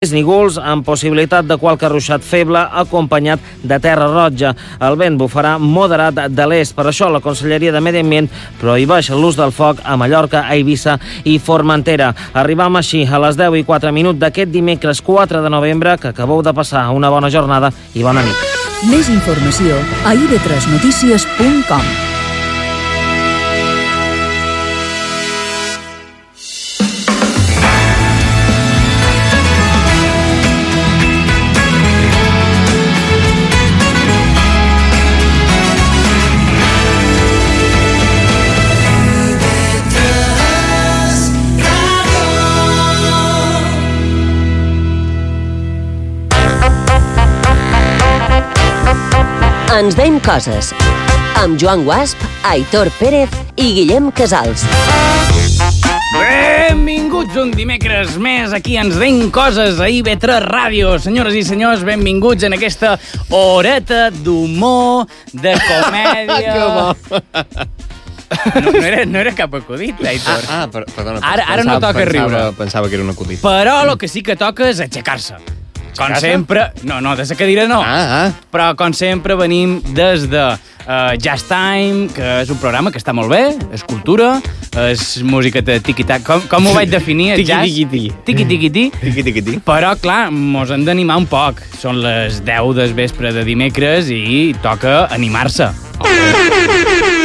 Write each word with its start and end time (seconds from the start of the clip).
Nígols 0.00 0.54
amb 0.56 0.80
possibilitat 0.80 1.44
de 1.44 1.58
qualque 1.60 1.84
ruixat 1.92 2.22
feble 2.24 2.56
acompanyat 2.56 3.42
de 3.60 3.76
terra 3.84 4.06
roja. 4.08 4.54
El 4.80 4.96
vent 4.96 5.18
bufarà 5.20 5.58
moderat 5.60 6.22
de 6.32 6.46
l'est. 6.48 6.72
Per 6.72 6.86
això 6.88 7.10
la 7.12 7.20
Conselleria 7.20 7.68
de 7.68 7.82
Medi 7.84 8.00
Ambient 8.00 8.30
prohibeix 8.62 9.10
l'ús 9.12 9.36
del 9.36 9.52
foc 9.52 9.84
a 9.84 9.98
Mallorca, 10.00 10.46
a 10.48 10.56
Eivissa 10.56 10.96
i 11.28 11.36
Formentera. 11.36 12.14
Arribam 12.32 12.80
així 12.80 13.04
a 13.04 13.20
les 13.20 13.36
10 13.36 13.60
i 13.60 13.66
4 13.68 13.92
minuts 13.92 14.24
d'aquest 14.24 14.48
dimecres 14.48 15.04
4 15.04 15.44
de 15.44 15.52
novembre 15.52 15.98
que 16.00 16.14
acabeu 16.14 16.40
de 16.40 16.56
passar 16.56 16.88
una 16.96 17.12
bona 17.12 17.28
jornada 17.28 17.68
i 17.92 18.00
bona 18.00 18.24
nit. 18.24 18.46
Més 18.88 19.12
informació 19.12 19.76
a 20.08 20.16
ib3notícies.com 20.16 22.09
Ens 49.80 49.96
veiem 49.96 50.18
coses. 50.20 50.72
Amb 51.40 51.56
Joan 51.60 51.84
Guasp, 51.86 52.20
Aitor 52.44 52.90
Pérez 52.98 53.32
i 53.56 53.70
Guillem 53.78 54.10
Casals. 54.12 54.64
Benvinguts 56.10 57.36
un 57.40 57.52
dimecres 57.54 58.16
més. 58.20 58.52
Aquí 58.56 58.76
ens 58.80 58.98
deim 59.00 59.30
coses 59.32 59.80
a 59.80 59.88
IB3 59.88 60.40
Ràdio. 60.44 60.96
Senyores 61.00 61.36
i 61.38 61.44
senyors, 61.46 61.84
benvinguts 61.86 62.44
en 62.48 62.56
aquesta 62.58 62.96
horeta 63.32 64.08
d'humor, 64.12 65.06
de 65.32 65.54
comèdia... 65.68 66.58
No, 68.30 68.70
no, 68.70 68.72
era, 68.78 69.00
no 69.10 69.18
era 69.18 69.32
cap 69.34 69.54
acudit, 69.58 69.98
Aitor. 70.06 70.44
Ah, 70.54 70.66
per, 70.70 70.84
perdona. 70.94 71.18
Ara- 71.26 71.48
ara 71.50 71.64
no 71.66 71.80
toca 71.82 71.96
pensava, 72.04 72.12
riure. 72.12 72.42
Pensava 72.58 72.88
que 72.92 72.94
era 73.00 73.02
un 73.02 73.10
acudit. 73.10 73.40
Però 73.42 73.80
el 73.86 73.96
que 73.98 74.06
sí 74.12 74.22
que 74.22 74.36
toca 74.38 74.68
és 74.70 74.78
aixecar-se. 74.84 75.40
Com 75.96 76.06
Aixecar-se? 76.06 76.26
sempre... 76.26 76.66
No, 76.86 77.00
no, 77.00 77.14
de 77.16 77.26
la 77.28 77.36
cadira 77.36 77.66
no. 77.68 77.80
Ah, 77.82 78.24
ah. 78.24 78.32
Però 78.52 78.70
com 78.78 78.94
sempre 78.96 79.34
venim 79.38 79.78
des 79.96 80.28
de 80.30 80.42
uh, 80.54 81.16
Jazz 81.20 81.46
Time, 81.48 82.08
que 82.14 82.26
és 82.44 82.50
un 82.52 82.58
programa 82.62 82.92
que 82.94 83.00
està 83.02 83.14
molt 83.16 83.30
bé, 83.32 83.42
és 83.74 83.84
cultura, 83.84 84.36
és 84.86 85.22
música 85.26 85.62
de 85.62 85.78
tiki-tac. 85.84 86.24
Com, 86.26 86.46
com 86.50 86.70
ho 86.70 86.74
vaig 86.76 86.90
definir, 86.98 87.32
el 87.36 87.44
jazz? 87.44 87.68
Tiki-tiki-ti. 87.68 88.24
Tiki-tiki-ti. 88.26 88.84
Tiqui, 89.00 89.24
tiqui, 89.28 89.44
tiqui. 89.46 89.62
Però, 89.66 89.94
clar, 90.00 90.30
mos 90.32 90.72
hem 90.74 90.86
d'animar 90.88 91.20
un 91.20 91.28
poc. 91.30 91.62
Són 91.80 92.02
les 92.04 92.42
10 92.46 92.74
del 92.80 92.96
vespre 92.98 93.34
de 93.36 93.46
dimecres 93.48 94.10
i 94.14 94.52
toca 94.64 95.04
animar-se. 95.14 95.72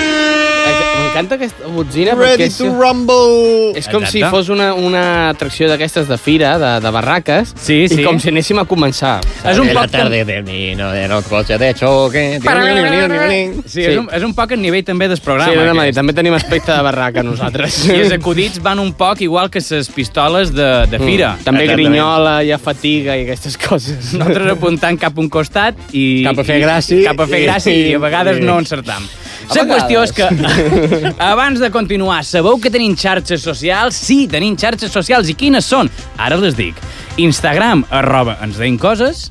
M'encanta 1.16 1.36
aquesta 1.40 1.70
botzina 1.72 2.12
Ready 2.12 2.44
és, 2.50 2.58
to 2.60 2.66
rumble! 2.76 3.70
és 3.80 3.86
com 3.88 4.04
Exacte. 4.04 4.12
si 4.12 4.24
fos 4.28 4.50
una, 4.52 4.74
una 4.76 5.30
atracció 5.30 5.70
d'aquestes 5.72 6.10
de 6.12 6.18
fira, 6.20 6.58
de, 6.60 6.72
de 6.84 6.92
barraques, 6.92 7.54
Sí, 7.56 7.78
sí. 7.88 8.02
i 8.02 8.04
com 8.04 8.20
si 8.20 8.34
anéssim 8.34 8.60
a 8.60 8.66
començar. 8.68 9.22
És 9.48 9.56
un 9.64 9.70
de 9.70 9.78
la 9.78 9.86
poc... 9.86 9.94
tarde 9.94 10.20
termino 10.28 10.90
de 10.92 11.06
los 11.08 11.24
coches 11.32 11.58
de 11.58 11.70
choque. 11.74 12.26
Sí, 12.44 13.86
és 13.86 13.96
un, 13.96 14.10
és 14.12 14.26
un 14.28 14.34
poc 14.36 14.52
el 14.58 14.62
nivell 14.66 14.84
també 14.84 15.08
del 15.08 15.22
programa. 15.24 15.54
sí, 15.54 15.58
a 15.64 15.72
aquest. 15.86 15.96
també 16.02 16.18
tenim 16.20 16.36
aspecte 16.36 16.74
de 16.76 16.82
barraca 16.84 17.24
nosaltres. 17.24 17.80
I 17.96 18.02
els 18.02 18.12
acudits 18.20 18.60
van 18.60 18.84
un 18.84 18.92
poc 19.00 19.24
igual 19.24 19.48
que 19.50 19.64
les 19.64 19.88
pistoles 19.96 20.52
de, 20.52 20.68
de 20.92 21.00
fira. 21.00 21.38
També 21.48 21.64
Exactament. 21.64 21.76
grinyola, 21.96 22.38
hi 22.44 22.52
ha 22.52 22.60
fatiga 22.60 23.16
i 23.16 23.24
aquestes 23.24 23.56
coses. 23.56 24.12
Nosaltres 24.20 24.52
apuntant 24.58 25.00
cap 25.00 25.16
a 25.16 25.24
un 25.24 25.30
costat 25.32 25.80
i... 25.96 26.26
Cap 26.28 26.44
a 26.44 26.44
fer 26.44 26.60
i- 26.60 26.66
gràcia 26.68 27.04
Cap 27.08 27.24
a 27.24 27.28
fer 27.32 27.40
i- 27.40 27.48
gràcia 27.48 27.72
i, 27.72 27.94
a 27.96 28.04
vegades 28.04 28.44
i- 28.44 28.44
no 28.44 28.60
encertam. 28.60 29.08
La 29.54 29.66
qüestió 29.70 30.02
és 30.04 30.14
que, 30.16 30.28
abans 31.32 31.62
de 31.62 31.70
continuar, 31.74 32.24
sabeu 32.26 32.58
que 32.62 32.72
tenim 32.74 32.96
xarxes 32.98 33.44
socials? 33.46 33.98
Sí, 33.98 34.26
tenim 34.32 34.58
xarxes 34.58 34.94
socials. 34.94 35.30
I 35.30 35.38
quines 35.38 35.68
són? 35.70 35.92
Ara 36.18 36.40
les 36.42 36.58
dic. 36.58 36.80
Instagram, 37.22 37.86
arroba 37.94 38.40
ens 38.44 38.58
deim 38.60 38.80
coses, 38.82 39.30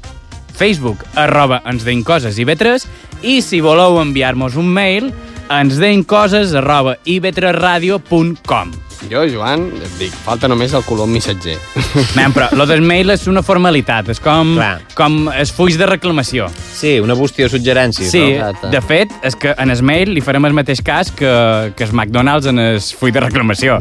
Facebook, 0.54 1.02
arroba 1.18 1.60
ens 1.68 1.84
deim 1.84 2.04
coses 2.06 2.38
i 2.38 2.46
vetres, 2.48 2.86
i 3.22 3.40
si 3.42 3.60
voleu 3.64 3.98
enviar-nos 4.00 4.56
un 4.60 4.70
mail, 4.70 5.10
ens 5.52 5.80
deim 5.82 6.04
coses, 6.06 6.54
arroba 6.56 6.96
ivetresradio.com. 7.04 8.72
Jo, 9.10 9.22
Joan, 9.28 9.66
et 9.84 9.92
dic, 10.00 10.12
falta 10.24 10.48
només 10.48 10.72
el 10.74 10.82
color 10.86 11.06
missatger. 11.10 11.56
Men, 12.16 12.32
però 12.34 12.48
lo 12.56 12.64
del 12.66 12.80
mail 12.82 13.10
és 13.12 13.26
una 13.30 13.42
formalitat, 13.44 14.08
és 14.14 14.20
com, 14.22 14.54
Clar. 14.56 14.78
com 14.96 15.28
els 15.32 15.52
fulls 15.54 15.76
de 15.80 15.86
reclamació. 15.90 16.46
Sí, 16.74 16.96
una 17.04 17.14
bústia 17.18 17.46
de 17.46 17.52
suggerències, 17.52 18.10
Sí, 18.10 18.22
no? 18.22 18.48
Exacte. 18.48 18.70
de 18.72 18.80
fet, 18.82 19.12
és 19.22 19.36
que 19.36 19.54
en 19.58 19.70
el 19.74 19.82
mail 19.84 20.14
li 20.16 20.22
farem 20.24 20.48
el 20.48 20.56
mateix 20.56 20.80
cas 20.84 21.10
que, 21.12 21.30
que 21.76 21.84
el 21.84 21.92
McDonald's 21.92 22.48
en 22.50 22.58
el 22.58 22.80
full 22.80 23.12
de 23.14 23.20
reclamació. 23.26 23.78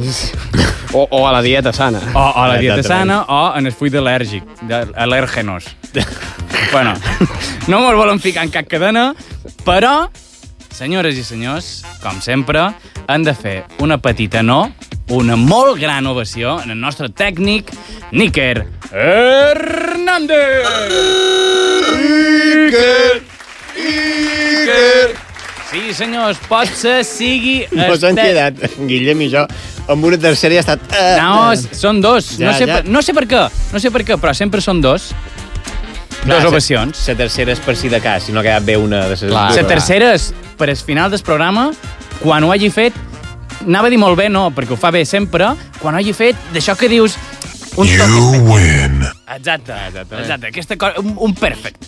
O, 0.93 1.07
o 1.09 1.23
a 1.27 1.31
la 1.33 1.41
dieta 1.41 1.71
sana. 1.73 2.01
O, 2.13 2.19
o 2.19 2.43
a 2.43 2.47
la 2.51 2.57
dieta 2.61 2.83
sana 2.85 3.23
o 3.25 3.39
en 3.57 3.65
el 3.65 3.73
full 3.73 3.89
d'al·lèrgic, 3.89 4.43
d'al·lèrgenos. 4.69 5.71
bueno, 6.71 6.93
no 7.67 7.79
mos 7.81 7.95
volen 7.95 8.19
ficar 8.19 8.43
en 8.43 8.51
cap 8.53 8.67
cadena, 8.69 9.13
però, 9.65 10.09
senyores 10.73 11.17
i 11.17 11.23
senyors, 11.25 11.83
com 12.03 12.19
sempre, 12.21 12.67
han 13.07 13.23
de 13.25 13.33
fer 13.37 13.63
una 13.83 13.97
petita 14.01 14.41
no, 14.45 14.67
una 15.11 15.35
molt 15.35 15.79
gran 15.81 16.05
ovació 16.07 16.59
en 16.63 16.71
el 16.71 16.79
nostre 16.79 17.09
tècnic, 17.09 17.71
Níker 18.11 18.65
Hernández! 18.91 20.63
Níker! 21.99 23.21
Níker! 23.75 25.13
Sí, 25.73 25.81
senyors, 25.97 26.37
pot 26.47 26.69
ser 26.77 27.01
sigui... 27.07 27.63
Mos 27.73 28.03
han 28.05 28.13
este- 28.17 28.27
quedat, 28.29 28.59
Guillem 28.85 29.23
i 29.25 29.29
jo, 29.33 29.43
amb 29.89 30.05
una 30.05 30.19
tercera 30.21 30.53
i 30.53 30.59
ha 30.61 30.63
estat... 30.63 30.83
eh, 30.93 31.15
No, 31.17 31.53
són 31.73 32.01
dos. 32.03 32.35
Ja, 32.37 32.51
no, 32.51 32.57
sé 32.57 32.67
ja. 32.69 32.75
Per, 32.79 32.91
no 32.93 33.01
sé 33.01 33.15
per 33.17 33.25
què, 33.29 33.41
no 33.73 33.81
sé 33.81 33.91
per 33.93 34.03
què, 34.05 34.19
però 34.21 34.35
sempre 34.37 34.61
són 34.61 34.81
dos. 34.85 35.09
Clar, 36.23 36.37
dos 36.37 36.51
ovacions. 36.53 37.01
La 37.09 37.17
tercera 37.19 37.51
és 37.51 37.59
per 37.65 37.73
si 37.75 37.89
de 37.91 37.99
cas, 38.03 38.23
si 38.29 38.31
no 38.35 38.39
ha 38.39 38.45
quedat 38.45 38.63
bé 38.63 38.77
una 38.79 39.01
de 39.03 39.15
les 39.15 39.25
dues. 39.25 39.33
La 39.33 39.65
tercera 39.67 40.13
és 40.15 40.29
per 40.59 40.69
al 40.71 40.77
final 40.79 41.11
del 41.11 41.19
programa, 41.25 41.71
quan 42.21 42.45
ho 42.45 42.53
hagi 42.53 42.69
fet, 42.71 42.95
anava 43.65 43.87
a 43.89 43.93
dir 43.93 43.99
molt 44.01 44.17
bé, 44.19 44.29
no, 44.29 44.49
perquè 44.55 44.75
ho 44.75 44.79
fa 44.79 44.91
bé 44.91 45.03
sempre, 45.05 45.53
quan 45.81 45.95
ho 45.95 46.01
hagi 46.01 46.13
fet, 46.17 46.35
d'això 46.53 46.75
que 46.79 46.89
dius... 46.91 47.17
Un 47.73 47.87
you 47.89 48.43
win. 48.45 48.99
Exacte, 49.33 49.73
exacte, 49.87 50.17
exacte. 50.19 50.49
Aquesta 50.51 50.75
cosa, 50.77 50.99
un, 51.01 51.15
un 51.25 51.31
perfect. 51.33 51.87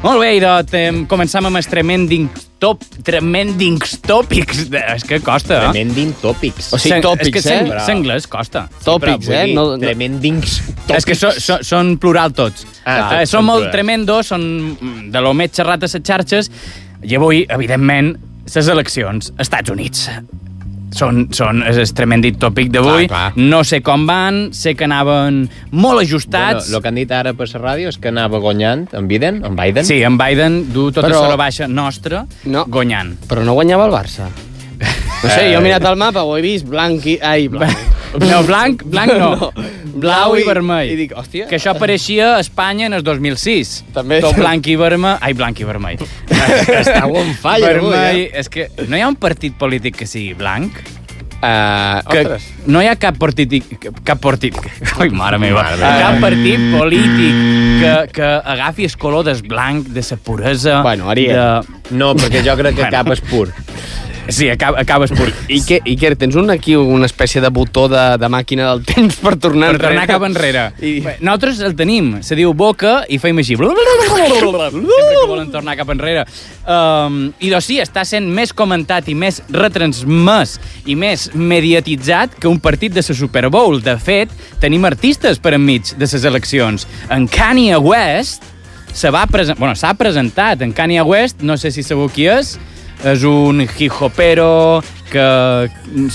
Molt 0.00 0.22
bé, 0.22 0.30
idò, 0.38 0.54
tem, 0.64 1.02
començam 1.10 1.44
amb 1.44 1.58
els 1.60 1.68
tremendings 1.68 2.46
top, 2.62 2.80
tremendings 3.04 3.98
tòpics. 4.06 4.62
De, 4.72 4.80
és 4.94 5.04
que 5.04 5.18
costa, 5.20 5.58
eh? 5.58 5.66
Tremending 5.74 6.14
tòpics. 6.22 6.70
O 6.72 6.80
sigui, 6.80 7.02
tòpics, 7.04 7.36
és 7.44 7.50
que 7.50 7.74
eh? 7.76 7.82
Sengles 7.84 8.28
costa. 8.32 8.62
Tòpics, 8.86 9.28
eh? 9.28 9.42
No, 9.52 9.66
no, 9.74 9.82
Tremendings 9.82 10.56
tòpics. 10.86 10.96
És 11.02 11.08
que 11.10 11.18
so, 11.20 11.34
so, 11.36 11.58
són 11.68 11.98
plural 12.00 12.32
tots. 12.36 12.64
Ah, 12.86 12.96
Ah, 12.96 13.20
eh, 13.20 13.28
són 13.28 13.44
molt 13.44 13.66
plural. 13.66 13.74
tremendos, 13.76 14.32
són 14.32 14.48
mm, 14.72 15.10
de 15.12 15.20
lo 15.20 15.34
més 15.36 15.52
xerrat 15.52 15.84
a 15.84 15.90
les 15.90 16.00
xarxes, 16.00 16.48
i 17.04 17.12
avui, 17.20 17.44
evidentment, 17.52 18.14
les 18.54 18.72
eleccions 18.72 19.34
Estats 19.42 19.68
Units. 19.76 20.08
Són, 20.94 21.26
són 21.34 21.62
és 21.66 21.76
el 21.82 21.90
tremendit 21.92 22.38
tòpic 22.40 22.70
d'avui. 22.72 23.08
No 23.42 23.62
sé 23.66 23.80
com 23.84 24.06
van, 24.06 24.50
sé 24.56 24.74
que 24.78 24.84
anaven 24.86 25.48
molt 25.72 26.00
ajustats. 26.04 26.66
Bueno, 26.68 26.76
el 26.78 26.82
que 26.82 26.88
han 26.88 26.94
dit 27.00 27.12
ara 27.12 27.32
per 27.34 27.48
la 27.52 27.60
ràdio 27.60 27.88
és 27.90 27.98
que 27.98 28.08
anava 28.08 28.38
guanyant 28.38 28.86
en 28.94 29.08
Biden, 29.08 29.42
en 29.44 29.56
Biden. 29.58 29.84
Sí, 29.84 30.02
en 30.06 30.16
Biden 30.16 30.72
du 30.72 30.90
tota 30.92 31.08
Però- 31.08 31.28
la 31.28 31.36
baixa 31.36 31.66
nostra 31.68 32.24
No. 32.44 32.64
guanyant. 32.66 33.16
Però 33.28 33.44
no 33.44 33.52
guanyava 33.54 33.86
el 33.86 33.92
Barça. 33.92 34.28
No 35.22 35.30
sé, 35.30 35.50
jo 35.52 35.58
he 35.58 35.62
mirat 35.64 35.82
el 35.88 35.96
mapa, 35.96 36.22
ho 36.22 36.36
he 36.36 36.42
vist 36.42 36.66
blanc 36.68 37.04
i... 37.06 37.18
Ai, 37.22 37.48
blanc. 37.48 37.76
No, 38.16 38.42
blanc, 38.44 38.82
blanc 38.84 39.12
no. 39.12 39.30
No. 39.40 39.52
Blau 39.96 40.34
i 40.36 40.44
vermell. 40.46 40.90
I 40.92 40.96
dic, 40.98 41.14
hòstia... 41.16 41.46
Que 41.50 41.56
això 41.58 41.72
apareixia 41.72 42.34
a 42.36 42.42
Espanya 42.44 42.90
en 42.90 42.96
el 42.98 43.04
2006. 43.06 43.72
També. 43.96 44.20
Tot 44.24 44.36
blanc 44.38 44.66
i 44.68 44.76
vermell... 44.80 45.16
Ai, 45.24 45.32
blanc 45.38 45.60
i 45.62 45.68
vermell. 45.68 46.02
Estàu 46.82 47.14
on 47.16 47.32
avui, 47.32 47.64
vermell, 47.64 48.20
eh? 48.26 48.28
és 48.42 48.52
que 48.52 48.68
no 48.86 48.98
hi 48.98 49.04
ha 49.04 49.08
un 49.08 49.18
partit 49.20 49.56
polític 49.58 49.96
que 50.02 50.08
sigui 50.10 50.34
blanc? 50.38 50.82
Uh, 51.36 52.00
Que 52.08 52.22
ostres. 52.24 52.46
no 52.66 52.80
hi 52.80 52.88
ha 52.88 52.96
cap 53.00 53.18
partit... 53.20 53.52
Cap 54.04 54.20
partit... 54.24 54.56
Ai, 55.00 55.10
mare 55.12 55.38
meva. 55.40 55.62
Mare 55.62 55.80
meva. 55.80 55.96
Cap 56.02 56.20
partit 56.24 56.68
polític 56.72 57.42
que, 57.82 57.94
que 58.16 58.30
agafi 58.56 58.88
el 58.88 58.96
color 59.00 59.26
del 59.28 59.42
blanc, 59.48 59.88
de 59.92 60.04
la 60.10 60.16
puresa... 60.16 60.80
Bueno, 60.82 61.10
Ariel. 61.12 61.36
De... 61.36 61.96
No, 61.96 62.14
perquè 62.16 62.44
jo 62.44 62.56
crec 62.56 62.76
que 62.80 62.86
Bueno. 62.86 62.96
cap 62.96 63.12
és 63.16 63.24
pur. 63.28 63.48
Sí, 64.28 64.48
acaba, 64.50 64.80
acabes 64.80 65.12
pur. 65.14 65.28
I 65.52 65.60
què, 65.66 65.78
Iker, 65.86 66.14
tens 66.18 66.36
un 66.38 66.50
aquí 66.50 66.74
una 66.76 67.06
espècie 67.06 67.40
de 67.42 67.50
botó 67.54 67.86
de, 67.90 68.02
de 68.18 68.30
màquina 68.32 68.70
del 68.72 68.82
temps 68.86 69.18
per 69.22 69.36
tornar 69.40 69.72
Per 69.76 69.82
tornar 69.86 70.06
cap 70.10 70.24
enrere. 70.26 70.64
I... 70.80 70.96
Bé, 71.04 71.16
Nosaltres 71.20 71.60
el 71.66 71.76
tenim, 71.78 72.16
se 72.26 72.38
diu 72.38 72.52
boca 72.56 72.98
i 73.12 73.20
feim 73.22 73.38
així. 73.42 73.56
Sempre 73.58 75.20
que 75.20 75.28
volen 75.30 75.52
tornar 75.54 75.76
cap 75.78 75.92
enrere. 75.94 76.26
Um, 76.66 77.20
I 77.38 77.52
doncs 77.52 77.70
sí, 77.70 77.78
està 77.82 78.04
sent 78.08 78.26
més 78.32 78.52
comentat 78.56 79.08
i 79.12 79.14
més 79.18 79.40
retransmès 79.54 80.56
i 80.90 80.98
més 80.98 81.28
mediatitzat 81.34 82.36
que 82.40 82.50
un 82.50 82.60
partit 82.62 82.94
de 82.94 83.04
la 83.06 83.18
Super 83.22 83.46
Bowl. 83.52 83.80
De 83.84 83.96
fet, 84.02 84.32
tenim 84.62 84.84
artistes 84.88 85.38
per 85.42 85.54
enmig 85.56 85.94
de 85.94 86.06
les 86.06 86.24
eleccions. 86.24 86.86
En 87.14 87.28
Kanye 87.30 87.78
West 87.78 88.44
se 88.96 89.10
va 89.12 89.26
presen 89.28 89.58
bueno, 89.58 89.74
s'ha 89.76 89.92
presentat 89.94 90.62
en 90.64 90.72
Kanye 90.72 91.02
West, 91.04 91.42
no 91.44 91.58
sé 91.60 91.70
si 91.70 91.84
sabeu 91.84 92.08
qui 92.08 92.24
és, 92.32 92.56
és 93.04 93.24
un 93.28 93.64
hip-hopero 93.66 94.82
que 95.10 95.26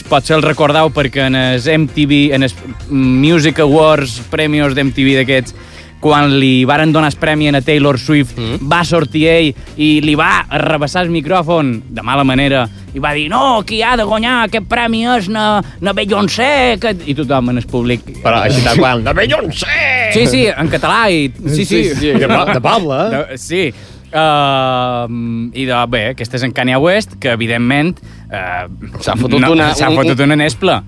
potser 0.09 0.37
el 0.37 0.45
recordeu 0.45 0.91
perquè 0.93 1.27
en 1.29 1.37
els 1.37 1.67
MTV, 1.69 2.31
en 2.35 2.47
els 2.47 2.55
Music 2.89 3.61
Awards, 3.63 4.19
premios 4.31 4.75
d'MTV 4.75 5.21
d'aquests, 5.21 5.55
quan 6.01 6.33
li 6.41 6.65
varen 6.65 6.91
donar 6.91 7.11
el 7.13 7.17
premi 7.21 7.47
a 7.47 7.61
Taylor 7.61 7.99
Swift, 8.01 8.33
mm. 8.35 8.67
va 8.67 8.81
sortir 8.83 9.27
ell 9.29 9.51
i 9.77 10.01
li 10.01 10.15
va 10.17 10.47
arrabassar 10.49 11.05
el 11.05 11.11
micròfon 11.13 11.75
de 11.93 12.01
mala 12.01 12.25
manera 12.25 12.65
i 12.91 12.99
va 12.99 13.13
dir, 13.15 13.29
no, 13.31 13.61
qui 13.63 13.79
ha 13.85 13.93
de 13.95 14.03
guanyar 14.03 14.41
aquest 14.47 14.65
premi 14.67 15.05
és 15.13 15.29
na, 15.31 15.61
na 15.79 15.93
Beyoncé, 15.95 16.75
que... 16.81 16.91
i 17.07 17.15
tothom 17.15 17.53
en 17.53 17.61
el 17.61 17.69
públic... 17.69 18.03
Però 18.25 18.41
així 18.41 18.65
tal 18.65 18.81
qual, 18.81 19.05
de 19.05 19.13
Beyoncé! 19.15 19.77
Sí, 20.11 20.25
sí, 20.27 20.43
en 20.49 20.73
català 20.73 21.05
i... 21.13 21.29
Sí, 21.45 21.63
sí. 21.63 21.85
Sí, 21.85 21.95
sí. 22.01 22.11
De, 22.17 22.27
de 22.27 22.61
poble. 22.65 22.99
De, 23.13 23.39
sí. 23.39 23.69
Uh, 24.11 25.07
I 25.55 25.65
de, 25.65 25.77
bé, 25.91 26.01
aquest 26.13 26.33
és 26.37 26.43
en 26.47 26.51
Kanye 26.55 26.77
West, 26.81 27.15
que 27.21 27.31
evidentment... 27.31 27.97
Uh, 28.27 28.67
S'ha 29.03 29.15
fotut 29.19 29.39
una- 29.39 29.71
S'ha 29.75 29.89
un- 29.89 29.97
fotut 29.99 30.19
una 30.25 30.35
nesple. 30.39 30.81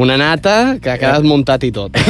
Una 0.00 0.16
nata 0.20 0.76
que 0.80 0.92
ha 0.92 0.98
quedat 1.00 1.24
muntat 1.26 1.64
i 1.66 1.72
tot. 1.74 1.96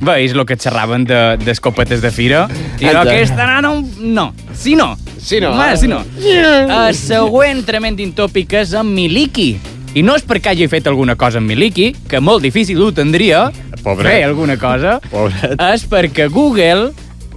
Bé, 0.00 0.18
és 0.24 0.32
el 0.36 0.42
que 0.48 0.56
xerraven 0.60 1.04
de, 1.08 1.18
d'escopetes 1.40 2.02
de 2.04 2.10
fira. 2.12 2.42
I 2.80 2.84
Exacte. 2.88 3.14
aquesta 3.14 3.46
nana, 3.48 3.70
no. 3.98 4.26
Sí, 4.54 4.74
no. 4.76 4.90
Sí, 5.18 5.40
no. 5.40 5.54
Va, 5.56 5.70
sí, 5.80 5.88
no. 5.88 6.02
El 6.20 6.94
següent 6.96 7.64
tremending 7.66 8.12
tòpic 8.16 8.52
és 8.60 8.74
en 8.76 8.92
Miliki. 8.94 9.54
I 9.96 10.02
no 10.04 10.12
és 10.16 10.24
perquè 10.28 10.52
hagi 10.52 10.68
fet 10.68 10.86
alguna 10.90 11.16
cosa 11.16 11.40
en 11.40 11.46
Miliki, 11.48 11.90
que 12.08 12.20
molt 12.20 12.44
difícil 12.44 12.80
ho 12.84 12.90
tindria, 12.92 13.46
Pobret. 13.82 14.10
fer 14.12 14.24
alguna 14.28 14.58
cosa, 14.60 14.98
Pobret. 15.10 15.56
és 15.72 15.86
perquè 15.88 16.28
Google 16.28 16.90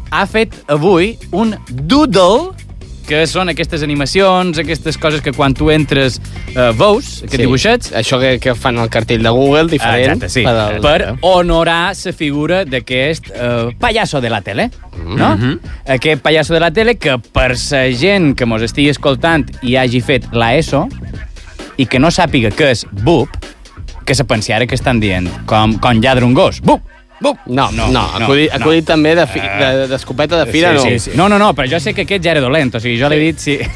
ha 0.09 0.25
fet 0.29 0.55
avui 0.67 1.15
un 1.31 1.55
doodle 1.69 2.55
que 3.09 3.23
són 3.25 3.49
aquestes 3.49 3.81
animacions, 3.81 4.59
aquestes 4.61 4.97
coses 5.01 5.23
que 5.25 5.31
quan 5.33 5.55
tu 5.57 5.71
entres 5.73 6.19
eh, 6.53 6.69
veus, 6.77 7.07
aquests 7.23 7.33
sí. 7.33 7.41
dibuixets, 7.41 7.93
Això 7.97 8.19
que, 8.21 8.35
que 8.41 8.53
fan 8.53 8.77
al 8.77 8.91
cartell 8.93 9.25
de 9.25 9.31
Google, 9.33 9.65
diferent. 9.71 10.19
Exacte, 10.19 10.29
sí. 10.29 10.43
per 10.45 10.77
Per 10.83 11.15
honorar 11.25 11.95
la 11.97 12.13
figura 12.13 12.61
d'aquest 12.69 13.31
eh, 13.33 13.71
pallasso 13.81 14.21
de 14.21 14.29
la 14.29 14.43
tele. 14.45 14.69
No? 14.99 15.31
Aquest 15.89 16.21
pallasso 16.21 16.53
de 16.53 16.61
la 16.61 16.69
tele 16.75 16.99
que 17.01 17.17
per 17.17 17.49
la 17.55 17.83
gent 17.97 18.35
que 18.37 18.45
mos 18.45 18.61
estigui 18.67 18.93
escoltant 18.93 19.47
i 19.65 19.77
hagi 19.79 20.03
fet 20.05 20.29
la 20.35 20.53
ESO 20.59 20.85
i 21.79 21.87
que 21.89 21.97
no 21.97 22.11
sàpiga 22.13 22.51
què 22.53 22.73
és 22.75 22.85
BUP, 22.91 23.33
que 24.05 24.13
se 24.13 24.25
pensi 24.27 24.53
ara 24.53 24.67
que 24.69 24.77
estan 24.77 25.01
dient, 25.01 25.31
com, 25.49 25.79
com 25.81 26.03
lladra 26.03 26.27
un 26.29 26.37
gos. 26.37 26.61
BUP! 26.61 26.98
No, 27.21 27.35
no, 27.75 27.89
no, 27.91 28.05
acudit, 28.21 28.53
acudit 28.55 28.85
també 28.87 29.13
de 29.17 29.27
fi- 29.27 29.43
de- 29.43 29.87
d'escopeta 29.91 30.37
de, 30.39 30.45
de 30.45 30.51
fira, 30.51 30.71
sí, 30.71 30.77
no. 30.77 30.83
Sí, 30.89 30.99
sí. 30.99 31.11
No, 31.19 31.27
no, 31.29 31.37
no, 31.41 31.53
però 31.57 31.67
jo 31.69 31.79
sé 31.83 31.93
que 31.93 32.05
aquest 32.07 32.23
ja 32.23 32.31
era 32.37 32.41
dolent, 32.45 32.73
o 32.75 32.79
sigui, 32.79 32.99
jo 33.01 33.09
l'he 33.11 33.19
dit, 33.19 33.39
sí. 33.39 33.59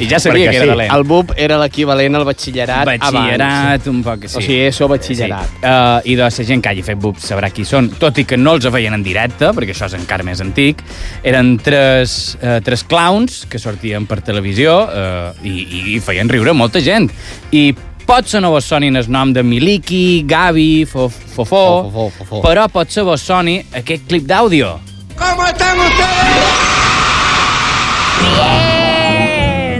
I 0.00 0.06
ja 0.08 0.16
sabia 0.16 0.46
Perquè 0.46 0.50
que 0.50 0.56
era 0.56 0.64
sí, 0.64 0.70
dolent. 0.70 0.92
El 0.94 1.02
BUP 1.04 1.32
era 1.36 1.58
l'equivalent 1.60 2.14
al 2.16 2.24
batxillerat, 2.24 2.86
Batxillerat, 2.88 3.88
un 3.90 3.98
poc, 4.04 4.22
sí. 4.22 4.30
abans. 4.30 4.36
O 4.38 4.40
sigui, 4.44 4.60
eso 4.68 4.88
batxillerat. 4.88 5.50
Sí. 5.50 5.58
Uh, 5.60 6.08
I 6.08 6.14
de 6.16 6.22
la 6.22 6.30
gent 6.52 6.62
que 6.64 6.70
hagi 6.72 6.84
fet 6.86 7.00
BUP 7.02 7.18
sabrà 7.20 7.50
qui 7.52 7.66
són, 7.68 7.90
tot 8.00 8.16
i 8.22 8.24
que 8.28 8.38
no 8.40 8.54
els 8.56 8.68
veien 8.72 8.96
en 8.96 9.04
directe, 9.04 9.50
perquè 9.56 9.74
això 9.76 9.90
és 9.90 9.96
encara 9.98 10.24
més 10.24 10.40
antic. 10.44 10.80
Eren 11.26 11.56
tres, 11.60 12.38
uh, 12.40 12.58
tres 12.64 12.84
clowns 12.88 13.42
que 13.50 13.60
sortien 13.60 14.06
per 14.08 14.22
televisió 14.24 14.78
uh, 14.88 15.34
i, 15.44 15.52
i, 15.66 15.82
i 15.96 16.00
feien 16.00 16.32
riure 16.32 16.52
molta 16.56 16.80
gent. 16.80 17.10
I 17.52 17.66
potser 18.08 18.40
no 18.40 18.50
vos 18.54 18.64
sonin 18.64 18.96
el 18.96 19.06
nom 19.12 19.32
de 19.36 19.42
Miliki, 19.44 20.24
Gavi, 20.26 20.86
Fo- 20.88 21.10
Fofó, 21.10 21.84
Fofó, 21.84 22.10
Fofó. 22.18 22.40
però 22.42 22.64
potser 22.72 23.04
vos 23.04 23.20
soni 23.20 23.58
aquest 23.76 24.06
clip 24.08 24.24
d'àudio. 24.26 24.78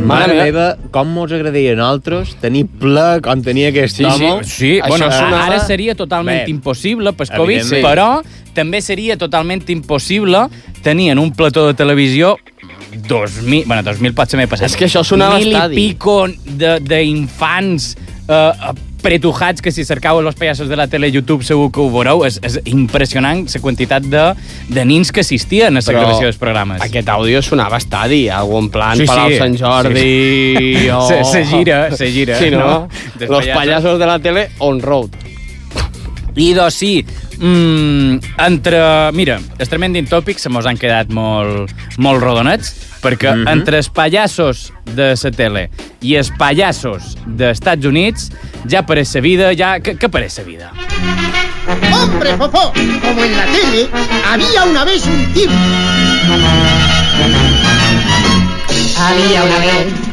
Mare 0.09 0.33
meva. 0.33 0.45
meva, 0.45 0.67
com 0.95 1.09
mos 1.13 1.33
agradaria 1.35 1.73
a 1.75 1.77
nosaltres 1.77 2.31
tenir 2.41 2.63
ple 2.81 3.19
com 3.25 3.43
tenia 3.45 3.69
aquest 3.73 3.99
Sí, 3.99 4.05
home. 4.07 4.45
Sí, 4.45 4.71
Això 4.79 4.89
bueno, 4.89 5.11
sonava- 5.13 5.43
ara 5.47 5.59
seria 5.67 5.95
totalment 5.95 6.45
Bé, 6.47 6.51
impossible 6.51 7.13
per 7.13 7.27
Covid, 7.29 7.59
evidentment. 7.61 7.85
però 7.85 8.23
també 8.55 8.81
seria 8.81 9.17
totalment 9.19 9.69
impossible 9.69 10.47
tenir 10.83 11.11
en 11.11 11.19
un 11.19 11.33
plató 11.33 11.67
de 11.67 11.75
televisió 11.75 12.39
2.000, 13.07 13.67
bueno, 13.67 13.83
2.000 13.83 14.15
pot 14.15 14.31
ser 14.31 14.39
més 14.39 14.49
passat. 14.49 14.67
És 14.67 14.77
que 14.77 14.87
això 14.87 15.05
sonava 15.05 15.35
a 15.37 15.39
Mil 15.39 15.53
estadi. 15.53 15.75
i 15.75 15.89
pico 15.93 16.27
de- 16.29 16.81
d'infants 16.81 17.97
eh, 18.29 18.53
pretujats 19.03 19.63
que 19.63 19.71
si 19.71 19.85
cercau 19.85 20.21
los 20.23 20.35
pallassos 20.35 20.69
de 20.69 20.75
la 20.77 20.89
tele 20.89 21.11
YouTube 21.13 21.45
segur 21.47 21.71
que 21.73 21.81
ho 21.81 21.87
veureu. 21.91 22.25
És, 22.27 22.41
és 22.43 22.59
impressionant 22.67 23.45
la 23.47 23.61
quantitat 23.63 24.03
de, 24.03 24.25
de 24.69 24.85
nins 24.85 25.13
que 25.13 25.21
assistien 25.23 25.71
a 25.77 25.81
la 25.81 25.87
Però 25.87 26.01
gravació 26.03 26.27
dels 26.29 26.41
programes. 26.41 26.83
Aquest 26.83 27.09
àudio 27.09 27.41
sonava 27.43 27.79
a 27.79 27.83
estadi, 27.83 28.25
algú 28.29 28.59
en 28.59 28.69
plan 28.75 28.99
Sí, 28.99 29.07
Palau 29.07 29.31
sí. 29.31 29.39
Sant 29.39 29.57
Jordi... 29.61 30.03
Sí. 30.59 30.89
o- 30.91 31.07
Se- 31.09 31.25
se 31.25 31.45
gira, 31.47 31.81
se 31.97 32.11
gira, 32.11 32.39
Sí, 32.39 32.51
no? 32.51 32.59
no? 32.59 33.27
Los 33.29 33.47
pallassos 33.49 33.99
de 33.99 34.07
la 34.07 34.19
tele 34.19 34.49
on 34.59 34.81
road. 34.83 35.11
I 36.39 36.53
doncs 36.55 36.77
sí, 36.79 36.93
mm, 37.39 38.19
entre... 38.47 38.81
Mira, 39.19 39.41
els 39.59 39.71
Tremending 39.71 40.07
Topics 40.07 40.47
se 40.47 40.53
mos 40.53 40.69
han 40.71 40.79
quedat 40.79 41.11
molt, 41.11 41.73
molt 41.99 42.23
rodonets, 42.23 42.71
perquè 43.03 43.33
mm 43.33 43.43
-hmm. 43.43 43.53
entre 43.53 43.79
els 43.79 43.89
pallassos 43.91 44.73
de 44.95 45.15
la 45.15 45.31
tele 45.31 45.69
i 46.01 46.15
els 46.15 46.31
pallassos 46.39 47.17
dels 47.27 47.59
Estats 47.59 47.85
Units 47.85 48.31
ja 48.67 48.81
apareix 48.81 49.15
la 49.15 49.21
vida, 49.21 49.53
ja... 49.55 49.79
Què, 49.79 50.05
apareix 50.05 50.39
la 50.39 50.45
vida? 50.45 50.73
Hombre, 51.93 52.37
Fofó, 52.37 52.73
como 53.03 53.25
en 53.25 53.37
la 53.37 53.47
tele, 53.47 53.89
había 54.25 54.65
una 54.65 54.85
vez 54.85 55.05
un 55.07 55.33
tipo. 55.35 55.53
Había 58.97 59.45
una 59.45 59.59
vez 59.59 60.08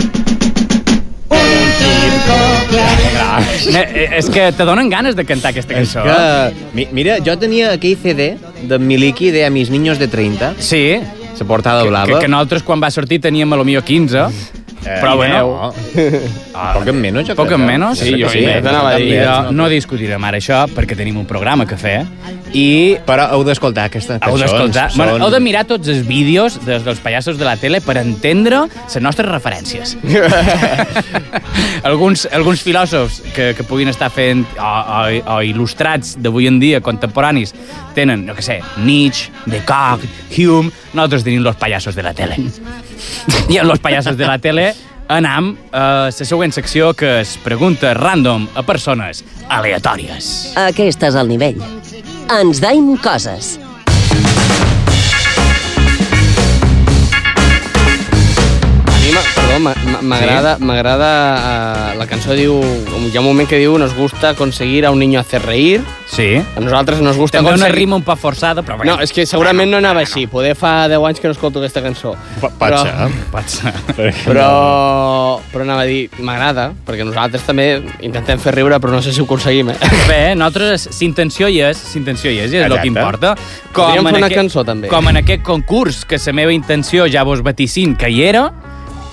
un 1.35 1.71
circo 1.79 2.37
que 2.71 2.85
Eh, 3.67 4.09
és 4.19 4.29
que 4.29 4.51
te 4.55 4.63
donen 4.65 4.89
ganes 4.89 5.15
de 5.15 5.25
cantar 5.25 5.51
aquesta 5.51 5.73
És 5.79 5.93
cançó. 5.93 6.03
que, 6.03 6.53
mi- 6.73 6.87
mira, 6.91 7.17
jo 7.25 7.37
tenia 7.37 7.71
aquell 7.73 7.97
CD 8.01 8.37
de 8.63 8.79
Miliki 8.79 9.31
de 9.31 9.45
A 9.45 9.49
mis 9.49 9.69
niños 9.69 9.99
de 9.99 10.07
30, 10.07 10.53
Sí, 10.59 10.99
la 11.39 11.45
portada 11.47 11.83
que, 11.83 11.89
blava. 11.89 12.07
que, 12.07 12.19
que 12.19 12.27
nosaltres 12.27 12.63
quan 12.63 12.81
va 12.81 12.89
sortir 12.91 13.19
teníem 13.21 13.51
a 13.53 13.55
lo 13.57 13.65
millor 13.65 13.83
15, 13.83 14.25
Eh, 14.85 14.99
però 15.01 15.15
bueno... 15.17 15.39
no. 15.41 15.73
Poc 16.75 16.87
en 16.91 16.99
menys, 17.01 17.27
jo 17.27 17.35
Poc 17.35 17.51
en 17.55 17.61
no? 17.61 17.65
menys. 17.67 17.99
Sí, 17.99 18.13
jo 18.21 18.29
sí. 18.29 18.39
sí, 18.39 18.45
de, 18.45 19.25
no 19.51 19.67
discutirem 19.71 20.23
ara 20.23 20.37
això, 20.37 20.61
perquè 20.71 20.95
tenim 20.97 21.17
un 21.17 21.25
programa 21.25 21.65
que 21.65 21.77
fer, 21.79 21.97
i 22.55 22.95
Però 23.05 23.25
heu 23.35 23.43
d'escoltar 23.43 23.87
aquestes 23.89 24.15
heu 24.15 24.21
cançons. 24.21 24.41
d'escoltar... 24.45 24.85
Són- 24.93 25.01
Bueno, 25.05 25.25
heu 25.25 25.31
de 25.33 25.39
mirar 25.43 25.65
tots 25.67 25.89
els 25.91 26.05
vídeos 26.07 26.59
des 26.65 26.85
dels 26.85 26.99
pallassos 27.04 27.37
de 27.42 27.45
la 27.45 27.57
tele 27.57 27.81
per 27.81 27.97
entendre 27.99 28.63
les 28.69 29.01
nostres 29.04 29.27
referències. 29.27 29.97
alguns, 31.83 32.27
alguns 32.31 32.61
filòsofs 32.63 33.21
que, 33.35 33.54
que 33.57 33.63
puguin 33.68 33.89
estar 33.92 34.09
fent 34.13 34.45
o, 34.57 34.63
o, 34.69 35.01
o 35.35 35.39
il·lustrats 35.45 36.15
d'avui 36.21 36.47
en 36.49 36.59
dia, 36.61 36.81
contemporanis, 36.85 37.54
tenen, 37.95 38.25
no 38.27 38.35
que 38.37 38.45
sé, 38.45 38.61
Nietzsche, 38.85 39.31
Descartes, 39.45 40.09
Hume, 40.37 40.71
nosaltres 40.94 41.23
tenim 41.27 41.44
los 41.44 41.56
pallassos 41.59 41.95
de 41.95 42.04
la 42.04 42.13
tele. 42.13 42.37
I 43.49 43.57
en 43.57 43.68
los 43.68 43.80
pallassos 43.80 44.18
de 44.18 44.25
la 44.25 44.40
tele 44.40 44.73
anam 45.07 45.56
a 45.71 46.09
la 46.09 46.11
següent 46.11 46.54
secció 46.54 46.94
que 46.94 47.19
es 47.21 47.37
pregunta 47.44 47.94
random 47.94 48.47
a 48.56 48.64
persones 48.66 49.23
aleatòries. 49.49 50.56
Aquest 50.68 51.06
és 51.06 51.19
el 51.19 51.30
nivell. 51.30 51.61
Ens 52.40 52.61
daim 52.64 52.95
coses. 53.04 53.56
Mi, 59.06 59.12
m'ha- 59.12 59.21
perdó, 59.35 59.59
m'a- 59.59 59.76
m'a- 59.92 60.02
m'agrada, 60.02 60.57
m'agrada 60.59 61.09
uh, 61.94 61.97
la 62.00 62.07
cançó 62.07 62.33
diu, 62.33 62.57
hi 63.06 63.16
ha 63.16 63.21
un 63.21 63.26
moment 63.28 63.47
que 63.47 63.59
diu 63.62 63.78
nos 63.78 63.94
gusta 63.94 64.33
conseguir 64.35 64.85
a 64.85 64.92
un 64.92 65.00
niño 65.00 65.19
hacer 65.19 65.44
reír, 65.45 65.81
Sí. 66.07 66.38
a 66.38 66.59
nosaltres 66.59 67.02
nos 67.02 67.18
gusta 67.18 67.40
També 67.40 67.50
una 67.50 67.57
conseguir... 67.66 67.76
rima 67.76 67.95
un 67.97 68.04
poc 68.04 68.18
forçada, 68.19 68.62
però 68.64 68.78
bé. 68.80 68.85
No, 68.88 69.00
és 69.02 69.12
que 69.12 69.26
segurament 69.26 69.69
no 69.69 69.78
anava 69.78 70.00
així, 70.02 70.26
poder 70.28 70.56
fa 70.56 70.88
10 70.88 71.02
anys 71.09 71.19
que 71.19 71.28
no 71.28 71.33
escolto 71.33 71.59
aquesta 71.59 71.81
cançó. 71.83 72.14
Po- 72.42 72.50
Pot 72.50 72.59
Però- 72.59 73.45
ser. 73.45 73.74
Però, 74.26 75.40
però 75.52 75.64
anava 75.66 75.81
a 75.81 75.85
dir, 75.90 76.09
m'agrada, 76.19 76.71
perquè 76.85 77.06
nosaltres 77.06 77.44
també 77.45 77.81
intentem 78.06 78.40
fer 78.40 78.54
riure, 78.56 78.80
però 78.80 78.92
no 78.94 79.02
sé 79.02 79.12
si 79.14 79.21
ho 79.21 79.26
aconseguim, 79.26 79.69
eh? 79.74 79.78
Bé, 80.09 80.21
nosaltres, 80.35 80.88
si 80.92 81.06
intenció 81.06 81.47
hi 81.50 81.62
és, 81.62 81.78
si 81.78 82.00
intenció 82.00 82.31
hi 82.31 82.40
és, 82.45 82.54
i 82.54 82.57
és 82.62 82.66
el 82.69 82.78
que 82.81 82.88
importa. 82.88 83.35
Podríem 83.74 84.06
en 84.06 84.14
fer 84.14 84.18
una 84.21 84.28
aquest- 84.30 84.40
cançó, 84.42 84.64
també. 84.66 84.88
Com 84.92 85.09
en 85.12 85.18
aquest 85.21 85.44
concurs, 85.44 86.06
que 86.06 86.18
la 86.26 86.33
meva 86.33 86.54
intenció 86.54 87.06
ja 87.12 87.24
vos 87.24 87.42
vaticin 87.44 87.95
que 87.95 88.09
hi 88.09 88.24
era, 88.24 88.47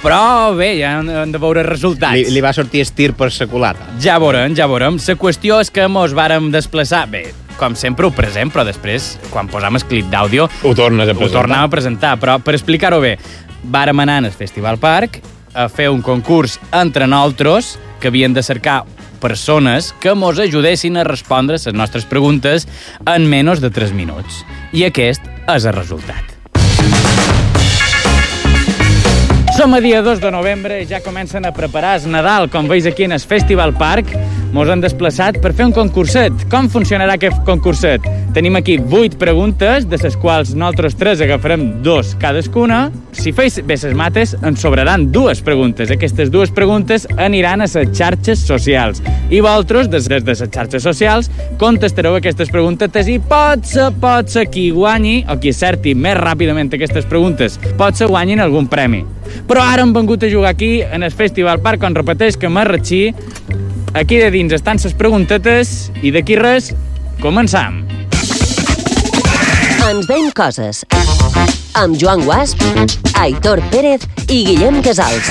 Però 0.03 0.51
bé, 0.59 0.73
ja 0.81 0.97
hem 0.99 1.09
hem 1.15 1.31
de 1.31 1.39
veure 1.39 1.63
resultats. 1.63 2.17
Li, 2.19 2.35
li 2.35 2.43
va 2.43 2.51
sortir 2.57 2.83
estir 2.83 3.13
per 3.15 3.31
sa 3.31 3.47
culata. 3.47 3.87
Ja 4.03 4.17
veurem, 4.19 4.57
ja 4.59 4.67
veurem. 4.67 4.99
La 4.99 5.15
qüestió 5.21 5.61
és 5.63 5.71
que 5.71 5.87
mos 5.87 6.15
vàrem 6.19 6.51
desplaçar... 6.51 7.05
Bé, 7.13 7.29
com 7.61 7.77
sempre 7.79 8.09
ho 8.09 8.11
present, 8.11 8.51
però 8.51 8.65
després, 8.67 9.13
quan 9.31 9.47
posam 9.51 9.79
el 9.79 9.85
clip 9.87 10.09
d'àudio, 10.11 10.49
Ho 10.67 10.73
tornes 10.75 11.07
a 11.07 11.15
ho 11.15 11.29
tornem 11.31 11.61
a 11.61 11.71
presentar. 11.71 12.17
Però 12.19 12.41
per 12.43 12.57
explicar-ho 12.59 12.99
bé, 13.05 13.15
vàrem 13.63 14.03
anar 14.03 14.19
al 14.25 14.33
Festival 14.35 14.81
Park 14.83 15.21
a 15.55 15.69
fer 15.71 15.87
un 15.93 16.03
concurs 16.03 16.59
entre 16.73 17.07
nosaltres 17.07 17.77
que 18.01 18.11
havien 18.11 18.35
de 18.35 18.43
cercar 18.43 18.83
persones 19.23 19.93
que 20.03 20.17
mos 20.19 20.43
ajudessin 20.43 20.99
a 20.99 21.07
respondre 21.07 21.61
les 21.61 21.79
nostres 21.79 22.09
preguntes 22.11 22.67
en 23.07 23.31
menys 23.31 23.63
de 23.63 23.71
3 23.71 23.95
minuts. 23.95 24.43
I 24.75 24.89
aquest 24.91 25.23
és 25.47 25.71
el 25.71 25.79
resultat. 25.79 26.32
Som 29.63 29.75
a 29.75 29.81
dia 29.81 30.03
2 30.03 30.19
de 30.19 30.31
novembre 30.35 30.81
i 30.83 30.87
ja 30.91 30.99
comencen 30.99 31.45
a 31.47 31.53
preparar 31.55 31.93
el 32.01 32.11
Nadal, 32.11 32.49
com 32.51 32.67
veus 32.67 32.83
aquí 32.91 33.05
en 33.07 33.15
el 33.15 33.23
Festival 33.23 33.71
Park. 33.79 34.11
Mos 34.53 34.69
han 34.69 34.83
desplaçat 34.85 35.39
per 35.41 35.55
fer 35.57 35.65
un 35.65 35.73
concurset. 35.73 36.45
Com 36.53 36.67
funcionarà 36.69 37.15
aquest 37.17 37.39
concurset? 37.47 38.05
Tenim 38.37 38.59
aquí 38.59 38.75
8 38.81 39.17
preguntes, 39.21 39.87
de 39.89 39.97
les 39.97 40.17
quals 40.21 40.53
nosaltres 40.53 40.97
tres 41.01 41.23
agafarem 41.25 41.65
dos 41.85 42.13
cadascuna. 42.21 42.83
Si 43.17 43.33
feis 43.33 43.57
bé 43.65 43.79
les 43.81 43.97
mates, 43.97 44.35
ens 44.45 44.61
sobraran 44.61 45.07
dues 45.13 45.41
preguntes. 45.41 45.91
Aquestes 45.91 46.31
dues 46.33 46.53
preguntes 46.53 47.07
aniran 47.17 47.65
a 47.65 47.69
les 47.69 47.97
xarxes 47.97 48.45
socials. 48.45 49.01
I 49.31 49.41
vosaltres, 49.41 49.89
des, 49.89 50.09
de 50.09 50.21
les 50.21 50.45
xarxes 50.45 50.85
socials, 50.85 51.33
contestareu 51.61 52.19
aquestes 52.19 52.53
preguntes 52.53 53.09
i 53.09 53.19
pot 53.19 53.65
ser, 53.65 53.89
pot 54.05 54.29
ser 54.29 54.51
qui 54.53 54.69
guanyi 54.71 55.23
o 55.33 55.39
qui 55.41 55.57
acerti 55.57 55.97
més 55.97 56.19
ràpidament 56.21 56.73
aquestes 56.73 57.09
preguntes, 57.09 57.57
pot 57.81 57.97
ser 57.97 58.13
guanyin 58.13 58.45
algun 58.45 58.69
premi. 58.69 59.01
Però 59.49 59.65
ara 59.65 59.85
hem 59.85 59.97
vengut 59.97 60.25
a 60.25 60.31
jugar 60.31 60.53
aquí, 60.53 60.83
en 60.83 61.03
el 61.03 61.13
Festival 61.13 61.61
Park, 61.65 61.85
on 61.89 61.97
repeteix 61.97 62.37
que 62.37 62.53
Marratxí, 62.53 63.07
aquí 63.95 64.17
de 64.17 64.31
dins 64.31 64.53
estan 64.53 64.81
les 64.83 64.95
preguntetes 64.97 65.91
i 66.03 66.13
d'aquí 66.15 66.37
res, 66.39 66.73
començam. 67.21 67.83
Ens 69.83 70.09
veiem 70.09 70.31
coses. 70.37 70.85
Amb 71.79 71.97
Joan 72.01 72.25
Guasp, 72.25 72.63
Aitor 73.21 73.63
Pérez 73.73 74.07
i 74.29 74.43
Guillem 74.47 74.81
Casals. 74.85 75.31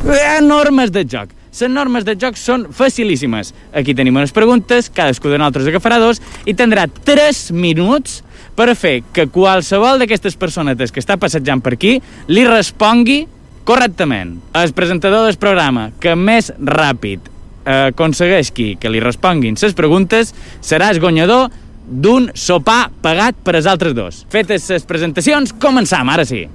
Eh, 0.00 0.40
normes 0.42 0.92
de 0.92 1.04
joc. 1.04 1.34
Les 1.50 1.68
normes 1.68 2.06
de 2.06 2.14
joc 2.16 2.38
són 2.38 2.68
facilíssimes. 2.72 3.52
Aquí 3.74 3.94
tenim 3.94 4.16
unes 4.16 4.32
preguntes, 4.32 4.88
cadascú 4.94 5.28
de 5.28 5.38
nosaltres 5.40 5.66
agafarà 5.68 5.98
dos 6.00 6.22
i 6.46 6.54
tindrà 6.54 6.86
3 6.86 7.50
minuts 7.52 8.20
per 8.56 8.70
fer 8.78 9.00
que 9.12 9.26
qualsevol 9.32 10.00
d'aquestes 10.00 10.38
personetes 10.38 10.92
que 10.92 11.02
està 11.02 11.18
passejant 11.20 11.60
per 11.64 11.74
aquí 11.74 11.98
li 12.30 12.46
respongui 12.46 13.24
correctament. 13.64 14.38
El 14.54 14.72
presentador 14.76 15.26
del 15.26 15.38
programa 15.40 15.90
que 16.00 16.14
més 16.18 16.52
ràpid 16.58 17.26
eh, 17.64 17.90
aconsegueixi 17.90 18.74
que 18.80 18.92
li 18.92 19.02
responguin 19.02 19.58
les 19.60 19.76
preguntes 19.76 20.34
serà 20.60 20.90
el 20.90 21.00
guanyador 21.00 21.50
d'un 21.90 22.30
sopar 22.34 22.90
pagat 23.02 23.36
per 23.42 23.56
als 23.56 23.66
altres 23.66 23.94
dos. 23.94 24.24
Fetes 24.30 24.68
les 24.70 24.86
presentacions, 24.86 25.52
començam, 25.58 26.08
ara 26.12 26.24
sí. 26.24 26.46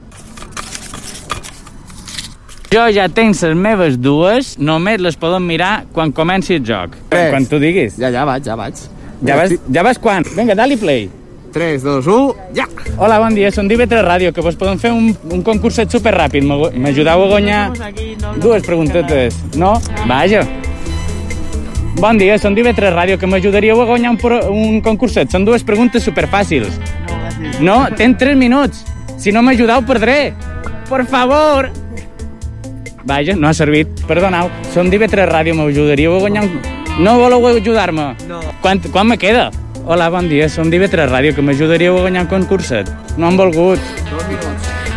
Jo 2.71 2.88
ja 2.91 3.05
tenc 3.07 3.38
les 3.39 3.55
meves 3.55 4.00
dues, 4.01 4.55
només 4.59 5.00
les 5.00 5.15
podem 5.15 5.43
mirar 5.47 5.85
quan 5.95 6.12
comenci 6.12 6.57
el 6.57 6.65
joc. 6.67 6.95
Res. 7.12 7.29
Quan 7.31 7.45
tu 7.47 7.59
diguis. 7.62 7.95
Ja, 8.00 8.09
ja 8.12 8.25
vaig, 8.27 8.43
ja 8.43 8.57
vaig. 8.59 8.81
Ja 9.25 9.38
vas, 9.39 9.53
ja 9.71 9.83
vas 9.85 10.00
quan? 10.01 10.25
Vinga, 10.35 10.57
dali 10.59 10.75
play. 10.79 11.07
3, 11.55 11.81
2, 11.83 12.03
1, 12.05 12.35
ja! 12.53 12.65
Hola, 13.00 13.15
bon 13.24 13.31
dia, 13.31 13.47
som 13.47 13.63
d'IV3 13.69 14.01
Ràdio, 14.03 14.33
que 14.35 14.43
vos 14.43 14.57
podem 14.59 14.75
fer 14.75 14.89
un, 14.91 15.13
un 15.31 15.39
concurset 15.41 15.88
superràpid. 15.88 16.43
M'ajudeu 16.43 17.24
a 17.24 17.29
guanyar 17.31 17.62
dues 18.43 18.65
preguntetes. 18.67 19.38
No? 19.55 19.77
Vaja. 20.03 20.41
Bon 21.95 22.19
dia, 22.19 22.35
som 22.43 22.51
d'IV3 22.57 22.91
Ràdio, 22.91 23.15
que 23.17 23.29
m'ajudaríeu 23.31 23.79
a 23.79 23.88
guanyar 23.88 24.12
un, 24.17 24.19
pro- 24.19 24.43
un 24.51 24.81
concurset. 24.83 25.31
Són 25.31 25.47
dues 25.47 25.63
preguntes 25.63 26.03
superfàcils. 26.03 26.75
No, 27.63 27.85
ten 27.95 28.17
3 28.19 28.35
minuts. 28.35 28.83
Si 29.15 29.31
no 29.31 29.39
m'ajudeu, 29.41 29.79
perdré. 29.88 30.33
Por 30.91 31.05
favor. 31.07 31.71
Vaja, 33.07 33.35
no 33.39 33.47
ha 33.47 33.53
servit. 33.55 33.95
Perdoneu. 34.09 34.51
Som 34.75 34.91
d'IV3 34.91 35.31
Ràdio, 35.31 35.55
m'ajudaríeu 35.55 36.17
a 36.17 36.25
guanyar 36.27 36.50
un... 36.50 36.59
No 37.00 37.15
voleu 37.19 37.47
ajudar-me? 37.47 38.12
No. 38.27 38.43
Quan, 38.59 38.83
quan 38.91 39.07
me 39.07 39.15
queda? 39.17 39.53
Hola, 39.85 40.09
bon 40.09 40.25
dia, 40.25 40.47
som 40.49 40.71
d'IV3 40.73 41.05
Ràdio, 41.11 41.35
que 41.37 41.43
m'ajudaríeu 41.45 41.93
a 41.99 42.01
guanyar 42.07 42.23
un 42.23 42.29
concurset. 42.31 42.87
No 43.21 43.27
han 43.27 43.35
volgut. 43.37 43.77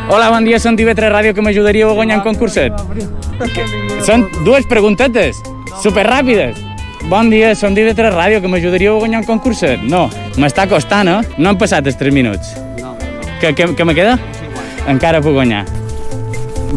Hola, 0.09 0.30
bon 0.33 0.47
dia, 0.49 0.57
som 0.59 0.76
d'IV3 0.78 1.11
Ràdio, 1.12 1.35
que 1.37 1.42
m'ajudaríeu 1.45 1.90
a 1.90 1.97
guanyar 1.99 2.16
un 2.18 2.25
concurset. 2.25 2.73
Són 4.07 4.25
dues 4.47 4.64
preguntetes, 4.64 5.42
superràpides. 5.83 6.62
Bon 7.12 7.28
dia, 7.28 7.50
som 7.54 7.76
d'IV3 7.76 8.14
Ràdio, 8.14 8.40
que 8.40 8.49
m'ajudaríeu 8.49 8.97
a 8.97 9.02
guanyar 9.02 9.21
un 9.21 9.26
concurset. 9.28 9.83
No, 9.85 10.07
m'està 10.40 10.64
costant, 10.71 11.11
eh? 11.12 11.21
No 11.37 11.50
han 11.52 11.61
passat 11.61 11.85
els 11.85 12.00
3 12.00 12.14
minuts. 12.14 12.54
Que, 13.42 13.52
que, 13.52 13.75
que 13.76 13.85
me 13.85 13.92
queda? 13.95 14.16
Encara 14.88 15.21
puc 15.21 15.37
guanyar. 15.37 15.66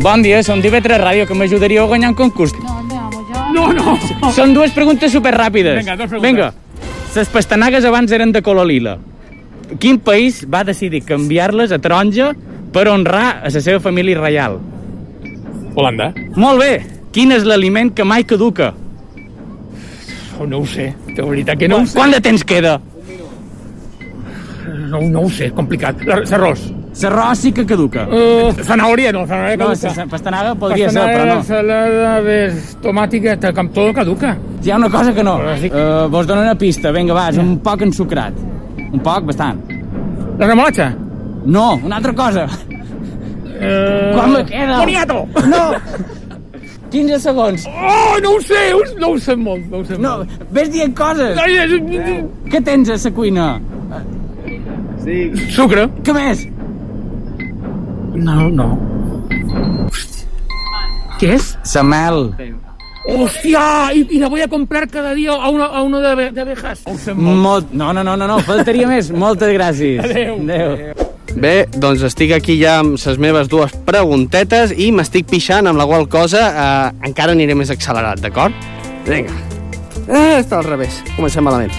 Bon 0.03 0.19
dia, 0.19 0.43
som 0.43 0.59
d'IV3 0.59 0.99
Ràdio, 0.99 1.29
que 1.31 1.39
m'ajudaríeu 1.39 1.85
a 1.85 1.93
guanyar 1.93 2.11
un 2.11 2.19
concurs. 2.19 2.51
No, 3.55 3.71
no! 3.71 3.95
Són 4.35 4.51
dues 4.51 4.75
preguntes 4.75 5.15
superràpides. 5.15 5.79
Vinga, 5.79 5.95
dues 5.95 6.11
preguntes. 6.11 6.27
Vinga. 6.27 6.51
Les 7.15 7.27
pastanagues 7.29 7.83
abans 7.85 8.11
eren 8.15 8.31
de 8.31 8.41
color 8.41 8.67
lila. 8.69 8.97
Quin 9.79 9.99
país 10.03 10.41
va 10.51 10.63
decidir 10.67 11.03
canviar-les 11.07 11.71
a 11.75 11.79
taronja 11.79 12.31
per 12.71 12.87
honrar 12.91 13.41
a 13.43 13.51
la 13.51 13.61
seva 13.63 13.79
família 13.83 14.19
reial? 14.19 14.59
Holanda? 15.75 16.11
Molt 16.35 16.59
bé. 16.63 16.71
Quin 17.11 17.31
és 17.35 17.43
l'aliment 17.47 17.91
que 17.95 18.05
mai 18.07 18.23
caduca? 18.27 18.71
Oh, 20.39 20.47
no 20.47 20.61
ho 20.63 20.65
sé, 20.65 20.93
de 21.15 21.21
veritat 21.21 21.59
que 21.59 21.67
no 21.69 21.81
ho 21.81 21.85
sé. 21.85 21.99
Quant 21.99 22.15
de 22.15 22.21
temps 22.23 22.43
queda? 22.47 22.77
No, 24.91 25.01
no 25.03 25.25
ho 25.25 25.29
sé, 25.29 25.49
és 25.51 25.53
complicat. 25.55 25.99
La- 26.07 26.21
L'arròs. 26.23 26.63
L'arròs 26.91 27.39
sí 27.39 27.51
que 27.55 27.63
caduca. 27.65 28.03
Uh, 28.11 28.51
zanahòria, 28.67 29.11
no, 29.15 29.23
zanahòria 29.25 29.57
No, 29.57 29.67
caduca. 29.71 29.93
la 29.95 30.05
pastanaga 30.11 30.55
podria 30.59 30.89
ser, 30.91 31.01
però 31.07 31.25
no. 31.35 31.43
Salada, 31.47 32.19
ves, 32.25 32.75
tomàtica, 32.83 33.37
com 33.55 33.69
tot 33.71 33.93
caduca. 33.95 34.35
Hi 34.61 34.71
ha 34.71 34.75
una 34.77 34.89
cosa 34.91 35.13
que 35.15 35.23
no. 35.23 35.37
Sí. 35.61 35.71
Uh, 35.71 36.09
vos 36.11 36.27
dono 36.27 36.41
una 36.41 36.55
pista. 36.55 36.91
Vinga, 36.91 37.13
va, 37.15 37.29
és 37.31 37.37
un 37.41 37.55
poc 37.63 37.81
ensucrat. 37.87 38.33
Un 38.91 38.99
poc, 38.99 39.23
bastant. 39.23 39.61
La 40.37 40.47
remolatxa? 40.51 40.91
No, 41.45 41.79
una 41.83 41.95
altra 41.97 42.13
cosa. 42.13 42.43
Uh, 42.45 44.13
Quan 44.17 44.31
me 44.33 44.45
queda? 44.45 44.77
Boniato! 44.79 45.27
No! 45.47 45.63
15 46.91 47.19
segons. 47.23 47.65
Oh, 47.71 48.17
no 48.21 48.33
ho 48.35 48.41
sé, 48.43 48.61
no 48.99 49.13
ho 49.13 49.17
sé 49.17 49.35
molt, 49.39 49.63
no 49.71 49.77
ho 49.79 49.85
sé 49.87 49.95
No, 49.97 50.17
molt. 50.17 50.41
ves 50.51 50.69
dient 50.73 50.91
coses. 50.97 51.37
Ai, 51.39 51.53
Què 52.51 52.59
tens 52.67 52.89
a 52.91 52.97
la 52.99 53.11
cuina? 53.15 53.45
Sucre? 55.55 55.87
Què 56.03 56.13
més? 56.13 56.43
No, 58.13 58.49
no. 58.49 58.77
¿Qué 61.19 61.33
es? 61.35 61.57
La 61.75 61.83
mel. 61.83 62.33
¡Hostia! 63.07 63.93
Y, 63.93 64.07
y 64.11 64.19
la 64.19 64.27
voy 64.29 64.41
a 64.41 64.47
comprar 64.47 64.87
cada 64.89 65.13
día 65.13 65.31
a 65.31 65.49
uno, 65.49 65.63
a 65.63 65.81
uno 65.81 65.99
de, 65.99 66.07
abe- 66.09 66.31
de 66.31 66.41
abejas. 66.41 66.83
Molt... 67.15 67.71
No, 67.71 67.93
no, 67.93 68.03
no, 68.03 68.15
no, 68.17 68.27
no, 68.27 68.39
faltaria 68.45 68.87
més. 68.87 69.09
Moltes 69.11 69.53
gràcies. 69.55 70.03
Adéu. 70.05 70.35
Adéu. 70.41 70.93
Bé, 71.31 71.53
doncs 71.79 72.01
estic 72.03 72.33
aquí 72.35 72.57
ja 72.59 72.79
amb 72.81 72.97
les 72.99 73.17
meves 73.21 73.47
dues 73.49 73.71
preguntetes 73.87 74.73
i 74.75 74.89
m'estic 74.91 75.29
pixant 75.31 75.69
amb 75.71 75.79
la 75.79 75.85
qual 75.87 76.09
cosa 76.11 76.41
eh, 76.51 77.07
encara 77.07 77.31
aniré 77.37 77.55
més 77.55 77.71
accelerat, 77.71 78.19
d'acord? 78.21 78.53
Vinga. 79.07 79.31
Eh, 80.11 80.41
està 80.41 80.59
al 80.59 80.67
revés. 80.67 80.99
Comencem 81.15 81.45
malament. 81.47 81.71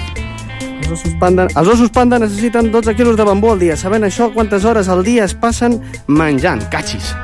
Ossos 0.93 1.15
panda, 1.17 1.47
els 1.57 1.69
ossos 1.73 1.89
panda 1.89 2.19
necessiten 2.21 2.69
12 2.73 2.93
quilos 2.99 3.17
de 3.17 3.25
bambú 3.25 3.49
al 3.53 3.61
dia. 3.63 3.79
Sabent 3.81 4.05
això, 4.05 4.29
quantes 4.35 4.67
hores 4.69 4.91
al 4.93 5.01
dia 5.07 5.25
es 5.25 5.33
passen 5.33 5.79
menjant? 6.07 6.61
Catxis. 6.73 7.15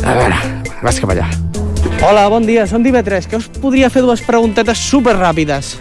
A 0.00 0.14
veure, 0.16 0.38
vas 0.80 1.00
cap 1.02 1.12
allà. 1.12 1.26
Hola, 2.06 2.28
bon 2.32 2.46
dia, 2.48 2.64
som 2.70 2.84
d'IV3, 2.84 3.28
que 3.28 3.36
us 3.36 3.50
podria 3.60 3.90
fer 3.92 4.00
dues 4.06 4.22
preguntetes 4.24 4.80
superràpides. 4.88 5.74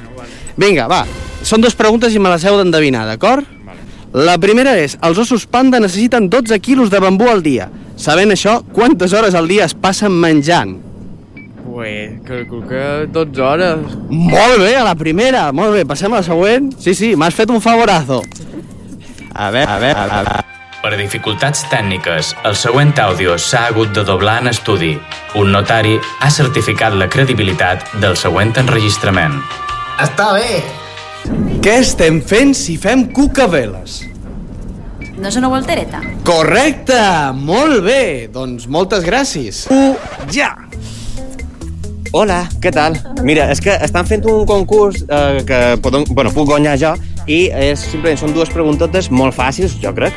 Vinga, 0.59 0.89
va, 0.91 1.05
són 1.47 1.63
dues 1.63 1.77
preguntes 1.77 2.11
i 2.11 2.19
me 2.19 2.33
les 2.33 2.43
heu 2.43 2.57
d'endevinar, 2.59 3.05
d'acord? 3.07 3.47
La 4.17 4.35
primera 4.41 4.75
és, 4.81 4.97
els 5.05 5.21
ossos 5.23 5.45
panda 5.47 5.79
necessiten 5.79 6.27
12 6.33 6.59
quilos 6.59 6.91
de 6.91 6.99
bambú 7.03 7.29
al 7.31 7.45
dia. 7.45 7.69
Sabent 7.95 8.35
això, 8.35 8.59
quantes 8.75 9.13
hores 9.13 9.37
al 9.37 9.47
dia 9.47 9.69
es 9.69 9.77
passen 9.77 10.11
menjant? 10.11 10.75
Pues, 11.77 12.09
calculo 12.25 12.67
que 12.67 13.05
12 13.07 13.39
hores. 13.39 13.77
Molt 14.09 14.57
bé, 14.57 14.75
a 14.75 14.83
la 14.83 14.95
primera, 14.95 15.51
molt 15.53 15.75
bé. 15.75 15.83
Passem 15.85 16.09
a 16.09 16.23
la 16.23 16.25
següent. 16.25 16.71
Sí, 16.81 16.95
sí, 16.97 17.11
m'has 17.13 17.35
fet 17.37 17.53
un 17.53 17.61
favorazo. 17.61 18.23
A 19.35 19.51
veure, 19.53 19.69
a 19.69 19.75
veure, 19.77 19.99
a 19.99 20.07
veure. 20.07 20.33
Per 20.81 20.91
dificultats 20.97 21.61
tècniques, 21.69 22.31
el 22.49 22.57
següent 22.57 22.95
àudio 23.03 23.37
s'ha 23.37 23.67
hagut 23.67 23.93
de 23.93 24.01
doblar 24.09 24.39
en 24.41 24.49
estudi. 24.55 24.95
Un 25.37 25.53
notari 25.53 25.93
ha 26.01 26.31
certificat 26.33 26.97
la 26.97 27.11
credibilitat 27.13 27.85
del 28.01 28.17
següent 28.17 28.57
enregistrament. 28.57 29.37
Està 30.01 30.31
bé. 30.33 30.63
Què 31.61 31.77
estem 31.83 32.23
fent 32.25 32.57
si 32.57 32.81
fem 32.81 33.05
cucaveles? 33.13 33.99
No 35.13 35.29
és 35.29 35.37
una 35.37 35.53
voltereta? 35.53 36.01
Correcte! 36.25 37.03
Molt 37.37 37.85
bé! 37.85 38.31
Doncs 38.33 38.65
moltes 38.65 39.05
gràcies. 39.05 39.67
U, 39.69 39.93
ja! 40.33 40.55
Hola, 42.17 42.47
què 42.57 42.71
tal? 42.73 42.95
Mira, 43.21 43.43
és 43.53 43.59
que 43.61 43.75
estan 43.85 44.07
fent 44.09 44.23
un 44.25 44.47
concurs 44.49 45.03
eh, 45.05 45.43
que 45.45 45.57
podem, 45.85 46.01
bueno, 46.17 46.31
puc 46.33 46.47
guanyar 46.49 46.71
jo 46.81 46.95
i 47.29 47.43
és, 47.53 47.83
simplement 47.91 48.17
són 48.17 48.31
dues 48.33 48.49
preguntotes 48.49 49.11
molt 49.13 49.35
fàcils, 49.37 49.75
jo 49.83 49.91
crec. 49.93 50.15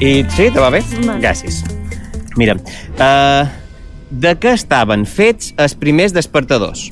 I 0.00 0.22
sí, 0.32 0.46
te 0.48 0.62
va 0.62 0.70
bé? 0.72 0.80
Vale. 0.94 1.18
Gràcies. 1.20 1.58
Mira, 2.40 2.54
eh, 2.96 3.42
de 4.24 4.32
què 4.40 4.54
estaven 4.56 5.04
fets 5.04 5.50
els 5.60 5.76
primers 5.76 6.14
despertadors? 6.16 6.86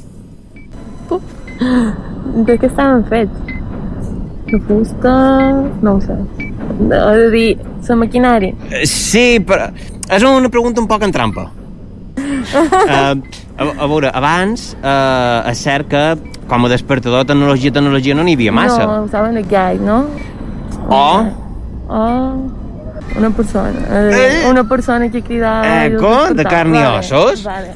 De 1.09 2.59
què 2.59 2.69
estaven 2.69 3.07
fets? 3.09 3.57
De 4.51 4.61
fusta... 4.69 5.15
No 5.81 5.97
ho 5.97 6.05
sé. 6.05 6.19
De, 6.83 7.01
a 7.01 7.17
dir, 7.33 7.49
la 7.89 7.97
maquinària. 8.03 8.85
Sí, 8.93 9.41
però 9.41 9.71
és 10.13 10.29
una 10.35 10.53
pregunta 10.53 10.85
un 10.85 10.91
poc 10.93 11.09
en 11.09 11.17
trampa. 11.17 11.49
Uh, 12.21 13.17
a, 13.59 13.69
a 13.85 13.87
veure, 13.91 14.11
abans 14.15 14.73
uh, 14.81 15.51
és 15.51 15.63
cert 15.63 15.89
que 15.91 16.05
com 16.51 16.67
a 16.67 16.71
despertador 16.73 17.25
tecnologia, 17.29 17.73
tecnologia 17.73 18.17
no 18.17 18.27
n'hi 18.27 18.35
havia 18.39 18.53
massa. 18.53 18.85
No, 18.85 19.05
usaven 19.07 19.39
el 19.41 19.49
gall, 19.49 19.81
no? 19.85 20.05
O, 20.89 21.07
Oh, 21.87 22.51
una 23.19 23.31
persona. 23.31 23.79
Eh, 23.91 24.47
una 24.49 24.65
persona 24.65 25.11
que 25.11 25.21
cridava... 25.23 25.85
Eco, 25.85 26.13
els 26.31 26.37
de 26.39 26.45
carn 26.49 26.75
i 26.75 26.81
Vale, 26.81 26.99
ossos? 26.99 27.43
Vale. 27.45 27.75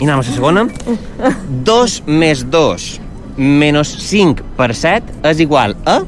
i 0.00 0.04
anem 0.04 0.12
a 0.12 0.18
la 0.20 0.26
segona. 0.26 0.66
2 1.70 1.96
més 2.06 2.44
2 2.52 2.88
menys 3.40 3.94
5 4.10 4.44
per 4.58 4.74
7 4.76 5.24
és 5.32 5.40
igual 5.40 5.76
a... 5.88 6.02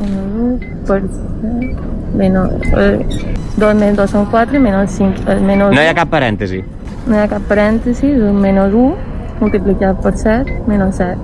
Un 0.00 0.56
per 0.88 1.02
set, 1.04 1.84
Menys... 2.18 2.72
Eh, 2.72 3.26
dos 3.58 3.74
menys 3.76 3.98
dos 3.98 4.10
són 4.10 4.24
quatre, 4.32 4.58
menys 4.62 4.96
cinc... 4.96 5.18
Eh, 5.28 5.36
menys 5.44 5.74
No 5.76 5.82
hi 5.82 5.90
ha 5.90 5.94
cap 5.98 6.08
parèntesi. 6.10 6.62
No 7.08 7.16
hi 7.16 7.22
ha 7.22 7.28
cap 7.30 7.44
parèntesis, 7.48 8.20
un 8.20 8.38
menys 8.42 8.74
1 8.76 9.16
multiplicat 9.40 10.00
per 10.04 10.14
7, 10.18 10.62
menys 10.68 10.98
7. 11.00 11.16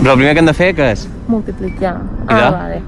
Però 0.00 0.12
el 0.12 0.18
primer 0.20 0.32
que 0.34 0.42
hem 0.42 0.48
de 0.48 0.54
fer, 0.56 0.70
què 0.78 0.92
és? 0.94 1.06
Multiplicar. 1.28 1.96
Ah, 2.30 2.50
vale. 2.54 2.82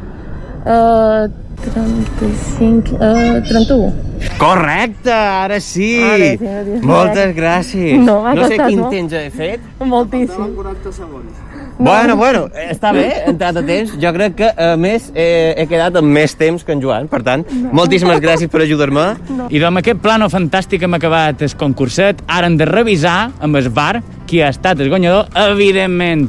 Uh, 0.63 1.27
35... 1.65 2.95
Uh, 2.95 3.41
31. 3.49 3.93
Correcte, 4.39 5.13
ara 5.13 5.59
sí! 5.61 5.91
Ara 6.05 6.31
sí. 6.39 6.79
Moltes 6.87 7.35
gràcies. 7.35 7.99
No, 8.07 8.21
no 8.35 8.47
sé 8.47 8.61
quin 8.61 8.85
molt. 8.85 8.95
temps 8.95 9.17
he 9.19 9.27
fet. 9.35 9.69
Moltíssim. 9.83 10.55
40 10.55 10.95
segons. 10.95 11.48
Bueno, 11.79 12.17
bueno, 12.17 12.49
està 12.59 12.91
bé, 12.93 13.07
he 13.23 13.31
entrat 13.31 13.57
a 13.61 13.63
temps. 13.63 13.93
Jo 14.03 14.11
crec 14.17 14.35
que, 14.41 14.49
a 14.51 14.73
més, 14.81 15.13
he, 15.15 15.55
he 15.57 15.67
quedat 15.71 15.95
amb 16.01 16.11
més 16.11 16.35
temps 16.39 16.65
que 16.67 16.75
en 16.75 16.83
Joan. 16.83 17.07
Per 17.11 17.21
tant, 17.27 17.45
moltíssimes 17.71 18.19
gràcies 18.25 18.51
per 18.51 18.65
ajudar-me. 18.65 19.07
I 19.55 19.63
amb 19.69 19.79
aquest 19.83 20.03
plano 20.03 20.27
fantàstic 20.33 20.83
hem 20.83 20.99
acabat 20.99 21.45
el 21.47 21.55
concurset. 21.61 22.25
Ara 22.27 22.51
hem 22.51 22.59
de 22.59 22.67
revisar 22.69 23.31
amb 23.41 23.61
el 23.63 23.71
bar 23.71 24.03
qui 24.27 24.43
ha 24.43 24.51
estat 24.51 24.83
el 24.83 24.91
guanyador. 24.91 25.31
Evidentment, 25.49 26.27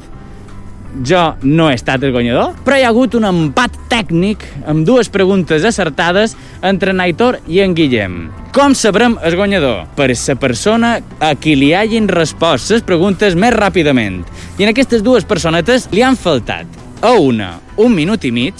jo 1.05 1.21
no 1.43 1.69
he 1.69 1.75
estat 1.77 2.03
el 2.03 2.13
guanyador, 2.13 2.55
però 2.65 2.77
hi 2.77 2.83
ha 2.85 2.91
hagut 2.91 3.15
un 3.17 3.27
empat 3.29 3.75
tècnic 3.91 4.43
amb 4.69 4.85
dues 4.87 5.09
preguntes 5.13 5.65
acertades 5.65 6.35
entre 6.65 6.93
en 6.95 7.01
Aitor 7.03 7.39
i 7.47 7.61
en 7.63 7.75
Guillem. 7.77 8.19
Com 8.55 8.73
sabrem 8.75 9.17
el 9.23 9.35
guanyador? 9.37 9.85
Per 9.95 10.09
la 10.09 10.35
persona 10.41 10.95
a 11.19 11.33
qui 11.35 11.55
li 11.55 11.73
hagin 11.73 12.09
respost 12.09 12.71
les 12.71 12.83
preguntes 12.83 13.35
més 13.35 13.53
ràpidament. 13.53 14.23
I 14.57 14.65
en 14.65 14.73
aquestes 14.73 15.03
dues 15.05 15.25
personetes 15.25 15.87
li 15.91 16.01
han 16.01 16.17
faltat 16.17 16.65
a 17.01 17.13
una 17.13 17.59
un 17.77 17.93
minut 17.95 18.25
i 18.25 18.31
mig 18.31 18.55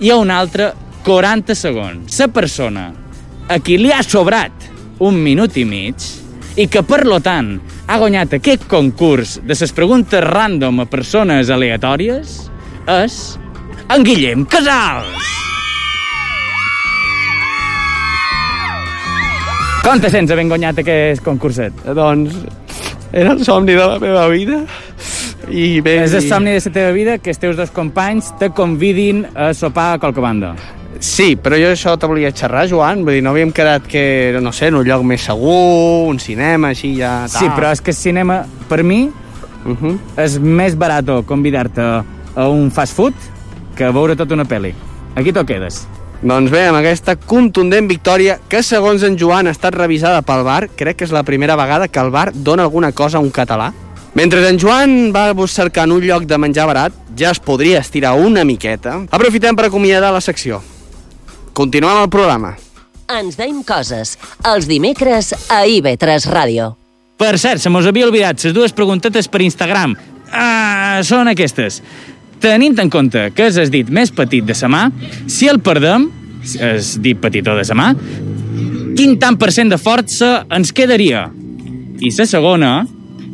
i 0.00 0.10
a 0.10 0.16
una 0.16 0.40
altra 0.40 0.72
40 1.04 1.54
segons. 1.54 2.18
La 2.18 2.28
persona 2.28 2.90
a 3.48 3.60
qui 3.60 3.76
li 3.78 3.92
ha 3.92 4.02
sobrat 4.02 4.72
un 4.98 5.20
minut 5.22 5.56
i 5.56 5.64
mig 5.64 6.00
i 6.56 6.66
que, 6.72 6.82
per 6.82 7.04
lo 7.04 7.20
tant, 7.20 7.58
ha 7.86 7.98
guanyat 8.02 8.34
aquest 8.34 8.66
concurs 8.66 9.36
de 9.46 9.54
les 9.54 9.72
preguntes 9.74 10.22
random 10.24 10.82
a 10.82 10.86
persones 10.90 11.50
aleatòries 11.54 12.36
és 12.90 13.18
en 13.94 14.06
Guillem 14.06 14.42
Casals. 14.50 15.22
Com 19.86 20.02
te 20.02 20.10
sents 20.10 20.32
havent 20.34 20.50
guanyat 20.50 20.80
aquest 20.82 21.22
concurset? 21.22 21.84
Doncs 21.94 22.34
era 23.14 23.36
el 23.36 23.44
somni 23.46 23.76
de 23.76 23.84
la 23.86 24.00
meva 24.02 24.26
vida. 24.32 24.64
I 25.46 25.78
bé... 25.78 26.00
És 26.08 26.16
el 26.18 26.26
somni 26.26 26.56
de 26.56 26.58
la 26.64 26.72
teva 26.74 26.90
vida 26.96 27.20
que 27.22 27.30
els 27.30 27.38
teus 27.38 27.54
dos 27.54 27.70
companys 27.70 28.32
te 28.40 28.50
convidin 28.50 29.22
a 29.30 29.52
sopar 29.54 29.92
a 29.94 30.00
qualque 30.02 30.24
banda. 30.24 30.56
Sí, 31.00 31.36
però 31.36 31.58
jo 31.60 31.70
això 31.74 31.96
te 31.98 32.08
volia 32.08 32.32
xerrar, 32.32 32.66
Joan. 32.70 33.04
Vull 33.04 33.18
dir, 33.18 33.22
no 33.22 33.30
havíem 33.34 33.52
quedat 33.52 33.86
que, 33.86 34.38
no 34.42 34.52
sé, 34.52 34.68
en 34.68 34.80
un 34.80 34.86
lloc 34.86 35.04
més 35.04 35.26
segur, 35.28 36.08
un 36.08 36.18
cinema, 36.22 36.72
així 36.74 36.96
ja... 36.98 37.26
Tal. 37.30 37.40
Sí, 37.40 37.52
però 37.56 37.70
és 37.74 37.82
que 37.84 37.92
el 37.92 37.98
cinema, 37.98 38.44
per 38.68 38.82
mi, 38.84 39.06
Uh 39.66 39.74
-huh. 39.74 39.98
és 40.16 40.38
més 40.38 40.76
barat 40.78 41.04
convidar-te 41.26 41.82
a 41.82 42.48
un 42.48 42.70
fast 42.70 42.94
food 42.94 43.14
que 43.74 43.90
veure 43.90 44.14
tota 44.16 44.34
una 44.34 44.44
pel·li. 44.44 44.72
Aquí 45.16 45.32
t'ho 45.32 45.44
quedes. 45.44 45.86
Doncs 46.22 46.50
bé, 46.50 46.66
amb 46.66 46.78
aquesta 46.78 47.16
contundent 47.16 47.88
victòria, 47.88 48.38
que 48.48 48.62
segons 48.62 49.02
en 49.02 49.18
Joan 49.18 49.46
ha 49.46 49.50
estat 49.50 49.74
revisada 49.74 50.22
pel 50.22 50.44
bar, 50.44 50.68
crec 50.74 50.96
que 50.96 51.04
és 51.04 51.12
la 51.12 51.22
primera 51.22 51.56
vegada 51.56 51.88
que 51.88 52.00
el 52.00 52.10
bar 52.10 52.32
dona 52.32 52.62
alguna 52.62 52.92
cosa 52.92 53.18
a 53.18 53.20
un 53.20 53.30
català. 53.30 53.72
Mentre 54.14 54.48
en 54.48 54.58
Joan 54.58 55.12
va 55.12 55.34
cercant 55.46 55.92
un 55.92 56.00
lloc 56.00 56.24
de 56.24 56.38
menjar 56.38 56.66
barat, 56.66 56.92
ja 57.18 57.30
es 57.30 57.38
podria 57.38 57.80
estirar 57.80 58.14
una 58.14 58.44
miqueta. 58.44 59.02
Aprofitem 59.10 59.54
per 59.56 59.66
acomiadar 59.66 60.12
la 60.12 60.20
secció. 60.20 60.62
Continuem 61.56 62.02
el 62.02 62.10
programa. 62.12 62.50
Ens 63.08 63.38
deim 63.38 63.62
coses. 63.64 64.16
Els 64.44 64.66
dimecres 64.68 65.30
a 65.48 65.62
IB3 65.64 66.26
Ràdio. 66.28 66.74
Per 67.16 67.32
cert, 67.40 67.62
se 67.62 67.72
mos 67.72 67.88
havia 67.88 68.10
oblidat 68.10 68.44
les 68.44 68.52
dues 68.52 68.74
preguntetes 68.76 69.30
per 69.32 69.40
Instagram. 69.40 69.94
Ah, 70.36 71.00
són 71.00 71.32
aquestes. 71.32 71.80
Tenint 72.44 72.76
en 72.82 72.92
compte 72.92 73.30
que 73.32 73.48
és 73.48 73.56
el 73.56 73.72
dit 73.72 73.88
més 73.88 74.12
petit 74.12 74.44
de 74.44 74.52
sa 74.52 74.68
mà, 74.68 74.90
si 75.32 75.48
el 75.48 75.62
perdem, 75.64 76.10
és 76.44 76.92
dit 77.00 77.16
petitó 77.16 77.56
de 77.56 77.64
sa 77.64 77.78
mà, 77.78 77.88
quin 78.98 79.16
tant 79.16 79.40
per 79.40 79.48
cent 79.54 79.72
de 79.72 79.80
força 79.80 80.44
ens 80.52 80.76
quedaria? 80.76 81.24
I 82.04 82.12
la 82.12 82.28
segona 82.28 82.72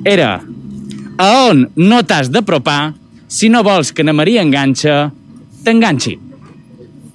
era 0.07 0.37
a 1.19 1.31
on 1.51 1.67
no 1.75 2.05
t'has 2.07 2.31
d'apropar 2.31 2.93
si 3.27 3.51
no 3.51 3.67
vols 3.67 3.91
que 3.91 4.07
na 4.07 4.15
Maria 4.15 4.47
enganxa 4.47 5.09
t'enganxi. 5.67 6.21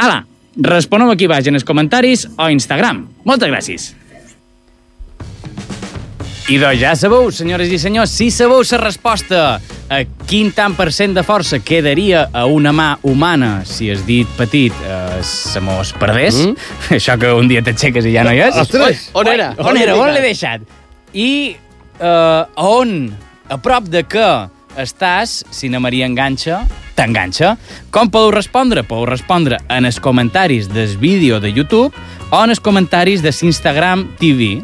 Ala, 0.03 0.25
responeu 0.57 1.11
aquí 1.13 1.27
baix 1.29 1.47
en 1.47 1.57
els 1.59 1.65
comentaris 1.67 2.27
o 2.37 2.49
Instagram. 2.49 3.05
Moltes 3.27 3.51
gràcies. 3.51 3.93
I 6.47 6.55
doncs 6.61 6.79
ja 6.79 6.93
sabeu, 6.95 7.27
senyores 7.35 7.67
i 7.75 7.77
senyors, 7.79 8.13
si 8.15 8.29
sabeu 8.31 8.61
la 8.63 8.77
resposta 8.79 9.39
a 9.91 9.97
quin 10.27 10.53
tant 10.55 10.77
per 10.77 10.93
cent 10.95 11.11
de 11.15 11.23
força 11.23 11.59
quedaria 11.59 12.29
a 12.31 12.45
una 12.47 12.71
mà 12.71 12.87
humana 13.03 13.65
si 13.67 13.89
es 13.91 14.05
dit 14.07 14.27
petit 14.37 14.71
eh, 14.71 15.19
se 15.23 15.59
mos 15.59 15.91
perdés, 15.99 16.39
mm? 16.39 16.55
això 16.97 17.17
que 17.19 17.33
un 17.35 17.51
dia 17.51 17.63
t'aixeques 17.63 18.07
i 18.07 18.15
ja 18.15 18.23
no 18.23 18.31
hi 18.31 18.45
és. 18.47 18.55
Ostres, 18.63 19.09
on 19.13 19.27
era? 19.27 19.53
On 19.59 19.75
era? 19.75 19.95
On 19.99 20.11
l'he 20.13 20.23
deixat? 20.23 20.63
I 21.11 21.55
eh, 21.99 22.43
on, 22.55 22.95
a 23.51 23.59
prop 23.59 23.91
de 23.91 24.05
què 24.07 24.31
estàs, 24.79 25.41
si 25.51 25.67
na 25.67 25.83
Maria 25.83 26.07
enganxa, 26.07 26.63
t'enganxa. 26.97 27.55
Com 27.93 28.09
podeu 28.11 28.33
respondre? 28.35 28.83
Podeu 28.83 29.05
respondre 29.13 29.61
en 29.69 29.85
els 29.87 30.01
comentaris 30.03 30.67
del 30.73 30.97
vídeo 30.97 31.39
de 31.39 31.53
YouTube 31.53 31.93
o 32.31 32.43
en 32.43 32.51
els 32.51 32.59
comentaris 32.59 33.21
de 33.23 33.31
l'Instagram 33.31 34.07
TV 34.19 34.57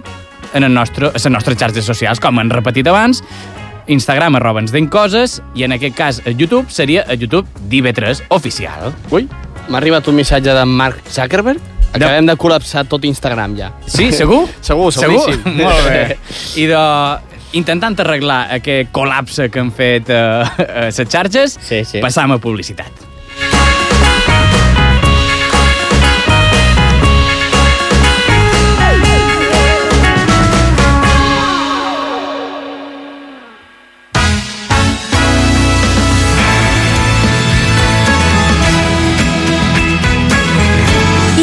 en, 0.53 0.63
el 0.63 0.73
nostre, 0.73 1.07
a 1.09 1.13
les 1.15 1.29
nostres 1.31 1.57
xarxes 1.57 1.85
socials, 1.85 2.19
com 2.21 2.37
han 2.41 2.51
repetit 2.53 2.87
abans, 2.89 3.23
Instagram 3.87 4.37
arroba 4.39 4.61
ens 4.63 4.71
deim 4.71 4.85
coses 4.91 5.39
i 5.59 5.65
en 5.65 5.73
aquest 5.75 5.95
cas 5.97 6.21
a 6.25 6.31
YouTube 6.31 6.71
seria 6.71 7.03
a 7.07 7.17
YouTube 7.19 7.47
d'IV3 7.69 8.27
oficial. 8.35 8.93
Ui, 9.11 9.27
m'ha 9.67 9.79
arribat 9.79 10.07
un 10.07 10.15
missatge 10.19 10.53
de 10.55 10.65
Mark 10.65 11.01
Zuckerberg. 11.11 11.59
Acabem 11.93 12.25
de 12.25 12.33
col·lapsar 12.41 12.87
tot 12.89 13.03
Instagram 13.05 13.57
ja. 13.59 13.67
Sí, 13.85 14.07
segur? 14.15 14.47
segur, 14.65 14.89
Segur? 14.95 15.19
seguríssim. 15.27 15.57
Molt 15.61 15.83
bé. 15.89 16.17
I 16.63 16.69
de, 16.71 16.79
intentant 17.53 17.97
arreglar 18.01 18.47
aquest 18.57 18.91
col·lapse 18.95 19.49
que 19.53 19.61
han 19.61 19.71
fet 19.75 20.09
eh, 20.09 20.19
a 20.83 20.85
les 20.89 21.01
xarxes, 21.05 21.57
Sí, 21.61 21.83
sí. 21.85 22.01
passam 22.03 22.33
a 22.35 22.39
publicitat. 22.43 23.09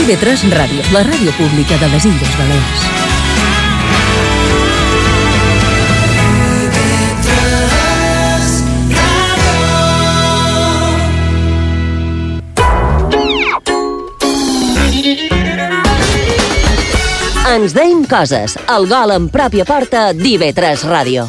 IB3 0.00 0.44
Ràdio, 0.54 0.82
la 0.94 1.02
ràdio 1.06 1.32
pública 1.38 1.76
de 1.82 1.88
les 1.92 2.06
Illes 2.08 2.36
Balears. 2.38 3.09
Ens 17.60 17.74
deim 17.76 18.06
coses. 18.08 18.54
El 18.72 18.86
gol 18.88 19.10
en 19.12 19.26
pròpia 19.28 19.66
porta 19.68 20.14
d'IV3 20.16 20.80
Ràdio. 20.88 21.26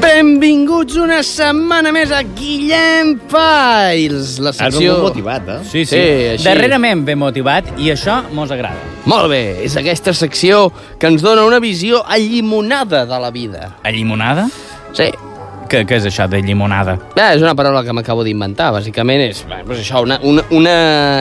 Benvinguts 0.00 0.96
una 1.04 1.20
setmana 1.20 1.92
més 1.92 2.08
a 2.16 2.22
Guillem 2.24 3.18
Files, 3.28 4.38
la 4.40 4.56
secció... 4.56 4.96
molt 4.96 5.10
motivat, 5.10 5.52
eh? 5.52 5.60
Sí, 5.60 5.84
sí. 5.84 5.92
Sí, 5.92 6.04
així. 6.32 6.48
Darrerament 6.48 7.04
ben 7.04 7.20
motivat 7.20 7.74
i 7.76 7.92
això 7.92 8.22
mos 8.32 8.56
agrada. 8.56 8.80
Molt 9.04 9.28
bé, 9.34 9.44
és 9.68 9.76
aquesta 9.76 10.16
secció 10.16 10.70
que 10.96 11.12
ens 11.12 11.20
dona 11.20 11.44
una 11.44 11.60
visió 11.60 12.06
allimonada 12.08 13.04
de 13.04 13.20
la 13.20 13.34
vida. 13.36 13.74
A 13.84 13.92
llimonada? 13.92 14.48
Sí. 14.96 15.12
Què, 15.70 15.84
què 15.86 16.00
és 16.00 16.06
això 16.08 16.24
de 16.26 16.40
llimonada? 16.42 16.96
Ah, 17.14 17.28
és 17.36 17.42
una 17.44 17.52
paraula 17.54 17.84
que 17.86 17.94
m'acabo 17.94 18.24
d'inventar. 18.26 18.72
Bàsicament 18.74 19.22
és 19.28 19.44
bé, 19.46 19.60
doncs 19.62 19.84
això, 19.84 20.00
una, 20.02 20.16
una, 20.26 20.42
una... 20.50 20.72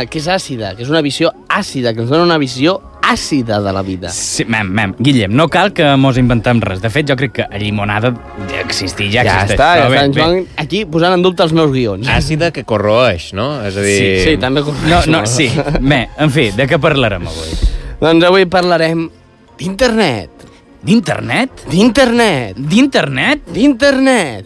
que 0.09 0.17
és 0.17 0.29
àcida, 0.33 0.71
que 0.73 0.81
és 0.81 0.89
una 0.89 1.03
visió 1.05 1.29
àcida, 1.45 1.93
que 1.93 2.01
ens 2.01 2.09
dona 2.09 2.25
una 2.25 2.39
visió 2.41 2.79
àcida 3.09 3.59
de 3.61 3.73
la 3.73 3.83
vida. 3.85 4.09
Sí, 4.13 4.45
mem, 4.49 4.71
mem. 4.73 4.95
Guillem, 4.97 5.35
no 5.37 5.45
cal 5.53 5.69
que 5.77 5.85
mos 6.01 6.17
inventem 6.17 6.63
res. 6.65 6.81
De 6.81 6.89
fet, 6.93 7.05
jo 7.09 7.17
crec 7.19 7.35
que 7.37 7.45
a 7.45 7.61
llimonada 7.61 8.11
ja 8.49 8.63
existir, 8.63 9.11
ja, 9.13 9.21
ja 9.25 9.37
existeix. 9.43 9.53
està, 9.53 9.69
ja 9.77 9.85
Però 9.85 10.01
està. 10.07 10.25
Van 10.25 10.65
aquí 10.65 10.81
posant 10.89 11.17
en 11.17 11.25
dubte 11.25 11.45
els 11.45 11.53
meus 11.53 11.69
guions. 11.73 12.09
Àcida 12.09 12.49
que 12.55 12.65
corroeix, 12.69 13.31
no? 13.37 13.51
És 13.69 13.77
a 13.77 13.85
dir... 13.85 13.95
Sí, 13.99 14.09
sí, 14.31 14.35
també 14.41 14.65
correcte. 14.65 14.89
No, 14.89 15.03
no, 15.13 15.23
sí. 15.29 15.49
Bé, 15.93 16.03
en 16.17 16.33
fi, 16.33 16.49
de 16.57 16.69
què 16.69 16.81
parlarem 16.81 17.29
avui? 17.29 17.55
Doncs 18.01 18.29
avui 18.29 18.49
parlarem 18.49 19.05
d'internet. 19.61 20.38
D'internet? 20.83 21.65
D'internet. 21.69 22.55
D'internet? 22.57 23.43
D'internet. 23.51 24.45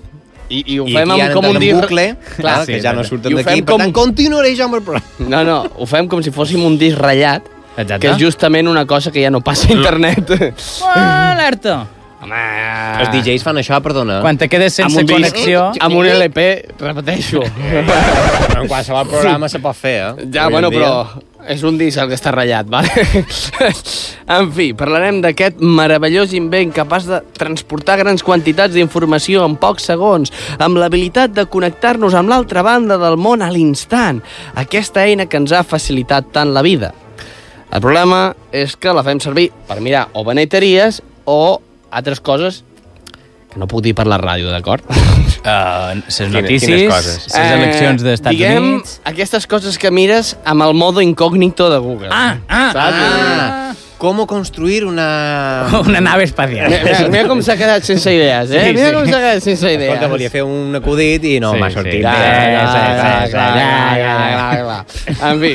I, 0.50 0.60
I 0.76 0.78
ho 0.82 0.86
I 0.90 0.94
fem 0.98 1.12
aquí 1.14 1.22
amb 1.24 1.34
com 1.38 1.48
un 1.50 1.60
dir... 1.62 1.72
bucle, 1.78 2.06
clar, 2.36 2.60
sí, 2.66 2.74
que 2.76 2.82
ja 2.84 2.94
no 2.94 3.04
surten 3.08 3.32
I 3.32 3.38
ho 3.38 3.42
d'aquí. 3.42 3.62
fem 3.62 3.66
Per 3.66 3.78
tant, 3.80 3.94
continuaré 3.96 4.54
jo 4.58 4.68
amb 4.68 4.78
el 4.78 4.84
programa. 4.86 5.30
No, 5.30 5.42
no, 5.48 5.58
ho 5.78 5.88
fem 5.90 6.10
com 6.12 6.22
si 6.26 6.34
fóssim 6.36 6.62
un 6.66 6.78
disc 6.82 7.00
ratllat, 7.00 7.48
Exacte. 7.78 8.00
que 8.04 8.12
és 8.14 8.22
justament 8.22 8.70
una 8.70 8.86
cosa 8.90 9.12
que 9.14 9.24
ja 9.24 9.32
no 9.34 9.42
passa 9.46 9.70
a 9.72 9.78
internet. 9.78 10.34
Oh, 10.84 10.94
alerta! 10.94 11.84
Home... 12.24 12.42
Els 13.04 13.10
DJs 13.12 13.44
fan 13.44 13.58
això, 13.60 13.80
perdona. 13.84 14.22
Quan 14.24 14.38
te 14.40 14.48
quedes 14.48 14.78
sense 14.78 14.94
amb 14.94 15.02
un 15.02 15.10
disc, 15.10 15.34
connexió... 15.34 15.64
Amb 15.84 15.98
un 16.00 16.08
LP, 16.08 16.46
repeteixo. 16.80 17.42
En 17.44 18.70
qualsevol 18.70 19.10
programa 19.10 19.50
se 19.52 19.60
pot 19.64 19.76
fer, 19.76 19.98
eh? 20.00 20.28
Ja, 20.32 20.46
Avui 20.46 20.56
bueno, 20.60 20.70
però 20.72 20.94
és 21.50 21.64
un 21.68 21.78
disc 21.78 22.00
el 22.00 22.10
que 22.10 22.18
està 22.18 22.32
ratllat, 22.34 22.68
vale? 22.72 22.90
en 24.38 24.50
fi, 24.56 24.70
parlarem 24.78 25.22
d'aquest 25.24 25.62
meravellós 25.64 26.34
invent 26.38 26.74
capaç 26.76 27.08
de 27.10 27.20
transportar 27.38 27.98
grans 28.02 28.24
quantitats 28.26 28.76
d'informació 28.76 29.46
en 29.48 29.58
pocs 29.62 29.88
segons, 29.92 30.34
amb 30.64 30.80
l'habilitat 30.80 31.36
de 31.36 31.48
connectar-nos 31.52 32.16
amb 32.18 32.32
l'altra 32.32 32.64
banda 32.66 33.00
del 33.02 33.18
món 33.20 33.44
a 33.44 33.52
l'instant. 33.54 34.24
Aquesta 34.60 35.06
eina 35.06 35.28
que 35.28 35.42
ens 35.42 35.54
ha 35.54 35.64
facilitat 35.68 36.32
tant 36.36 36.54
la 36.56 36.66
vida. 36.66 36.94
El 37.74 37.82
problema 37.82 38.28
és 38.54 38.76
que 38.78 38.94
la 38.94 39.04
fem 39.06 39.20
servir 39.24 39.50
per 39.68 39.82
mirar 39.82 40.08
o 40.14 40.24
beneteries 40.28 41.02
o 41.26 41.60
altres 41.90 42.22
coses 42.22 42.64
que 43.54 43.62
no 43.62 43.70
puc 43.70 43.84
dir 43.86 43.94
per 43.98 44.08
la 44.10 44.22
ràdio, 44.22 44.50
d'acord? 44.54 44.88
Uh, 45.44 45.96
les 46.06 46.16
Quines- 46.20 46.32
notícies, 46.32 46.70
quines 46.72 46.94
coses? 46.94 47.28
les 47.36 47.52
eleccions 47.52 48.02
dels 48.04 48.14
Estats 48.22 48.32
diguem, 48.38 48.64
Units... 48.76 49.02
aquestes 49.04 49.46
coses 49.48 49.78
que 49.78 49.92
mires 49.92 50.38
amb 50.46 50.64
el 50.64 50.74
modo 50.74 51.02
incògnito 51.04 51.70
de 51.70 51.78
Google. 51.84 52.08
Ah, 52.12 52.38
ah, 52.48 52.72
Ah, 52.76 53.74
¿cómo 53.98 54.26
construir 54.28 54.86
una... 54.86 55.68
Una 55.88 56.00
nave 56.02 56.24
espacial. 56.24 56.70
Mira, 56.70 56.84
mira, 56.84 57.10
mira 57.10 57.28
com 57.28 57.42
s'ha 57.44 57.58
quedat 57.60 57.84
sense 57.84 58.12
idees, 58.16 58.52
eh? 58.52 58.64
Sí, 58.70 58.74
mira 58.76 58.90
sí. 58.90 58.96
com 58.96 59.06
s'ha 59.08 59.20
quedat 59.20 59.44
sense 59.44 59.68
idees. 59.74 59.90
Escolta, 59.94 60.08
volia 60.12 60.30
fer 60.32 60.44
un 60.44 60.76
acudit 60.80 61.24
i 61.28 61.40
no 61.44 61.52
Sí, 61.54 61.60
m'ha 61.60 61.70
sí. 61.70 61.76
sortit. 61.76 61.94
Sí, 61.94 62.02
clar, 62.02 62.16
sí, 62.24 62.30
sí, 62.72 63.32
clar, 63.32 63.66
sí. 63.68 63.84
clar. 64.64 64.86
En 65.32 65.42
fi. 65.42 65.54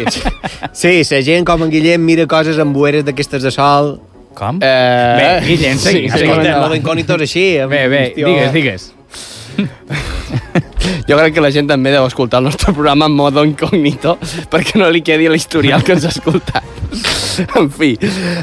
Sí, 0.73 0.93
la 1.15 1.23
gent 1.23 1.45
com 1.49 1.63
en 1.67 1.71
Guillem 1.73 2.05
mira 2.05 2.27
coses 2.29 2.59
amb 2.61 2.77
bueres 2.77 3.05
d'aquestes 3.09 3.43
de 3.43 3.51
sol. 3.55 3.99
Com? 4.39 4.61
Eh, 4.63 5.17
Bé, 5.19 5.31
Guillem, 5.49 5.79
segui, 5.81 6.05
sí, 6.07 6.13
segui. 6.13 6.29
Escolta, 6.29 6.45
endavant. 6.47 6.69
modo 6.69 6.77
incògnito 6.79 7.17
és 7.19 7.25
així. 7.27 7.47
amb 7.65 7.73
Bé, 7.75 7.89
bé, 7.89 8.03
digues, 8.17 8.53
digues. 8.55 8.93
Jo 11.09 11.17
crec 11.17 11.35
que 11.35 11.41
la 11.43 11.51
gent 11.53 11.69
també 11.69 11.91
deu 11.93 12.05
escoltar 12.07 12.39
el 12.41 12.45
nostre 12.49 12.73
programa 12.73 13.07
en 13.09 13.15
modo 13.17 13.43
incògnito 13.45 14.17
perquè 14.53 14.77
no 14.81 14.89
li 14.93 15.01
quedi 15.05 15.29
l'historial 15.29 15.83
que 15.85 15.93
ens 15.97 16.05
ha 16.07 16.13
escoltat. 16.13 16.65
En 17.59 17.69
fi, 17.71 17.93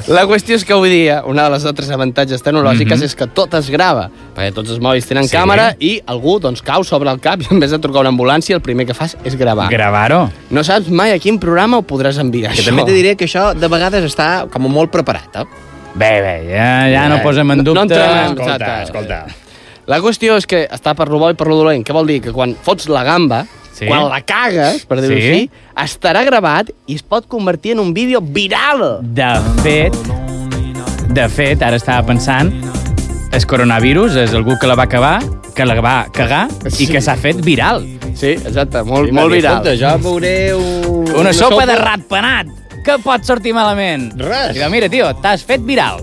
la 0.08 0.24
qüestió 0.30 0.56
és 0.56 0.64
que 0.66 0.74
avui 0.76 0.90
dia 0.92 1.18
una 1.28 1.44
de 1.48 1.56
les 1.56 1.66
altres 1.68 1.90
avantatges 1.92 2.44
tecnològiques 2.46 3.00
Mhm. 3.00 3.06
és 3.10 3.16
que 3.16 3.28
tot 3.28 3.54
es 3.58 3.70
grava, 3.70 4.10
perquè 4.36 4.54
tots 4.54 4.70
els 4.70 4.80
mòbils 4.80 5.06
tenen 5.10 5.28
Sí. 5.28 5.36
càmera 5.36 5.76
i 5.80 6.02
algú 6.08 6.40
doncs 6.40 6.62
cau 6.62 6.84
sobre 6.84 7.10
el 7.12 7.20
cap 7.20 7.42
i 7.42 7.48
en 7.52 7.60
vez 7.60 7.72
de 7.72 7.80
trucar 7.80 8.02
una 8.02 8.10
ambulància 8.14 8.56
el 8.56 8.62
primer 8.62 8.86
que 8.86 8.94
fas 8.94 9.18
és 9.26 9.36
gravar. 9.36 9.70
Gravar-ho. 9.70 10.30
No 10.50 10.64
saps 10.64 10.90
mai 10.90 11.12
a 11.12 11.20
quin 11.20 11.40
programa 11.40 11.78
ho 11.78 11.84
podràs 11.84 12.20
enviar, 12.20 12.54
Que 12.54 12.62
això. 12.62 12.66
també 12.70 12.86
te 12.86 12.94
diré 12.94 13.16
que 13.18 13.26
això 13.26 13.54
de 13.54 13.68
vegades 13.68 14.04
està 14.16 14.48
com 14.50 14.62
molt 14.70 14.92
preparat, 14.92 15.36
eh? 15.36 15.46
Bé, 15.96 16.22
bé, 16.22 16.36
ja, 16.56 16.90
ja 16.92 17.10
no 17.10 17.16
Eh, 17.18 17.24
posem 17.24 17.50
en 17.52 17.58
no- 17.58 17.64
no 17.64 17.74
dubte... 17.74 17.94
entrem 17.96 18.10
en- 18.18 18.32
Escolta, 18.32 18.56
Exacte. 18.56 18.84
escolta. 18.84 19.26
La 19.88 20.00
qüestió 20.02 20.36
és 20.40 20.48
que 20.50 20.64
està 20.74 20.96
per 20.98 21.08
lo 21.14 21.20
bo 21.22 21.30
i 21.30 21.36
per 21.38 21.46
lo 21.48 21.60
dolent. 21.60 21.84
Què 21.86 21.94
vol 21.94 22.08
dir? 22.10 22.20
Que 22.26 22.32
quan 22.34 22.56
fots 22.66 22.88
la 22.90 23.04
gamba, 23.06 23.44
Sí. 23.76 23.86
quan 23.86 24.08
la 24.10 24.22
cagues, 24.22 24.86
per 24.86 25.02
dir-ho 25.02 25.16
Sí. 25.16 25.22
així, 25.22 25.50
estarà 25.76 26.24
gravat 26.26 26.72
i 26.88 26.96
es 26.96 27.04
pot 27.04 27.28
convertir 27.28 27.74
en 27.74 27.80
un 27.80 27.94
vídeo 27.94 28.22
viral. 28.22 29.00
De 29.02 29.30
fet, 29.62 29.94
de 31.14 31.30
fet, 31.30 31.62
ara 31.62 31.76
estava 31.76 32.06
pensant, 32.08 32.52
el 33.32 33.46
coronavirus 33.46 34.16
és 34.16 34.34
algú 34.34 34.58
que 34.60 34.68
la 34.68 34.76
va 34.76 34.84
acabar, 34.84 35.20
que 35.54 35.66
la 35.66 35.80
va 35.82 36.08
cagar 36.12 36.48
Sí. 36.70 36.86
i 36.86 36.88
que 36.88 37.02
s'ha 37.02 37.16
fet 37.16 37.42
viral. 37.44 37.86
Sí, 38.16 38.32
exacte, 38.32 38.82
molt, 38.84 39.10
I 39.10 39.12
molt 39.12 39.32
viral. 39.32 39.62
Escolta, 39.68 39.76
jo 39.76 39.98
veuré 40.10 40.54
un... 40.56 41.06
Una, 41.20 41.34
sopa, 41.34 41.66
de 41.66 41.76
ratpenat! 41.76 42.48
Què 42.86 43.00
pot 43.02 43.24
sortir 43.26 43.54
malament? 43.54 44.14
Res. 44.20 44.58
Mira, 44.72 44.88
tio, 44.90 45.14
t'has 45.22 45.44
fet 45.44 45.62
viral. 45.66 46.02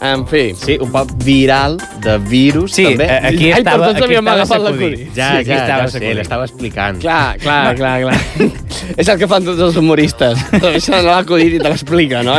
En 0.00 0.22
fi. 0.30 0.52
Sí, 0.54 0.76
un 0.80 0.92
poc 0.94 1.10
viral 1.24 1.76
de 2.04 2.18
virus, 2.22 2.72
Sí, 2.76 2.84
també. 2.84 3.04
eh, 3.04 3.16
aquí 3.32 3.46
Ai, 3.48 3.50
per 3.50 3.58
estava, 3.64 3.86
tots 3.88 3.96
aquí 3.96 4.04
havíem 4.04 4.20
estava 4.28 4.36
agafat 4.36 4.60
l'acudit. 4.62 5.00
Ja, 5.16 5.30
sí, 5.32 5.36
aquí 5.40 5.50
ja, 5.50 5.56
estava 5.56 5.82
ja 5.82 5.88
sacudit. 5.90 6.14
l'estava 6.20 6.44
explicant. 6.44 7.00
Clar, 7.02 7.38
clar, 7.42 7.74
clar, 7.74 8.00
clar. 8.02 8.50
és 9.02 9.08
el 9.08 9.18
que 9.18 9.26
fan 9.26 9.44
tots 9.48 9.60
els 9.66 9.76
humoristes. 9.80 10.44
Deixen 10.62 11.04
l'acudit 11.04 11.56
i 11.56 11.58
te 11.58 11.68
l'explica, 11.72 12.22
no? 12.22 12.36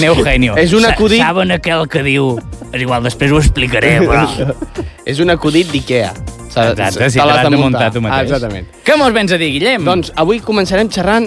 Neugenio. 0.00 0.54
És 0.56 0.72
un 0.72 0.84
acudit- 0.86 1.18
Sa 1.20 1.30
Saben 1.32 1.50
aquell 1.54 1.86
que 1.90 2.02
diu... 2.06 2.36
És 2.70 2.82
igual, 2.84 3.02
després 3.02 3.32
ho 3.34 3.38
explicaré, 3.42 3.96
però... 4.06 4.28
és 5.10 5.18
un 5.18 5.30
acudit 5.34 5.70
d'IKEA. 5.72 6.12
S'ha- 6.50 6.70
Exacte, 6.72 7.10
sí, 7.10 7.18
te 7.18 7.22
te 7.22 7.26
l'has 7.26 7.40
l'has 7.42 7.50
de 7.50 7.56
muntar 7.58 7.90
tu 7.94 8.00
mateix. 8.02 8.18
Ah, 8.18 8.22
exactament. 8.26 8.70
Què 8.86 8.96
mos 8.98 9.12
vens 9.14 9.32
a 9.34 9.38
dir, 9.38 9.50
Guillem? 9.56 9.82
Doncs 9.86 10.12
avui 10.18 10.38
començarem 10.42 10.90
xerrant 10.90 11.26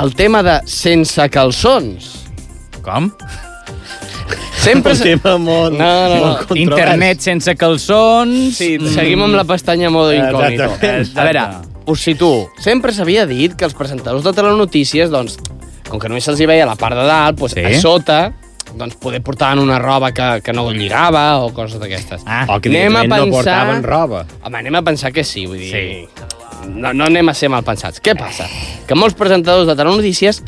el 0.00 0.14
tema 0.18 0.42
de 0.46 0.58
sense 0.70 1.26
calçons. 1.30 2.10
Com? 2.82 3.10
Sempre... 4.60 4.92
Un 4.92 4.98
tema 5.00 5.36
molt, 5.40 5.72
No, 5.78 5.88
no, 6.08 6.14
no. 6.14 6.26
molt. 6.34 6.50
Internet 6.56 7.20
sense 7.24 7.54
calçons... 7.56 8.56
Sí, 8.58 8.74
mm, 8.78 8.90
seguim 8.94 9.22
amb 9.24 9.38
la 9.38 9.44
pestanya 9.48 9.88
modo 9.92 10.12
incògnito. 10.12 10.66
Exactament. 10.68 11.16
A 11.16 11.24
veure, 11.28 11.44
us 11.90 12.02
situo. 12.04 12.50
Sempre 12.60 12.92
s'havia 12.96 13.24
dit 13.30 13.54
que 13.56 13.64
els 13.68 13.74
presentadors 13.78 14.24
de 14.26 14.34
telenotícies, 14.36 15.10
doncs, 15.12 15.38
com 15.88 15.98
que 15.98 16.10
només 16.12 16.26
se'ls 16.28 16.40
hi 16.44 16.48
veia 16.50 16.68
la 16.68 16.76
part 16.80 16.94
de 16.98 17.06
dalt, 17.08 17.40
doncs, 17.40 17.56
Sí. 17.56 17.64
a 17.64 17.74
sota 17.80 18.20
doncs 18.70 18.94
poder 19.02 19.18
portaven 19.26 19.58
una 19.58 19.80
roba 19.82 20.12
que, 20.14 20.26
que 20.46 20.52
no 20.54 20.68
lligava 20.70 21.40
o 21.42 21.48
coses 21.56 21.80
d'aquestes. 21.80 22.22
Ah, 22.24 22.44
O 22.54 22.60
que 22.62 22.68
Anem 22.70 22.94
a 22.94 23.00
directament 23.02 23.08
no 23.10 23.24
pensar- 23.24 23.64
portaven 23.66 23.82
roba. 23.82 24.20
Home, 24.44 24.58
anem 24.60 24.76
a 24.78 24.82
pensar 24.86 25.10
que 25.12 25.24
sí, 25.24 25.46
vull 25.46 25.58
dir... 25.58 25.72
Sí. 25.72 26.28
No, 26.68 26.92
no 26.92 27.06
anem 27.08 27.26
a 27.32 27.34
ser 27.34 27.48
mal 27.48 27.64
pensats. 27.64 27.98
Què 28.04 28.12
passa? 28.14 28.44
Que 28.86 28.94
molts 28.94 29.16
presentadors 29.18 29.66
de 29.66 29.74
telenotícies 29.74 30.42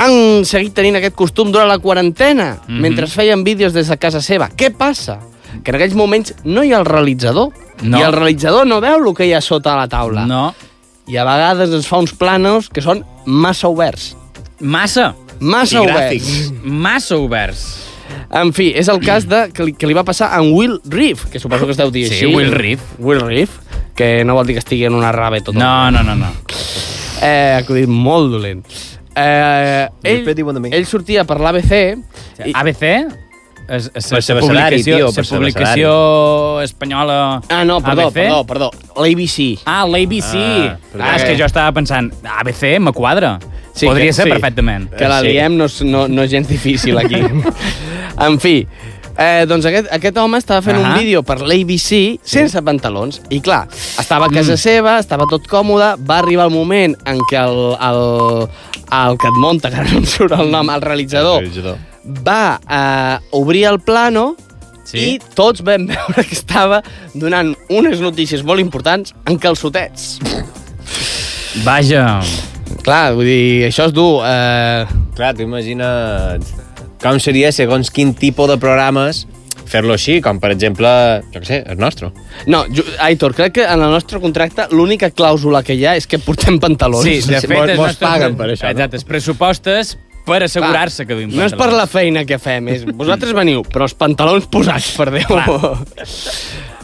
han 0.00 0.46
seguit 0.48 0.74
tenint 0.76 0.98
aquest 0.98 1.16
costum 1.18 1.50
durant 1.52 1.68
la 1.68 1.78
quarantena, 1.78 2.54
mm. 2.54 2.66
-hmm. 2.66 2.80
mentre 2.80 3.06
feien 3.06 3.44
vídeos 3.44 3.72
des 3.72 3.88
de 3.88 3.96
casa 3.98 4.20
seva. 4.20 4.48
Què 4.56 4.70
passa? 4.76 5.18
Que 5.64 5.70
en 5.70 5.76
aquells 5.76 5.94
moments 5.94 6.34
no 6.44 6.64
hi 6.64 6.72
ha 6.72 6.78
el 6.78 6.86
realitzador. 6.86 7.50
No. 7.82 7.98
I 7.98 8.02
el 8.02 8.12
realitzador 8.12 8.66
no 8.66 8.80
veu 8.80 9.08
el 9.08 9.14
que 9.14 9.26
hi 9.26 9.32
ha 9.32 9.40
sota 9.40 9.76
la 9.76 9.88
taula. 9.88 10.26
No. 10.26 10.54
I 11.06 11.16
a 11.16 11.24
vegades 11.24 11.70
ens 11.70 11.86
fa 11.86 11.98
uns 11.98 12.12
planos 12.14 12.68
que 12.68 12.80
són 12.80 13.04
massa 13.26 13.68
oberts. 13.68 14.16
Massa. 14.60 15.14
Massa 15.40 15.76
I 15.76 15.80
oberts. 15.80 15.96
gràfics. 15.96 16.52
Massa 16.62 17.16
oberts. 17.16 17.90
En 18.30 18.52
fi, 18.52 18.70
és 18.76 18.88
el 18.88 19.00
cas 19.00 19.26
de, 19.26 19.50
que, 19.52 19.64
li, 19.64 19.72
que 19.72 19.86
li 19.86 19.94
va 19.94 20.04
passar 20.04 20.30
a 20.36 20.40
Will 20.40 20.78
Reef, 20.84 21.26
que 21.32 21.40
suposo 21.40 21.66
que 21.66 21.72
esteu 21.72 21.90
dient 21.90 22.12
Sí, 22.12 22.26
així. 22.26 22.34
Will 22.34 22.52
Reef. 22.52 22.80
Will 22.98 23.20
Reef, 23.20 23.50
que 23.96 24.24
no 24.24 24.34
vol 24.34 24.46
dir 24.46 24.54
que 24.54 24.62
estigui 24.62 24.84
en 24.86 24.94
una 24.94 25.10
rave 25.12 25.40
tot 25.40 25.54
el 25.54 25.60
No, 25.60 25.90
no, 25.90 26.02
no, 26.02 26.14
no. 26.14 26.30
Eh, 27.22 27.58
acudit 27.58 27.88
molt 27.88 28.30
dolent. 28.30 28.62
Eh, 29.20 29.88
ell, 30.02 30.72
ell 30.72 30.86
sortia 30.88 31.24
per 31.28 31.38
l'ABC 31.40 31.72
i... 32.46 32.52
ABC? 32.54 32.84
És, 33.70 33.84
és, 33.94 34.06
Per 34.10 34.18
la 34.18 34.40
publicació, 34.42 34.96
tio, 34.98 35.10
per 35.14 35.22
la 35.22 35.36
publicació 35.36 35.90
espanyola... 36.64 37.18
Ah, 37.54 37.60
no, 37.68 37.76
perdó, 37.84 38.08
ABC? 38.08 38.16
perdó, 38.24 38.40
perdó. 38.48 38.70
L'ABC. 38.96 39.60
Ah, 39.64 39.84
l'ABC. 39.86 40.32
Ah, 40.34 40.78
Ah, 40.98 41.12
és 41.20 41.22
que 41.28 41.36
jo 41.38 41.46
estava 41.46 41.70
pensant, 41.76 42.08
ABC 42.40 42.80
me 42.82 42.90
quadra. 42.96 43.36
Sí, 43.72 43.86
Podria 43.86 44.08
que- 44.10 44.16
ser 44.16 44.24
sí. 44.26 44.30
perfectament. 44.34 44.88
Que 44.98 45.06
la 45.06 45.20
Sí. 45.20 45.28
liem 45.28 45.56
no, 45.56 45.68
és- 45.70 45.82
no, 45.86 46.08
no 46.08 46.22
és 46.26 46.30
gens 46.32 46.48
difícil 46.50 46.98
aquí. 46.98 47.20
en 48.26 48.40
fi, 48.42 48.66
Eh, 49.20 49.44
doncs 49.44 49.66
aquest, 49.68 49.90
aquest 49.92 50.16
home 50.16 50.38
estava 50.40 50.62
fent 50.64 50.78
uh 50.78 50.80
Ahà. 50.80 50.92
un 50.94 51.02
vídeo 51.02 51.20
per 51.22 51.40
l'ABC 51.44 52.20
sense 52.24 52.60
pantalons. 52.64 53.20
I 53.28 53.42
clar, 53.44 53.66
estava 54.00 54.30
a 54.30 54.32
casa 54.32 54.56
seva, 54.56 54.96
estava 55.02 55.26
tot 55.28 55.44
còmode, 55.50 55.92
va 56.08 56.20
arribar 56.22 56.46
el 56.48 56.54
moment 56.54 56.96
en 57.04 57.20
què 57.28 57.36
el, 57.36 57.60
el, 57.76 58.00
el 58.96 59.18
que 59.20 59.28
et 59.28 59.40
munta, 59.42 59.68
que 59.68 59.82
ara 59.82 59.90
no 59.92 60.00
em 60.00 60.06
surt 60.08 60.32
el 60.38 60.48
nom, 60.52 60.72
el 60.72 60.80
realitzador, 60.80 61.44
va 62.24 62.60
eh, 62.64 63.18
obrir 63.36 63.66
el 63.68 63.80
plano 63.84 64.30
sí. 64.88 65.02
i 65.02 65.18
tots 65.36 65.60
vam 65.68 65.84
veure 65.90 66.24
que 66.24 66.38
estava 66.38 66.80
donant 67.12 67.52
unes 67.68 68.00
notícies 68.00 68.40
molt 68.42 68.64
importants 68.64 69.12
en 69.28 69.36
calçotets. 69.36 70.16
Vaja. 71.66 72.22
Clar, 72.80 73.12
vull 73.18 73.28
dir, 73.28 73.68
això 73.68 73.90
és 73.90 73.92
dur. 73.92 74.24
Eh... 74.24 74.98
Clar, 75.18 75.34
tu 75.36 75.44
imagina't 75.44 76.69
com 77.02 77.18
seria, 77.20 77.50
segons 77.52 77.90
quin 77.90 78.14
tipus 78.14 78.48
de 78.50 78.56
programes, 78.60 79.24
fer-lo 79.70 79.94
així, 79.94 80.18
com 80.20 80.40
per 80.42 80.50
exemple, 80.52 80.88
jo 81.32 81.40
què 81.40 81.46
sé, 81.46 81.58
el 81.70 81.78
nostre. 81.78 82.10
No, 82.50 82.64
jo, 82.74 82.82
Aitor, 83.06 83.34
crec 83.38 83.54
que 83.60 83.64
en 83.64 83.80
el 83.80 83.92
nostre 83.94 84.18
contracte 84.20 84.66
l'única 84.74 85.10
clàusula 85.14 85.62
que 85.62 85.76
hi 85.78 85.84
ha 85.86 85.94
és 85.96 86.08
que 86.10 86.18
portem 86.18 86.58
pantalons. 86.60 87.06
Sí, 87.06 87.20
de 87.30 87.40
fet, 87.40 87.54
mos- 87.54 87.76
mos 87.78 87.96
paguen 88.02 88.34
per 88.36 88.48
això, 88.50 88.66
no? 88.66 88.74
Exacte, 88.74 88.96
els 88.98 89.06
pressupostes 89.06 89.96
per 90.26 90.42
assegurar-se 90.44 91.06
que 91.08 91.14
duim 91.16 91.30
No 91.34 91.46
és 91.46 91.54
per 91.56 91.70
la 91.72 91.86
feina 91.90 92.24
que 92.28 92.36
fem, 92.38 92.68
és 92.74 92.84
vosaltres 92.84 93.32
veniu, 93.34 93.62
però 93.64 93.86
els 93.88 93.94
pantalons 93.98 94.46
posats, 94.52 94.90
per 94.98 95.08
Déu. 95.14 95.38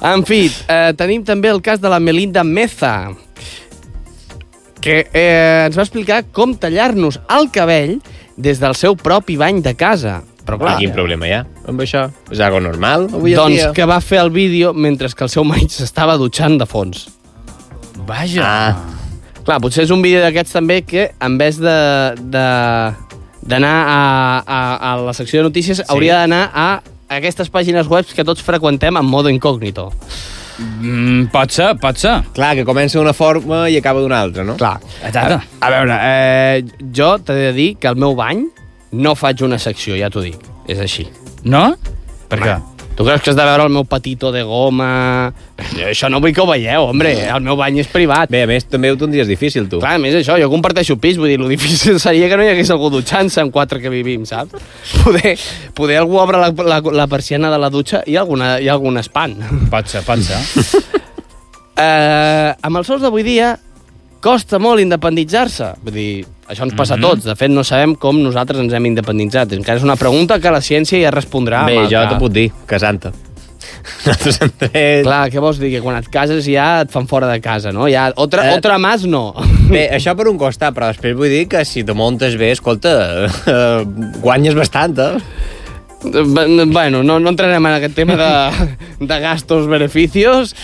En 0.07 0.23
fi, 0.29 0.47
eh, 0.69 0.93
tenim 0.97 1.23
també 1.27 1.49
el 1.51 1.61
cas 1.63 1.81
de 1.81 1.89
la 1.91 1.99
Melinda 2.01 2.43
Meza, 2.45 3.11
que 4.81 5.01
eh, 5.13 5.67
ens 5.67 5.77
va 5.79 5.83
explicar 5.83 6.21
com 6.33 6.55
tallar-nos 6.55 7.19
el 7.35 7.49
cabell 7.55 7.97
des 8.37 8.61
del 8.61 8.75
seu 8.75 8.97
propi 8.97 9.37
bany 9.37 9.63
de 9.65 9.75
casa. 9.75 10.23
Però 10.47 10.59
clar, 10.61 10.77
quin 10.79 10.93
problema 10.95 11.27
hi 11.27 11.33
ha 11.35 11.41
amb 11.67 11.81
això? 11.83 12.05
És 12.31 12.39
algo 12.41 12.61
normal 12.63 13.09
avui 13.13 13.33
en 13.35 13.39
doncs 13.41 13.57
dia? 13.57 13.71
que 13.75 13.85
va 13.89 14.01
fer 14.01 14.21
el 14.23 14.31
vídeo 14.31 14.73
mentre 14.75 15.09
que 15.11 15.25
el 15.27 15.31
seu 15.33 15.43
marit 15.45 15.71
s'estava 15.75 16.15
dutxant 16.21 16.59
de 16.61 16.67
fons. 16.67 17.09
Vaja. 18.07 18.45
Ah, 18.45 18.77
Clar, 19.47 19.61
potser 19.63 19.85
és 19.87 19.91
un 19.95 20.01
vídeo 20.03 20.19
d'aquests 20.25 20.53
també 20.57 20.81
que, 20.83 21.13
en 21.23 21.37
vez 21.39 21.59
de 21.63 21.75
de- 22.19 22.93
d'anar 23.47 23.75
a, 23.87 23.99
a, 24.43 24.61
a 24.93 24.97
la 25.07 25.13
secció 25.15 25.39
de 25.39 25.45
notícies, 25.47 25.79
sí. 25.79 25.85
hauria 25.89 26.17
d'anar 26.19 26.51
a 26.53 26.83
aquestes 27.15 27.47
pàgines 27.55 27.87
web 27.87 28.07
que 28.11 28.25
tots 28.27 28.43
freqüentem 28.43 28.97
en 28.99 29.07
modo 29.07 29.31
incògnito. 29.31 29.93
Mm, 30.59 31.27
pot 31.33 31.53
ser, 31.53 31.73
pot 31.81 31.99
ser. 32.01 32.15
clar, 32.37 32.55
que 32.57 32.65
comença 32.65 32.99
d'una 32.99 33.13
forma 33.17 33.67
i 33.69 33.77
acaba 33.77 34.01
d'una 34.01 34.21
altra, 34.21 34.45
no? 34.45 34.57
Clar. 34.57 34.79
Exacte. 35.05 35.41
A, 35.61 35.67
a 35.67 35.71
veure, 35.75 35.99
eh, 36.01 36.63
jo 36.97 37.17
t'he 37.19 37.35
de 37.35 37.53
dir 37.57 37.75
que 37.81 37.89
al 37.89 37.97
meu 38.01 38.15
bany 38.17 38.47
no 38.93 39.15
faig 39.15 39.43
una 39.45 39.59
secció, 39.59 39.97
ja 39.99 40.09
t'ho 40.11 40.25
dic. 40.25 40.41
És 40.69 40.81
així. 40.81 41.07
No? 41.45 41.69
Per 42.31 42.41
què? 42.41 42.57
Tu 42.97 43.05
creus 43.05 43.21
que 43.21 43.29
has 43.29 43.37
de 43.37 43.45
veure 43.45 43.67
el 43.69 43.73
meu 43.73 43.85
patito 43.85 44.31
de 44.33 44.41
goma... 44.47 45.33
Això 45.91 46.09
no 46.09 46.21
vull 46.25 46.33
que 46.33 46.41
ho 46.41 46.47
veieu, 46.49 46.87
hombre. 46.89 47.13
El 47.29 47.43
meu 47.45 47.59
bany 47.59 47.83
és 47.83 47.91
privat. 47.93 48.31
Bé, 48.33 48.47
a 48.47 48.49
més, 48.49 48.65
també 48.73 48.89
ho 48.93 48.97
tindries 48.97 49.29
difícil, 49.29 49.67
tu. 49.69 49.83
Clar, 49.83 49.99
a 49.99 50.01
més 50.01 50.17
això, 50.17 50.39
jo 50.41 50.49
comparteixo 50.53 50.97
pis, 51.01 51.21
vull 51.21 51.29
dir, 51.29 51.37
lo 51.41 51.51
difícil 51.51 52.01
seria 52.07 52.31
que 52.33 52.41
no 52.41 52.47
hi 52.47 52.55
hagués 52.55 52.73
algú 52.73 52.89
dutxant-se 52.95 53.45
en 53.45 53.53
quatre 53.53 53.83
que 53.85 53.93
vivim, 53.93 54.25
saps? 54.29 54.57
Poder, 55.05 55.37
poder 55.77 56.01
algú 56.01 56.17
obre 56.23 56.41
la, 56.41 56.49
la, 56.57 56.81
la 57.03 57.09
persiana 57.13 57.53
de 57.53 57.61
la 57.61 57.71
dutxa 57.73 58.01
i 58.09 58.17
alguna, 58.17 58.57
hi 58.65 58.71
ha 58.71 58.79
algun 58.79 58.97
espant. 59.03 59.37
Pot 59.73 59.93
ser, 59.93 60.05
pot 60.07 60.25
ser. 60.25 60.41
Eh, 61.77 62.51
amb 62.65 62.81
els 62.81 62.89
sous 62.89 63.03
d'avui 63.05 63.21
dia 63.27 63.53
costa 64.27 64.59
molt 64.63 64.83
independitzar-se. 64.83 65.69
Vull 65.87 65.95
dir, 65.95 66.09
això 66.51 66.67
ens 66.67 66.75
passa 66.75 66.97
Mhm. 66.97 67.05
a 67.05 67.09
tots. 67.09 67.25
De 67.31 67.37
fet, 67.39 67.51
no 67.55 67.63
sabem 67.65 67.95
com 67.95 68.19
nosaltres 68.23 68.59
ens 68.61 68.73
hem 68.75 68.87
independitzat. 68.91 69.53
Encara 69.55 69.79
és 69.79 69.85
una 69.87 69.97
pregunta 69.97 70.41
que 70.43 70.51
la 70.51 70.61
ciència 70.61 70.99
ja 71.01 71.11
respondrà. 71.15 71.65
Bé, 71.67 71.87
jo 71.91 72.03
t'ho 72.11 72.19
puc 72.19 72.33
dir, 72.33 72.51
casant-te. 72.67 73.13
Nosaltres 74.07 74.39
hem 74.43 74.51
tret... 74.59 75.03
Clar, 75.07 75.29
què 75.31 75.41
vols 75.43 75.59
dir? 75.59 75.71
Que 75.73 75.81
quan 75.83 75.97
et 75.99 76.07
cases 76.11 76.45
ja 76.47 76.83
et 76.83 76.91
fan 76.91 77.07
fora 77.11 77.27
de 77.31 77.41
casa, 77.41 77.71
no? 77.75 77.87
Ja, 77.91 78.09
otra, 78.17 78.45
Eh. 78.51 78.57
otra 78.59 78.79
más 78.79 79.05
no. 79.07 79.33
Bé, 79.71 79.89
això 79.97 80.15
per 80.19 80.27
un 80.29 80.39
costat, 80.39 80.75
però 80.75 80.89
després 80.93 81.15
vull 81.19 81.31
dir 81.31 81.47
que 81.51 81.65
si 81.65 81.83
te 81.85 81.95
montes 81.95 82.37
bé, 82.39 82.51
escolta, 82.55 83.27
eh, 83.27 83.85
guanyes 84.23 84.55
bastant, 84.59 84.99
eh? 84.99 85.19
Bueno, 86.05 87.03
no, 87.03 87.19
no 87.19 87.31
entrarem 87.33 87.65
en 87.67 87.73
aquest 87.79 87.95
tema 87.97 88.15
de, 88.21 88.77
de 89.07 89.21
gastos-beneficios. 89.21 90.55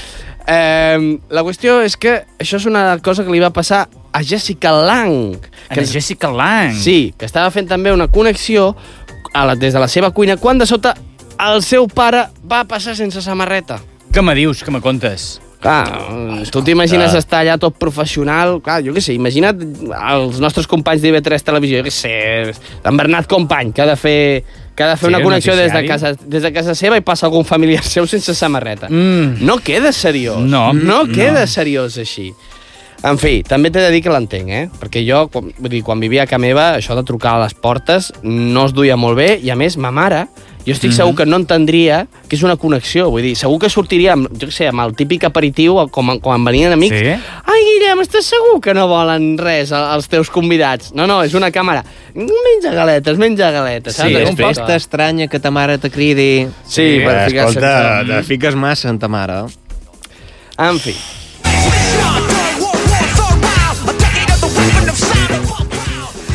Eh, 0.46 1.18
la 1.30 1.44
qüestió 1.46 1.80
és 1.84 1.96
que 1.96 2.22
això 2.42 2.58
és 2.58 2.66
una 2.66 2.98
cosa 3.04 3.24
que 3.24 3.32
li 3.32 3.42
va 3.42 3.52
passar 3.54 3.86
a 4.12 4.22
Jessica 4.22 4.72
Lang. 4.74 5.38
A 5.68 5.78
la 5.78 5.86
Jessica 5.86 6.30
Lang. 6.32 6.74
Sí, 6.76 7.14
que 7.18 7.28
estava 7.28 7.50
fent 7.54 7.70
també 7.70 7.92
una 7.94 8.08
connexió 8.12 8.72
a 9.32 9.46
la, 9.46 9.56
des 9.56 9.72
de 9.72 9.80
la 9.80 9.88
seva 9.88 10.10
cuina, 10.12 10.36
quan 10.36 10.58
de 10.58 10.66
sota 10.68 10.96
el 11.42 11.62
seu 11.64 11.88
pare 11.88 12.26
va 12.48 12.64
passar 12.68 12.96
sense 12.98 13.22
samarreta. 13.24 13.80
Què 14.12 14.22
me 14.22 14.34
dius, 14.36 14.60
que 14.62 14.74
me 14.74 14.82
contes? 14.84 15.40
Clar, 15.62 15.86
tu 16.50 16.58
t'imagines 16.66 17.12
estar 17.14 17.44
allà 17.44 17.54
tot 17.62 17.76
professional, 17.78 18.56
clar, 18.64 18.80
jo 18.82 18.90
què 18.96 19.02
sé, 19.04 19.14
imagina't 19.14 19.60
els 19.94 20.40
nostres 20.42 20.66
companys 20.66 21.04
d'IV3 21.04 21.46
Televisió, 21.46 21.78
jo 21.78 21.86
què 21.86 21.92
sé, 21.94 22.14
en 22.82 22.98
Bernat 22.98 23.28
Company, 23.30 23.70
que 23.70 23.84
ha 23.84 23.86
de 23.86 23.94
fer, 23.94 24.16
que 24.74 24.84
ha 24.84 24.92
de 24.92 24.96
fer 24.96 25.08
Sí, 25.08 25.14
una 25.14 25.22
connexió 25.22 25.56
des 25.56 25.72
de, 25.72 25.84
casa, 25.86 26.14
des 26.14 26.42
de 26.42 26.52
casa 26.52 26.74
seva 26.78 26.96
i 26.96 27.04
passa 27.04 27.26
algun 27.28 27.44
familiar 27.44 27.84
seu 27.84 28.06
sense 28.06 28.34
samarreta. 28.34 28.88
Mm. 28.88 29.44
No 29.44 29.58
queda 29.58 29.92
seriós. 29.92 30.40
No, 30.40 30.72
no 30.72 31.04
no. 31.06 31.12
queda 31.12 31.46
seriós 31.46 31.98
així. 31.98 32.32
En 33.02 33.18
fi, 33.18 33.40
també 33.42 33.72
t'he 33.74 33.82
de 33.82 33.90
dir 33.90 33.98
que 34.04 34.12
l'entenc, 34.14 34.50
eh? 34.54 34.66
Perquè 34.78 35.00
jo, 35.02 35.24
quan, 35.32 35.48
vull 35.58 35.72
dir, 35.72 35.80
quan 35.82 35.98
vivia 35.98 36.22
a 36.22 36.30
casa 36.30 36.38
meva, 36.38 36.68
això 36.76 36.94
de 36.94 37.02
trucar 37.02 37.34
a 37.34 37.40
les 37.42 37.54
portes 37.58 38.12
no 38.22 38.68
es 38.68 38.74
duia 38.76 38.94
molt 38.96 39.18
bé, 39.18 39.32
i 39.42 39.50
a 39.50 39.56
més, 39.58 39.74
ma 39.74 39.90
mare, 39.90 40.28
jo 40.66 40.72
estic 40.72 40.90
Mhm. 40.90 40.96
segur 40.96 41.14
que 41.16 41.26
no 41.26 41.36
entendria 41.36 42.06
que 42.28 42.36
és 42.36 42.42
una 42.42 42.56
connexió, 42.56 43.10
vull 43.10 43.22
dir, 43.22 43.36
segur 43.36 43.58
que 43.58 43.68
sortiria 43.70 44.12
amb, 44.14 44.28
jo 44.32 44.46
què 44.46 44.50
sé, 44.52 44.68
amb 44.68 44.80
el 44.80 44.94
típic 44.94 45.24
aperitiu, 45.24 45.88
com 45.90 46.18
quan 46.20 46.44
venien 46.44 46.72
amics. 46.72 46.96
Sí? 46.98 47.06
Ai, 47.06 47.60
Guillem, 47.66 48.00
estàs 48.00 48.22
segur 48.22 48.60
que 48.60 48.74
no 48.74 48.86
volen 48.88 49.36
res 49.38 49.70
el- 49.72 49.94
els 49.94 50.08
teus 50.08 50.30
convidats? 50.30 50.92
No, 50.94 51.06
no, 51.06 51.22
és 51.22 51.34
una 51.34 51.50
càmera. 51.50 51.84
Menja 52.14 52.72
galetes, 52.74 53.18
menja 53.18 53.50
galetes. 53.50 53.94
Sí, 53.94 54.02
saps? 54.02 54.12
Després 54.12 54.58
poc- 54.58 54.66
t'estranya 54.66 55.28
que 55.28 55.38
ta 55.40 55.50
mare 55.50 55.78
te 55.78 55.90
cridi. 55.90 56.46
Sí, 56.64 57.00
per 57.04 57.28
ficar-se 57.28 57.58
Escolta, 57.58 58.00
en- 58.00 58.06
te 58.08 58.22
fiques 58.22 58.54
massa 58.54 58.88
en 58.88 58.98
ta 58.98 59.08
mare. 59.08 59.44
En 60.58 60.78
fi. 60.78 60.94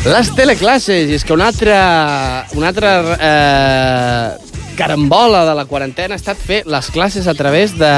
Les 0.08 0.30
teleclasses, 0.32 1.10
i 1.10 1.16
és 1.18 1.24
que 1.26 1.34
una 1.34 1.50
altra, 1.52 1.78
una 2.56 2.70
altra 2.70 2.92
eh, 3.20 4.54
carambola 4.78 5.42
de 5.44 5.56
la 5.58 5.66
quarantena 5.68 6.16
ha 6.16 6.20
estat 6.20 6.38
fer 6.40 6.62
les 6.64 6.88
classes 6.94 7.28
a 7.28 7.34
través 7.36 7.74
de, 7.76 7.90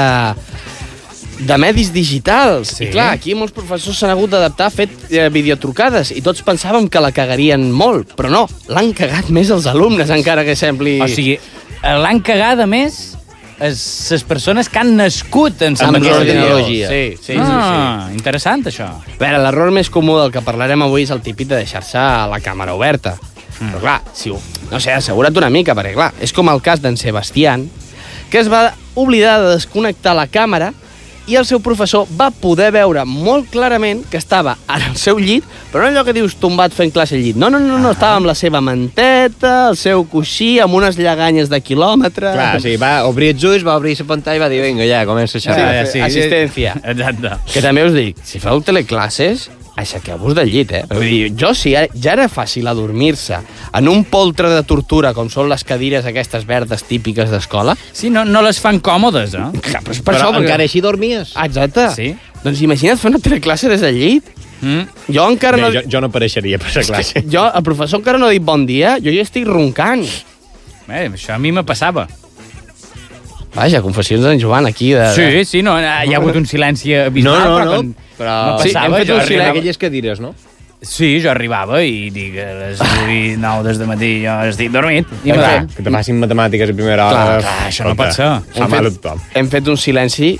de 1.47 1.57
medis 1.61 1.93
digitals. 1.95 2.75
Sí. 2.75 2.89
I 2.89 2.91
clar, 2.91 3.07
aquí 3.15 3.35
molts 3.37 3.55
professors 3.55 4.01
s'han 4.01 4.11
hagut 4.11 4.33
d'adaptar 4.33 4.67
a 4.67 4.75
fer 4.75 4.89
eh, 4.91 5.29
videotrucades 5.31 6.11
i 6.11 6.23
tots 6.25 6.43
pensàvem 6.43 6.89
que 6.91 6.99
la 7.03 7.13
cagarien 7.15 7.69
molt, 7.71 8.11
però 8.19 8.33
no, 8.33 8.43
l'han 8.67 8.91
cagat 8.97 9.31
més 9.31 9.53
els 9.55 9.69
alumnes, 9.71 10.11
encara 10.11 10.43
que 10.47 10.57
sembli... 10.59 10.99
O 10.99 11.07
sigui, 11.07 11.39
l'han 11.81 12.19
cagada 12.25 12.67
més 12.67 12.99
les 13.61 14.23
persones 14.27 14.69
que 14.69 14.79
han 14.81 14.95
nascut 14.97 15.61
en 15.61 15.75
Amb 15.77 15.99
aquesta 15.99 16.17
l'ordinador. 16.17 16.63
Sí, 16.65 16.79
sí, 16.89 17.17
sí, 17.21 17.37
ah, 17.37 18.09
interessant, 18.13 18.65
això. 18.71 18.87
A 18.89 19.19
veure, 19.19 19.37
l'error 19.43 19.71
més 19.75 19.91
comú 19.93 20.17
del 20.17 20.33
que 20.33 20.41
parlarem 20.45 20.81
avui 20.81 21.05
és 21.05 21.13
el 21.13 21.21
típic 21.21 21.51
de 21.51 21.59
deixar-se 21.61 22.01
la 22.31 22.41
càmera 22.41 22.73
oberta. 22.77 23.15
Mm. 23.59 23.69
Però 23.69 23.83
clar, 23.83 23.99
si 24.17 24.33
ho, 24.33 24.39
no 24.71 24.81
sé, 24.81 24.95
assegura't 24.97 25.37
una 25.37 25.51
mica, 25.53 25.75
perquè 25.77 25.93
clar, 25.93 26.09
és 26.19 26.33
com 26.33 26.49
el 26.49 26.63
cas 26.65 26.81
d'en 26.81 26.97
Sebastián, 26.97 27.67
que 28.31 28.41
es 28.41 28.49
va 28.49 28.71
oblidar 28.95 29.39
de 29.43 29.53
desconnectar 29.53 30.15
la 30.17 30.25
càmera 30.31 30.71
i 31.31 31.37
el 31.39 31.45
seu 31.47 31.61
professor 31.63 32.09
va 32.19 32.27
poder 32.27 32.71
veure 32.75 33.05
molt 33.07 33.47
clarament 33.53 34.01
que 34.11 34.19
estava 34.19 34.57
en 34.67 34.83
el 34.89 34.97
seu 34.99 35.19
llit, 35.21 35.45
però 35.71 35.85
no 35.85 35.91
allò 35.93 36.03
que 36.03 36.15
dius 36.17 36.35
tombat 36.41 36.75
fent 36.75 36.91
classe 36.91 37.15
al 37.15 37.23
llit. 37.23 37.39
No, 37.39 37.47
no, 37.53 37.61
no, 37.63 37.77
no, 37.79 37.93
estava 37.95 38.19
amb 38.19 38.27
la 38.27 38.35
seva 38.35 38.59
manteta, 38.59 39.53
el 39.69 39.79
seu 39.79 40.03
coixí, 40.11 40.57
amb 40.59 40.75
unes 40.75 40.99
lleganyes 40.99 41.47
de 41.51 41.61
quilòmetre... 41.63 42.33
Clar, 42.35 42.51
sí, 42.63 42.75
va 42.81 42.91
obrir 43.07 43.31
els 43.35 43.47
ulls, 43.47 43.63
va 43.67 43.77
obrir 43.79 43.95
la 44.01 44.09
pantalla 44.11 44.41
i 44.41 44.43
va 44.43 44.51
dir, 44.51 44.59
vinga, 44.65 44.83
ja, 44.89 45.05
comença 45.07 45.39
a 45.39 45.45
xerrar. 45.45 45.71
Sí, 45.85 45.95
sí, 45.95 46.03
assistència. 46.09 46.75
Exacte. 46.83 47.37
Que 47.53 47.63
també 47.63 47.87
us 47.87 47.95
dic, 47.95 48.19
si 48.27 48.43
feu 48.43 48.59
teleclasses, 48.67 49.47
aixequeu-vos 49.79 50.35
del 50.35 50.49
llit, 50.51 50.71
eh? 50.75 50.81
Vull 50.91 51.07
dir, 51.07 51.29
jo, 51.39 51.53
si 51.57 51.71
ja, 51.73 51.85
ja 51.95 52.11
era 52.13 52.27
fàcil 52.29 52.67
adormir-se 52.67 53.37
en 53.77 53.87
un 53.89 54.03
poltre 54.03 54.49
de 54.51 54.59
tortura, 54.67 55.13
com 55.17 55.29
són 55.31 55.47
les 55.49 55.63
cadires 55.63 56.05
aquestes 56.05 56.43
verdes 56.45 56.83
típiques 56.89 57.31
d'escola... 57.31 57.75
Sí, 57.93 58.09
no, 58.13 58.25
no 58.27 58.43
les 58.45 58.59
fan 58.61 58.81
còmodes, 58.83 59.33
eh? 59.39 59.47
Clar, 59.63 59.81
però 59.85 59.95
és 59.95 60.01
per 60.03 60.11
Però 60.13 60.19
això, 60.19 60.29
perquè- 60.35 60.43
encara 60.45 60.67
així 60.67 60.83
dormies? 60.83 61.31
Ah, 61.35 61.47
exacte. 61.49 61.87
Sí. 61.95 62.11
Doncs 62.43 62.61
imagina't 62.67 62.99
fer 62.99 63.09
una 63.13 63.21
teleclasse 63.23 63.69
des 63.71 63.81
del 63.85 63.97
llit. 63.97 64.29
Mm. 64.61 64.83
Jo 65.15 65.25
encara 65.31 65.57
Bé, 65.57 65.63
no... 65.63 65.71
jo, 65.73 65.81
jo 65.89 66.01
no 66.03 66.11
apareixeria 66.11 66.59
per 66.61 66.75
la 66.75 66.83
classe. 66.85 67.23
Jo, 67.31 67.47
el 67.49 67.63
professor 67.65 68.03
encara 68.03 68.19
no 68.21 68.27
ha 68.29 68.35
dit 68.35 68.43
bon 68.45 68.67
dia, 68.69 68.97
jo 69.01 69.09
ja 69.13 69.23
estic 69.25 69.47
roncant. 69.49 70.03
Bé, 70.85 71.07
això 71.07 71.33
a 71.33 71.39
mi 71.41 71.53
me 71.55 71.63
passava. 71.65 72.05
Vaja, 73.55 73.81
confessions 73.83 74.23
d'en 74.23 74.39
Joan 74.39 74.65
aquí. 74.69 74.93
De... 74.95 75.09
Sí, 75.15 75.45
sí, 75.45 75.61
no, 75.65 75.73
hi 75.79 76.13
ha 76.13 76.19
hagut 76.21 76.37
un 76.39 76.45
silenci 76.47 76.93
abismal, 76.95 77.39
No, 77.41 77.49
no, 77.49 77.57
però 77.57 77.65
no, 77.65 77.73
quan 77.81 77.95
però... 78.21 78.37
Sí, 78.61 78.71
hem 78.77 78.95
fet 78.99 79.09
jo 79.09 79.17
un 79.17 79.21
arribava- 79.21 79.27
silenci. 79.27 79.49
aquelles 79.57 79.81
cadires, 79.81 80.21
no? 80.23 80.33
Sí, 80.81 81.11
jo 81.21 81.29
arribava 81.29 81.83
i 81.85 82.07
dic 82.09 82.39
a 82.41 82.47
les 82.57 82.79
8 82.81 83.09
i 83.13 83.35
9 83.37 83.67
des 83.67 83.77
de 83.77 83.85
matí 83.85 84.07
jo 84.23 84.33
estic 84.49 84.71
dormit. 84.73 85.09
I 85.21 85.35
Clar, 85.35 85.51
me 85.67 85.75
que 85.75 85.83
te 85.85 85.93
facin 85.93 86.17
matemàtiques 86.23 86.71
a 86.73 86.77
primera 86.77 87.05
hora. 87.05 87.19
Clar, 87.27 87.43
clar, 87.43 87.67
això 87.67 87.85
no 87.85 87.93
pot 87.99 88.15
ser. 88.15 88.31
Hem 88.57 88.73
fet, 88.73 89.11
hem 89.37 89.51
fet 89.51 89.69
un 89.69 89.77
silenci 89.77 90.31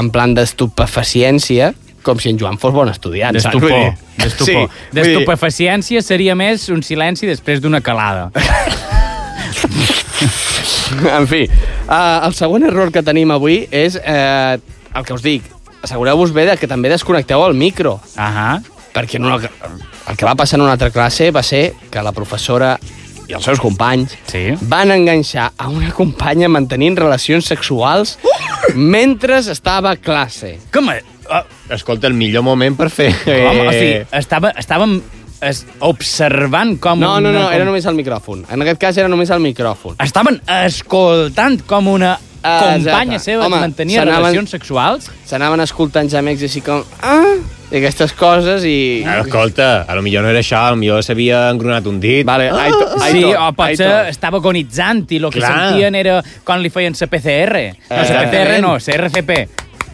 en 0.00 0.08
plan 0.14 0.32
d'estupefaciència, 0.32 1.74
com 2.06 2.16
si 2.22 2.30
en 2.32 2.38
Joan 2.40 2.56
fos 2.56 2.72
bon 2.72 2.88
estudiant. 2.88 3.36
D'estupor. 3.36 3.92
D'estupor. 4.16 4.70
Sí, 4.72 4.94
D'estupefaciència 4.96 6.00
seria 6.06 6.38
més 6.38 6.64
un 6.72 6.80
silenci 6.86 7.28
després 7.28 7.60
d'una 7.60 7.82
calada. 7.84 8.30
En 11.18 11.26
fi, 11.28 11.42
uh, 11.88 12.24
el 12.24 12.32
següent 12.36 12.64
error 12.64 12.90
que 12.94 13.02
tenim 13.04 13.30
avui 13.34 13.60
és 13.70 13.98
uh, 14.00 14.56
el 14.96 15.04
que 15.04 15.12
us 15.14 15.24
dic. 15.24 15.44
Assegureu-vos 15.82 16.32
bé 16.34 16.46
de 16.48 16.56
que 16.58 16.68
també 16.70 16.90
desconnecteu 16.92 17.44
el 17.46 17.54
micro. 17.58 17.98
Ahà. 18.16 18.58
Perquè 18.94 19.20
en 19.20 19.28
una, 19.28 19.38
el 19.38 20.16
que 20.16 20.26
va 20.26 20.34
passar 20.34 20.58
en 20.58 20.64
una 20.66 20.74
altra 20.74 20.90
classe 20.90 21.30
va 21.30 21.44
ser 21.46 21.72
que 21.90 22.02
la 22.02 22.12
professora 22.16 22.76
i 23.28 23.34
els 23.36 23.44
seus 23.44 23.60
companys 23.60 24.14
sí. 24.30 24.46
van 24.70 24.90
enganxar 24.94 25.50
a 25.60 25.68
una 25.68 25.92
companya 25.92 26.48
mantenint 26.48 26.96
relacions 26.96 27.46
sexuals 27.50 28.16
mentre 28.74 29.42
estava 29.44 29.92
a 29.92 30.00
classe. 30.00 30.56
Com? 30.72 30.88
Uh, 30.88 31.42
Escolta, 31.76 32.08
el 32.08 32.16
millor 32.16 32.42
moment 32.46 32.76
per 32.78 32.88
fer... 32.88 33.12
Com? 33.26 33.62
O 33.66 33.74
sigui, 33.74 34.00
estava, 34.16 34.54
estàvem 34.56 34.96
es, 35.44 35.66
observant 35.84 36.78
com... 36.80 37.00
No, 37.00 37.18
no, 37.20 37.28
una, 37.28 37.44
no, 37.44 37.50
era 37.52 37.68
només 37.68 37.86
el 37.86 37.98
micròfon. 37.98 38.46
En 38.48 38.64
aquest 38.64 38.80
cas 38.80 38.98
era 38.98 39.12
només 39.12 39.30
el 39.34 39.44
micròfon. 39.44 39.98
Estaven 40.02 40.40
escoltant 40.64 41.60
com 41.68 41.92
una 41.92 42.16
companya 42.62 43.18
seva 43.22 43.46
Home, 43.46 43.60
mantenia 43.62 44.04
relacions 44.08 44.50
sexuals? 44.54 45.10
S'anaven 45.28 45.60
escoltant 45.64 46.10
gemecs 46.10 46.42
així 46.48 46.62
com... 46.64 46.82
Ah, 47.02 47.36
i 47.68 47.76
aquestes 47.82 48.14
coses 48.16 48.64
i... 48.64 49.04
Ah, 49.04 49.18
escolta, 49.20 49.82
a 49.84 49.94
lo 49.98 50.00
millor 50.02 50.24
no 50.24 50.30
era 50.32 50.40
això, 50.40 50.62
a 50.70 50.72
lo 50.72 50.80
millor 50.80 51.02
s'havia 51.04 51.50
engronat 51.52 51.86
un 51.90 52.00
dit. 52.00 52.24
Vale, 52.26 52.48
ah, 52.48 52.64
Aitor, 52.64 52.94
Sí, 53.12 53.24
o 53.28 53.46
potser 53.58 53.92
estava 54.08 54.40
agonitzant 54.40 55.04
i 55.12 55.20
el 55.20 55.28
que 55.30 55.42
Clar. 55.42 55.54
sentien 55.68 55.94
era 56.00 56.20
quan 56.44 56.64
li 56.64 56.70
feien 56.72 56.96
la 56.98 57.06
PCR. 57.12 57.64
No, 57.90 57.96
la. 58.02 58.22
PCR 58.30 58.60
no, 58.64 58.76
CRCP. 58.80 59.40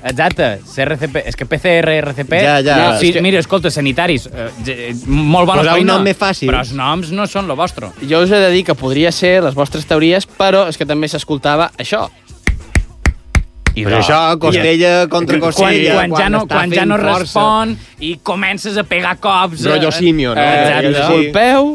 Exacte, 0.04 0.60
CRCP. 0.68 1.22
És 1.30 1.36
que 1.36 1.46
PCR, 1.48 1.94
RCP... 2.04 2.40
Ja, 2.44 2.58
ja. 2.60 2.98
Sí, 3.00 3.08
És 3.08 3.14
que- 3.16 3.22
mira, 3.24 3.38
escolta, 3.40 3.70
sanitaris, 3.72 4.26
eh, 4.28 4.50
eh, 4.68 4.90
molt 5.06 5.48
bona 5.48 5.62
Posar 5.62 5.72
un 5.72 5.80
feina. 5.80 5.94
nom 5.94 6.04
més 6.04 6.18
fàcil. 6.20 6.50
Però 6.50 6.60
els 6.60 6.74
noms 6.76 7.10
no 7.16 7.24
són 7.26 7.48
lo 7.48 7.56
vostre. 7.56 7.88
Jo 8.04 8.20
us 8.20 8.30
he 8.30 8.40
de 8.42 8.50
dir 8.52 8.64
que 8.68 8.74
podria 8.76 9.10
ser 9.12 9.38
les 9.42 9.56
vostres 9.56 9.86
teories, 9.88 10.28
però 10.28 10.66
és 10.68 10.76
que 10.76 10.84
també 10.84 11.08
s'escoltava 11.08 11.70
això. 11.80 12.10
I 13.74 13.82
Però 13.84 13.98
això, 13.98 14.18
costella 14.38 15.08
contra 15.10 15.38
quan, 15.40 15.50
costella. 15.50 15.94
quan, 15.96 16.12
ja 16.20 16.28
no, 16.30 16.44
quan 16.46 16.70
ja 16.72 16.84
no 16.86 16.94
força. 16.96 17.18
respon 17.18 17.72
i 17.98 18.12
comences 18.22 18.76
a 18.78 18.84
pegar 18.86 19.16
cops... 19.18 19.64
Eh, 19.66 19.90
simio, 19.92 20.34
no? 20.34 20.40
Eh, 20.40 20.60
Exacte. 20.62 20.88
disculpeu, 20.94 21.72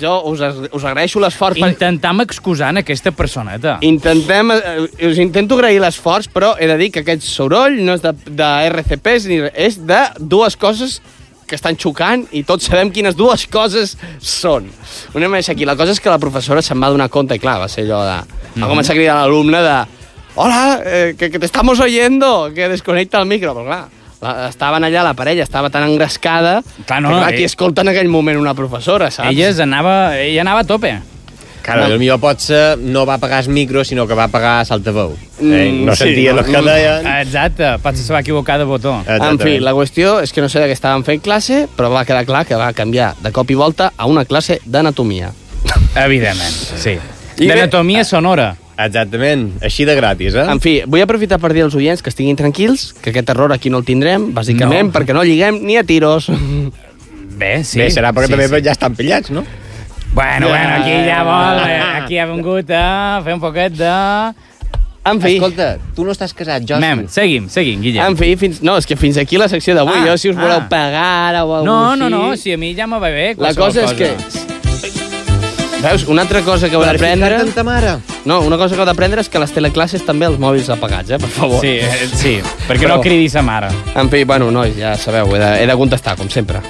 jo 0.00 0.14
us, 0.26 0.40
us 0.74 0.84
agraeixo 0.84 1.20
l'esforç. 1.22 1.60
per- 1.60 1.68
Intentam 1.70 2.20
excusar 2.24 2.70
en 2.74 2.78
aquesta 2.82 3.12
personeta. 3.14 3.76
Intentem, 3.86 4.50
eh, 4.50 5.06
us 5.06 5.18
intento 5.22 5.54
agrair 5.54 5.78
l'esforç, 5.80 6.26
però 6.34 6.56
he 6.58 6.66
de 6.66 6.76
dir 6.80 6.90
que 6.90 7.04
aquest 7.04 7.22
soroll 7.22 7.78
no 7.86 7.94
és 7.94 8.02
de, 8.02 8.12
de 8.26 8.48
RCPs, 8.72 9.28
ni, 9.30 9.38
és 9.54 9.78
de 9.86 10.00
dues 10.18 10.56
coses 10.58 10.98
que 11.46 11.54
estan 11.54 11.76
xocant 11.78 12.24
i 12.34 12.42
tots 12.42 12.66
sabem 12.66 12.90
quines 12.90 13.14
dues 13.14 13.44
coses 13.46 13.92
són. 14.18 14.66
Una 15.14 15.28
més 15.30 15.46
aquí. 15.48 15.62
La 15.64 15.76
cosa 15.78 15.92
és 15.94 16.00
que 16.02 16.10
la 16.10 16.18
professora 16.18 16.58
se'n 16.60 16.82
va 16.82 16.90
donar 16.90 17.06
compte 17.08 17.36
i 17.38 17.38
clar, 17.38 17.60
va 17.62 17.68
ser 17.70 17.84
allò 17.86 18.02
de... 18.02 18.16
Va 18.58 18.66
començar 18.66 18.96
a 18.96 18.98
cridar 18.98 19.14
a 19.14 19.22
l'alumne 19.22 19.60
de 19.62 19.76
Hola, 20.36 20.82
eh, 20.84 21.14
que, 21.18 21.30
que 21.30 21.38
te 21.38 21.46
estamos 21.46 21.80
oyendo, 21.80 22.52
que 22.54 22.68
desconecta 22.68 23.18
el 23.18 23.26
micro. 23.26 23.54
Però 23.56 23.64
clar, 23.64 23.88
la, 24.20 24.48
estaven 24.50 24.84
allà, 24.84 25.02
la 25.02 25.14
parella 25.16 25.44
estava 25.44 25.70
tan 25.72 25.86
engrescada 25.88 26.62
Clar, 26.84 27.00
no, 27.00 27.08
que 27.08 27.16
clar, 27.16 27.30
eh. 27.32 27.36
qui 27.36 27.44
escolta 27.48 27.80
en 27.80 27.92
aquell 27.94 28.10
moment 28.12 28.36
una 28.36 28.52
professora, 28.54 29.08
saps? 29.10 29.30
Elles 29.32 29.60
anava, 29.64 30.16
ella 30.20 30.42
anava 30.44 30.60
a 30.60 30.68
tope. 30.68 30.92
Claro, 31.66 31.86
el 31.88 31.98
millor 31.98 32.20
potser 32.22 32.76
no 32.78 33.06
va 33.08 33.16
apagar 33.16 33.40
el 33.42 33.48
micro, 33.50 33.82
sinó 33.82 34.04
que 34.06 34.14
va 34.14 34.28
apagar 34.28 34.60
l'altaveu. 34.68 35.16
Mm, 35.40 35.52
eh? 35.56 35.72
No 35.88 35.96
sí, 35.96 36.04
sentia 36.04 36.34
no? 36.36 36.44
el 36.44 36.52
que 36.52 36.60
deien. 36.68 37.08
Exacte, 37.16 37.72
potser 37.82 38.04
se 38.04 38.12
va 38.12 38.20
equivocar 38.20 38.58
de 38.60 38.68
botó. 38.68 38.92
En 39.08 39.40
fi, 39.40 39.56
la 39.58 39.72
qüestió 39.74 40.20
és 40.22 40.36
que 40.36 40.44
no 40.44 40.52
sé 40.52 40.60
de 40.62 40.68
què 40.68 40.76
estàvem 40.76 41.02
fent 41.08 41.24
classe, 41.24 41.64
però 41.80 41.90
va 41.90 42.04
quedar 42.04 42.22
clar 42.28 42.44
que 42.46 42.60
va 42.60 42.68
canviar 42.76 43.14
de 43.24 43.32
cop 43.32 43.50
i 43.50 43.56
volta 43.58 43.90
a 43.96 44.06
una 44.06 44.28
classe 44.28 44.60
d'anatomia. 44.64 45.32
Evidentment, 46.04 46.62
sí. 46.76 46.98
D'anatomia 47.40 48.04
sonora. 48.04 48.52
Exactament, 48.76 49.46
així 49.64 49.86
de 49.88 49.94
gratis, 49.96 50.34
eh? 50.36 50.44
En 50.52 50.60
fi, 50.60 50.82
vull 50.86 51.00
aprofitar 51.00 51.38
per 51.40 51.52
dir 51.56 51.62
als 51.64 51.74
oients 51.78 52.02
que 52.04 52.10
estiguin 52.12 52.36
tranquils, 52.36 52.90
que 53.00 53.08
aquest 53.14 53.30
error 53.32 53.54
aquí 53.54 53.70
no 53.72 53.78
el 53.80 53.86
tindrem, 53.88 54.30
bàsicament 54.36 54.90
No. 54.90 54.92
perquè 54.92 55.14
no 55.16 55.22
lliguem 55.24 55.62
ni 55.64 55.78
a 55.80 55.84
tiros. 55.84 56.28
Bé, 57.36 57.64
sí. 57.64 57.80
Bé, 57.80 57.88
serà 57.92 58.12
perquè 58.12 58.28
sí, 58.28 58.36
també 58.36 58.48
sí. 58.52 58.64
ja 58.66 58.74
estan 58.76 58.96
pillats, 58.96 59.30
no? 59.32 59.44
Bueno, 60.12 60.48
bueno, 60.48 60.74
aquí 60.80 60.92
ja 61.08 61.22
vol, 61.24 61.62
eh, 61.68 61.80
aquí 62.02 62.18
ha 62.18 62.26
vingut 62.26 62.70
a 62.72 63.20
fer 63.24 63.34
un 63.36 63.40
poquet 63.40 63.72
de... 63.76 63.92
En 65.06 65.20
fi, 65.22 65.36
Escolta, 65.36 65.76
tu 65.94 66.02
no 66.02 66.10
estàs 66.10 66.32
casat, 66.34 66.64
jo 66.66 66.80
Mem, 66.82 67.04
seguim, 67.12 67.46
seguim, 67.52 67.80
Guillem. 67.84 68.02
en 68.10 68.16
fi, 68.18 68.32
fins... 68.40 68.58
no, 68.64 68.74
és 68.80 68.88
que 68.88 68.96
fins 68.98 69.20
aquí 69.22 69.38
la 69.38 69.46
secció 69.48 69.76
d'avui. 69.76 70.00
Ah, 70.00 70.08
jo, 70.08 70.16
si 70.18 70.32
us 70.32 70.36
voleu 70.36 70.58
ah. 70.64 70.68
pegar 70.68 71.06
ara 71.28 71.44
o 71.44 71.54
alguna 71.60 71.70
No, 71.70 71.78
així... 71.92 72.00
no, 72.02 72.10
no, 72.10 72.36
si 72.36 72.52
a 72.52 72.58
mi 72.58 72.74
ja 72.74 72.88
me 72.90 72.98
va 72.98 73.12
bé 73.14 73.34
La 73.38 73.54
qualsevol 73.54 73.86
cosa 73.86 73.86
és 73.86 73.94
que... 74.00 74.55
Veus, 75.82 76.04
una 76.08 76.22
altra 76.22 76.40
cosa 76.42 76.68
que 76.70 76.74
heu 76.74 76.82
d'aprendre... 76.82 77.36
ta 77.54 77.62
mare. 77.62 77.98
No, 78.24 78.40
una 78.42 78.56
cosa 78.58 78.74
que 78.74 78.80
heu 78.80 78.86
d'aprendre 78.88 79.20
és 79.22 79.28
que 79.30 79.38
a 79.38 79.42
les 79.44 79.52
teleclasses 79.54 80.02
també 80.06 80.26
els 80.26 80.38
mòbils 80.40 80.70
apagats, 80.72 81.12
eh, 81.14 81.18
per 81.20 81.28
favor. 81.30 81.60
Sí, 81.62 81.76
eh, 81.84 82.08
sí, 82.22 82.32
perquè 82.66 82.86
Però- 82.88 82.96
no 82.96 83.04
cridis 83.04 83.36
sa 83.36 83.42
mare. 83.46 83.68
En 83.94 84.10
fi, 84.10 84.24
bueno, 84.26 84.48
nois, 84.50 84.74
ja 84.78 84.96
sabeu, 84.98 85.30
he 85.36 85.42
de, 85.42 85.50
he 85.62 85.68
de 85.68 85.76
contestar, 85.78 86.16
com 86.18 86.30
sempre. 86.32 86.62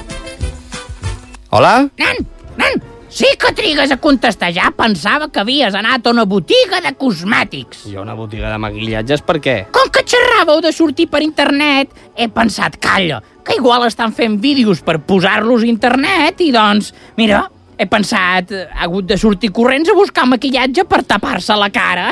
Hola? 1.54 1.86
Nen, 2.02 2.20
nen, 2.58 2.82
sí 3.08 3.30
que 3.40 3.54
trigues 3.56 3.94
a 3.94 4.00
contestar. 4.02 4.50
Ja 4.52 4.72
pensava 4.76 5.30
que 5.32 5.40
havies 5.40 5.78
anat 5.78 6.04
a 6.04 6.12
una 6.12 6.26
botiga 6.28 6.82
de 6.84 6.92
cosmètics. 6.98 7.86
Jo 7.88 8.02
a 8.02 8.08
una 8.10 8.18
botiga 8.18 8.50
de 8.52 8.58
maquillatges, 8.66 9.22
per 9.24 9.38
què? 9.40 9.58
Com 9.72 9.88
que 9.94 10.02
xerràveu 10.04 10.60
de 10.66 10.74
sortir 10.76 11.06
per 11.08 11.22
internet, 11.24 11.94
he 12.18 12.26
pensat, 12.28 12.76
calla, 12.82 13.22
que 13.46 13.56
igual 13.56 13.86
estan 13.86 14.12
fent 14.12 14.36
vídeos 14.42 14.82
per 14.84 14.98
posar-los 15.06 15.62
a 15.64 15.70
internet 15.70 16.42
i 16.44 16.50
doncs, 16.52 16.90
mira, 17.16 17.46
he 17.78 17.86
pensat, 17.90 18.52
ha 18.52 18.84
hagut 18.86 19.06
de 19.08 19.18
sortir 19.20 19.50
corrents 19.54 19.90
a 19.92 19.96
buscar 19.96 20.26
maquillatge 20.28 20.86
per 20.88 21.02
tapar-se 21.04 21.56
la 21.58 21.68
cara. 21.72 22.08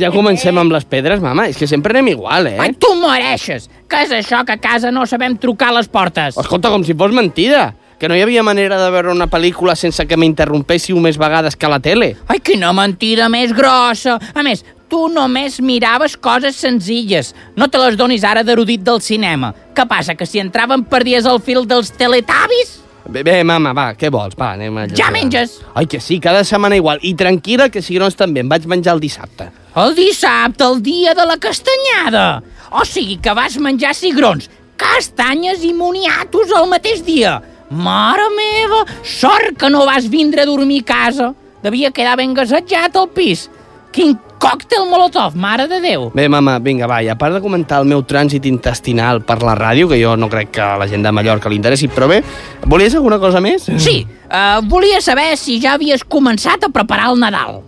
Ja 0.00 0.10
comencem 0.12 0.58
amb 0.60 0.74
les 0.74 0.84
pedres, 0.88 1.22
mama. 1.24 1.48
És 1.48 1.56
que 1.60 1.68
sempre 1.70 1.94
anem 1.96 2.12
igual, 2.14 2.50
eh? 2.52 2.58
Ai, 2.60 2.74
tu 2.76 2.92
mereixes! 3.00 3.70
Què 3.88 4.04
és 4.04 4.12
això 4.16 4.42
que 4.44 4.56
a 4.56 4.60
casa 4.60 4.92
no 4.92 5.06
sabem 5.06 5.38
trucar 5.40 5.70
a 5.72 5.78
les 5.78 5.88
portes? 5.88 6.36
Escolta, 6.40 6.72
com 6.72 6.84
si 6.84 6.96
fos 6.98 7.16
mentida. 7.16 7.72
Que 7.98 8.08
no 8.10 8.16
hi 8.18 8.24
havia 8.24 8.42
manera 8.42 8.76
de 8.76 8.88
veure 8.90 9.12
una 9.14 9.28
pel·lícula 9.30 9.76
sense 9.78 10.04
que 10.04 10.18
m'interrompéssiu 10.18 10.98
més 11.00 11.16
vegades 11.16 11.54
que 11.56 11.68
a 11.68 11.70
la 11.72 11.78
tele. 11.80 12.10
Ai, 12.28 12.40
quina 12.44 12.72
mentida 12.76 13.30
més 13.32 13.54
grossa! 13.56 14.18
A 14.34 14.42
més, 14.44 14.64
tu 14.90 15.06
només 15.08 15.60
miraves 15.64 16.18
coses 16.18 16.58
senzilles. 16.60 17.32
No 17.56 17.70
te 17.70 17.80
les 17.80 17.96
donis 17.96 18.26
ara 18.26 18.42
d'erudit 18.44 18.82
del 18.84 19.00
cinema. 19.00 19.54
Què 19.74 19.86
passa, 19.88 20.18
que 20.18 20.26
si 20.26 20.42
entraven 20.42 20.84
perdies 20.90 21.24
el 21.30 21.40
fil 21.40 21.64
dels 21.70 21.94
teletavis? 21.96 22.80
Bé, 23.04 23.22
bé, 23.22 23.42
mama, 23.44 23.74
va, 23.76 23.90
què 24.00 24.08
vols? 24.12 24.32
Va, 24.38 24.54
anem 24.56 24.78
a... 24.80 24.86
Ja 24.96 25.10
menges! 25.12 25.58
Ai, 25.76 25.84
que 25.90 26.00
sí, 26.00 26.16
cada 26.24 26.40
setmana 26.48 26.78
igual. 26.78 27.02
I 27.04 27.12
tranquil·la, 27.20 27.68
que 27.68 27.82
cigrons 27.84 28.16
també. 28.16 28.40
Em 28.40 28.48
vaig 28.48 28.64
menjar 28.70 28.94
el 28.96 29.02
dissabte. 29.02 29.50
El 29.76 29.92
dissabte, 29.98 30.64
el 30.64 30.80
dia 30.82 31.12
de 31.18 31.26
la 31.28 31.36
castanyada. 31.42 32.26
O 32.72 32.84
sigui 32.88 33.18
que 33.22 33.34
vas 33.36 33.58
menjar 33.60 33.92
cigrons, 33.94 34.48
castanyes 34.80 35.62
i 35.66 35.74
moniatos 35.76 36.54
el 36.56 36.70
mateix 36.70 37.04
dia. 37.04 37.36
Mare 37.70 38.30
meva, 38.32 38.84
sort 39.04 39.58
que 39.60 39.68
no 39.72 39.84
vas 39.88 40.08
vindre 40.08 40.42
a 40.42 40.48
dormir 40.48 40.80
a 40.84 40.88
casa. 40.92 41.32
Devia 41.64 41.92
quedar 41.92 42.16
ben 42.20 42.32
gasatjat 42.36 42.96
al 42.96 43.10
pis. 43.12 43.48
Quin 43.94 44.16
còctel 44.44 44.84
molotov, 44.90 45.36
mare 45.40 45.64
de 45.70 45.80
Déu. 45.80 46.10
Bé, 46.14 46.28
mama, 46.28 46.58
vinga, 46.60 46.88
va, 46.90 47.00
i 47.02 47.08
a 47.08 47.16
part 47.20 47.36
de 47.36 47.40
comentar 47.44 47.80
el 47.80 47.88
meu 47.88 48.02
trànsit 48.04 48.44
intestinal 48.50 49.22
per 49.24 49.38
la 49.42 49.56
ràdio, 49.56 49.88
que 49.88 49.98
jo 50.00 50.14
no 50.20 50.28
crec 50.32 50.52
que 50.58 50.64
a 50.64 50.76
la 50.80 50.88
gent 50.90 51.04
de 51.06 51.12
Mallorca 51.14 51.48
li 51.48 51.56
interessi, 51.60 51.88
però 51.88 52.10
bé, 52.10 52.20
volies 52.68 52.96
alguna 52.98 53.18
cosa 53.22 53.40
més? 53.44 53.70
Sí, 53.80 54.02
uh, 54.28 54.60
volia 54.68 55.00
saber 55.04 55.32
si 55.40 55.56
ja 55.62 55.78
havies 55.78 56.04
començat 56.04 56.68
a 56.68 56.72
preparar 56.74 57.12
el 57.14 57.22
Nadal. 57.24 57.62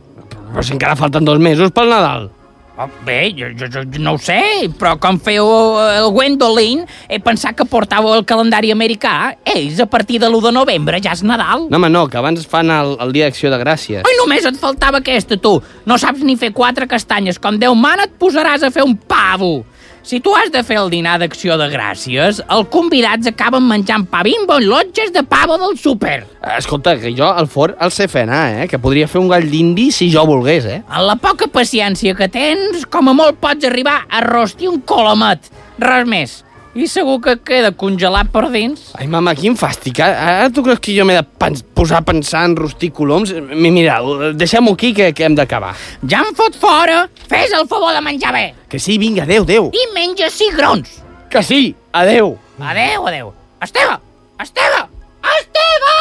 Però 0.53 0.65
si 0.65 0.77
encara 0.77 0.99
falten 0.99 1.25
dos 1.25 1.41
mesos 1.41 1.73
pel 1.73 1.93
Nadal. 1.93 2.31
Bé, 3.07 3.33
jo, 3.33 3.47
jo, 3.57 3.71
jo 3.73 3.83
no 4.05 4.13
ho 4.15 4.19
sé, 4.21 4.69
però 4.77 4.97
com 5.01 5.17
feu 5.23 5.47
el 5.81 6.11
Gwendolyn, 6.13 6.83
he 7.09 7.17
pensat 7.25 7.57
que 7.57 7.65
portàveu 7.71 8.13
el 8.19 8.27
calendari 8.29 8.69
americà. 8.75 9.33
Ells, 9.49 9.81
a 9.81 9.87
partir 9.89 10.21
de 10.21 10.29
l'1 10.29 10.43
de 10.45 10.53
novembre, 10.53 11.01
ja 11.01 11.15
és 11.17 11.25
Nadal. 11.25 11.71
No, 11.71 11.81
home, 11.81 11.89
no, 11.93 12.05
que 12.13 12.21
abans 12.21 12.45
fan 12.51 12.69
el, 12.75 12.93
el 13.01 13.15
dia 13.17 13.31
d'acció 13.31 13.49
de 13.53 13.61
gràcies. 13.63 14.05
Ai, 14.05 14.19
només 14.21 14.45
et 14.45 14.61
faltava 14.61 15.01
aquesta, 15.01 15.41
tu. 15.41 15.55
No 15.89 15.97
saps 15.97 16.21
ni 16.27 16.37
fer 16.37 16.53
quatre 16.53 16.89
castanyes. 16.91 17.41
Com 17.41 17.57
Déu 17.57 17.73
mana, 17.79 18.05
et 18.11 18.21
posaràs 18.21 18.67
a 18.67 18.73
fer 18.75 18.85
un 18.85 18.93
pavo. 19.09 19.63
Si 20.07 20.21
tu 20.23 20.31
has 20.39 20.53
de 20.55 20.61
fer 20.63 20.77
el 20.79 20.87
dinar 20.87 21.17
d'acció 21.19 21.57
de 21.59 21.67
gràcies, 21.67 22.37
els 22.39 22.69
convidats 22.71 23.27
acaben 23.27 23.65
menjant 23.67 24.05
pa 24.07 24.21
bimbo 24.23 24.61
i 24.63 24.69
lotges 24.71 25.11
de 25.11 25.25
pavo 25.27 25.57
del 25.59 25.75
súper. 25.83 26.21
Escolta, 26.55 26.95
que 27.03 27.11
jo 27.11 27.27
al 27.27 27.51
forn 27.51 27.75
el 27.83 27.91
sé 27.91 28.07
fer 28.07 28.23
anar, 28.23 28.45
eh? 28.55 28.69
Que 28.71 28.79
podria 28.79 29.11
fer 29.11 29.19
un 29.19 29.27
gall 29.35 29.51
d'indi 29.51 29.89
si 29.91 30.07
jo 30.15 30.23
volgués, 30.31 30.71
eh? 30.71 30.79
En 30.87 31.09
la 31.09 31.19
poca 31.19 31.51
paciència 31.51 32.15
que 32.15 32.31
tens, 32.31 32.87
com 32.87 33.11
a 33.11 33.19
molt 33.19 33.43
pots 33.43 33.67
arribar 33.67 34.05
a 34.07 34.23
rostir 34.23 34.71
un 34.71 34.79
colomet. 34.87 35.51
Res 35.83 36.07
més. 36.07 36.39
I 36.77 36.87
segur 36.93 37.17
que 37.25 37.35
queda 37.41 37.71
congelat 37.73 38.29
per 38.33 38.45
dins. 38.53 38.91
Ai, 39.01 39.07
mama, 39.09 39.33
quin 39.39 39.57
fàstic. 39.57 39.99
Ara 40.05 40.27
ara 40.43 40.51
tu 40.53 40.63
creus 40.67 40.79
que 40.85 40.93
jo 40.97 41.07
m'he 41.09 41.17
de 41.17 41.63
posar 41.75 42.03
a 42.03 42.05
pensar 42.05 42.45
en 42.51 42.57
rostir 42.59 42.91
coloms? 42.93 43.33
Mi- 43.33 43.71
Mira, 43.73 43.99
deixem-ho 44.37 44.75
aquí 44.77 44.93
que, 44.95 45.11
que 45.17 45.25
hem 45.25 45.35
d'acabar. 45.39 45.73
Ja 46.09 46.21
em 46.27 46.35
fot 46.37 46.55
fora! 46.61 47.07
Fes 47.31 47.53
el 47.57 47.67
favor 47.67 47.95
de 47.97 48.03
menjar 48.05 48.33
bé! 48.37 48.45
Que 48.69 48.79
sí, 48.79 48.99
vinga, 48.99 49.25
adeu, 49.25 49.43
adeu. 49.49 49.71
I 49.73 49.87
menja 49.95 50.29
cigrons! 50.31 51.01
Que 51.33 51.43
sí, 51.43 51.75
adeu. 51.93 52.37
Adeu, 52.61 53.07
adeu. 53.09 53.33
Esteve! 53.63 53.97
Esteve! 54.43 54.85
Esteve! 55.41 55.97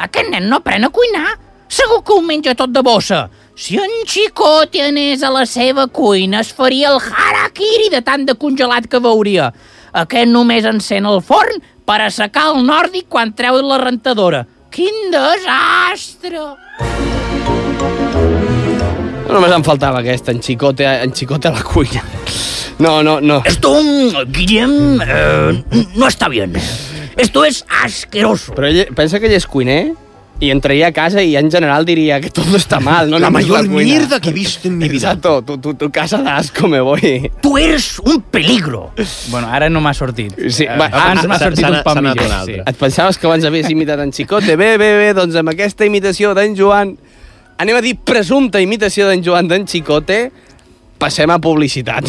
Aquest 0.00 0.30
nen 0.32 0.48
no 0.50 0.58
aprèn 0.60 0.84
a 0.86 0.90
cuinar. 0.90 1.36
Segur 1.70 2.00
que 2.02 2.12
ho 2.16 2.22
menja 2.24 2.54
tot 2.58 2.72
de 2.74 2.82
bossa. 2.82 3.28
Si 3.60 3.76
en 3.76 3.90
Xicote 4.08 4.80
anés 4.80 5.20
a 5.20 5.28
la 5.28 5.42
seva 5.44 5.84
cuina, 5.92 6.38
es 6.40 6.48
faria 6.56 6.88
el 6.88 6.96
harakiri 6.96 7.90
de 7.92 8.00
tant 8.00 8.24
de 8.24 8.32
congelat 8.32 8.86
que 8.88 8.96
veuria. 9.04 9.50
Aquest 10.00 10.32
només 10.32 10.64
encén 10.64 11.04
el 11.04 11.20
forn 11.20 11.60
per 11.84 11.98
assecar 12.06 12.46
el 12.54 12.64
nòrdic 12.64 13.10
quan 13.12 13.34
treu 13.36 13.60
la 13.60 13.76
rentadora. 13.82 14.46
Quin 14.72 15.12
desastre! 15.12 16.46
Només 19.28 19.52
em 19.52 19.68
faltava 19.68 20.00
aquesta, 20.00 20.32
en 20.32 20.40
xicote, 20.40 20.88
en 20.88 21.12
xicote 21.12 21.52
a 21.52 21.58
la 21.60 21.60
cuina. 21.60 22.00
No, 22.80 23.02
no, 23.04 23.20
no. 23.20 23.42
Esto, 23.44 23.76
Guillem, 24.24 25.02
eh, 25.04 25.84
no 26.00 26.08
está 26.08 26.32
bien. 26.32 26.56
Esto 27.14 27.44
es 27.44 27.66
asqueroso. 27.84 28.56
Però 28.56 28.72
ell, 28.72 28.86
pensa 28.96 29.20
que 29.20 29.28
ell 29.28 29.36
és 29.36 29.44
cuiner 29.44 29.82
y 30.40 30.50
entraría 30.50 30.86
a 30.88 30.92
casa 30.92 31.22
y 31.22 31.36
en 31.36 31.50
general 31.50 31.84
diría 31.84 32.18
que 32.20 32.30
todo 32.30 32.56
está 32.56 32.80
mal. 32.80 33.10
No 33.10 33.18
La 33.18 33.28
mayor 33.30 33.66
cuina. 33.68 33.82
mierda 33.84 34.20
que 34.20 34.30
he 34.30 34.32
visto 34.32 34.66
en 34.68 34.78
mi 34.78 34.88
vida. 34.88 35.10
Exacto, 35.12 35.42
tu, 35.42 35.58
tu, 35.58 35.74
tu 35.74 35.90
casa 35.90 36.16
de 36.22 36.30
asco 36.30 36.66
me 36.66 36.80
voy. 36.80 37.30
Tu 37.42 37.58
eres 37.58 37.98
un 37.98 38.22
peligro. 38.22 38.92
Bueno, 39.28 39.48
ara 39.48 39.68
no 39.68 39.80
m'ha 39.82 39.92
sortit. 39.92 40.32
Sí, 40.48 40.64
Eh, 40.64 40.76
va, 40.78 40.86
abans 40.86 41.24
ah, 41.24 41.28
m'ha 41.28 41.38
s'ha- 41.38 41.44
sortit 41.44 41.64
un 41.68 41.74
anat 41.74 41.96
millor. 42.00 42.40
un 42.40 42.46
Sí. 42.46 42.52
Et 42.66 42.76
pensaves 42.76 43.18
que 43.18 43.26
abans 43.26 43.44
havies 43.44 43.68
imitat 43.70 44.00
en 44.00 44.12
Xicote? 44.12 44.56
Bé, 44.56 44.78
bé, 44.78 44.96
bé, 44.96 45.12
doncs 45.14 45.36
amb 45.36 45.50
aquesta 45.50 45.84
imitació 45.84 46.32
d'en 46.34 46.56
Joan, 46.56 46.96
anem 47.58 47.76
a 47.76 47.82
dir 47.82 47.96
presumpta 47.98 48.60
imitació 48.62 49.06
d'en 49.08 49.22
Joan 49.22 49.46
d'en 49.46 49.66
Xicote, 49.68 50.32
passem 50.98 51.28
a 51.30 51.38
publicitat. 51.38 52.04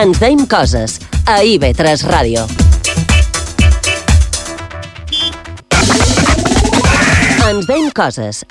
Ens 0.00 0.18
deim 0.22 0.46
coses 0.46 1.00
a 1.26 1.40
IB3 1.42 2.04
Ràdio. 2.06 2.44
Ens 7.48 7.66
deim 7.66 7.90
coses 7.90 8.44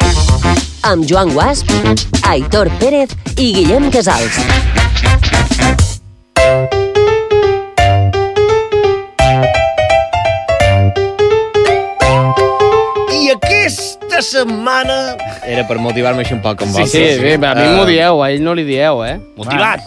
amb 0.84 1.08
Joan 1.08 1.32
Guasp, 1.32 1.72
Aitor 2.28 2.68
Pérez 2.82 3.16
i 3.38 3.54
Guillem 3.56 3.88
Casals. 3.96 4.36
Setmana... 14.26 15.00
Era 15.48 15.66
per 15.70 15.80
motivar-me 15.82 16.26
així 16.26 16.36
un 16.36 16.44
poc 16.44 16.62
amb 16.66 16.76
Sí, 16.76 16.86
sí, 16.92 17.06
bé, 17.22 17.38
a 17.38 17.56
mi 17.58 17.70
m'ho 17.76 17.88
dieu, 17.90 18.22
a 18.24 18.30
ell 18.34 18.44
no 18.46 18.54
li 18.58 18.68
dieu, 18.68 19.04
eh? 19.06 19.18
Motivat. 19.40 19.86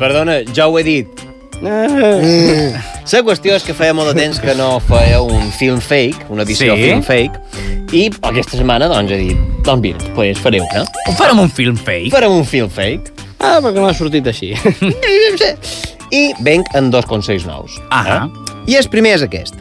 Perdona, 0.00 0.40
ja 0.54 0.68
ho 0.68 0.78
he 0.78 0.84
dit. 0.86 1.22
Eh. 1.62 2.72
La 3.12 3.20
qüestió 3.22 3.54
és 3.54 3.62
que 3.62 3.74
feia 3.76 3.94
molt 3.94 4.10
de 4.10 4.16
temps 4.18 4.40
que 4.42 4.54
no 4.58 4.80
feia 4.88 5.20
un 5.22 5.50
film 5.54 5.78
fake, 5.82 6.26
una 6.32 6.42
edició 6.42 6.74
Sí? 6.74 6.88
film 6.88 7.02
fake, 7.06 7.38
i 7.94 8.06
aquesta 8.24 8.56
setmana 8.58 8.88
doncs 8.90 9.12
he 9.14 9.18
dit, 9.20 9.42
doncs 9.66 9.82
mira, 9.84 10.12
pues 10.16 10.40
faré 10.42 10.62
una. 10.64 10.84
Farem 11.18 11.42
un 11.44 11.50
film 11.50 11.76
fake? 11.76 12.10
Farem 12.14 12.34
un 12.34 12.46
film 12.48 12.70
fake. 12.72 13.12
Ah, 13.38 13.58
perquè 13.62 13.82
m'ha 13.82 13.94
sortit 13.94 14.26
així. 14.30 14.52
I 16.12 16.22
venc 16.44 16.68
en 16.78 16.90
dos 16.92 17.06
consells 17.10 17.46
nous. 17.48 17.78
Ah. 17.90 18.04
Eh? 18.16 18.72
I 18.72 18.78
el 18.80 18.88
primer 18.90 19.16
és 19.18 19.26
aquest. 19.26 19.58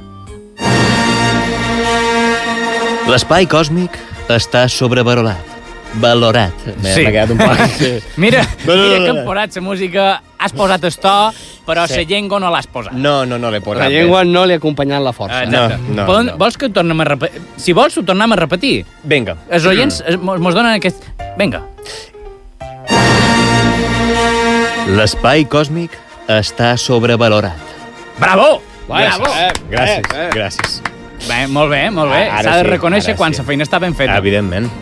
L'espai 3.10 3.48
còsmic 3.50 3.98
està 4.36 4.68
sobrevalorat. 4.70 5.58
Valorat. 6.00 6.54
M'he 6.82 6.94
Sí. 6.96 7.04
quedat 7.04 7.30
un 7.34 7.38
poc... 7.38 7.58
Mira, 8.24 8.46
No, 8.66 8.76
no, 8.76 8.82
no, 8.82 8.88
mira 8.88 9.00
no, 9.00 9.06
que 9.06 9.12
no. 9.14 9.20
hem 9.20 9.26
posat 9.28 9.56
la 9.58 9.62
música, 9.62 10.06
has 10.40 10.54
posat 10.56 10.84
el 10.88 10.96
to, 10.96 11.16
però 11.68 11.82
la 11.84 11.88
Sí. 11.92 12.06
llengua 12.08 12.40
no 12.40 12.50
l'has 12.50 12.68
posat. 12.68 12.94
No, 12.94 13.26
no, 13.26 13.38
no 13.38 13.52
l'he 13.52 13.60
posat. 13.60 13.84
La 13.84 13.90
llengua 13.90 14.24
no 14.24 14.46
li 14.46 14.54
ha 14.54 14.58
acompanyat 14.62 15.02
la 15.04 15.12
força. 15.12 15.44
Exacte. 15.44 15.78
no, 15.92 16.06
Vol- 16.08 16.26
no. 16.32 16.38
Vols 16.38 16.56
que 16.58 16.68
ho 16.68 16.72
tornem 16.72 17.02
a 17.02 17.04
repetir? 17.04 17.42
Si 17.58 17.74
vols, 17.74 17.98
ho 17.98 18.04
tornem 18.08 18.32
a 18.32 18.36
repetir. 18.40 18.86
Vinga. 19.04 19.36
Els 19.50 19.66
oients 19.66 20.02
eh, 20.08 20.16
mos 20.18 20.56
donen 20.56 20.72
aquest... 20.78 21.04
Vinga. 21.38 21.62
L'espai 24.92 25.46
còsmic 25.48 25.92
està 26.32 26.74
sobrevalorat. 26.80 27.60
Bravo! 28.20 28.62
Gràcies. 28.88 29.20
Bravo! 29.20 29.36
Eh, 29.36 29.52
gràcies, 29.72 30.32
gràcies. 30.36 30.82
Bé, 31.28 31.46
molt 31.48 31.70
bé, 31.72 31.90
molt 31.94 32.12
bé. 32.12 32.24
Ara 32.30 32.44
S'ha 32.44 32.56
de 32.58 32.64
sí, 32.66 32.70
reconèixer 32.72 33.12
ara 33.14 33.18
quan 33.20 33.34
sí. 33.34 33.40
la 33.42 33.46
feina 33.48 33.64
està 33.68 33.80
ben 33.80 33.94
feta. 33.96 34.18
Evidentment. 34.18 34.70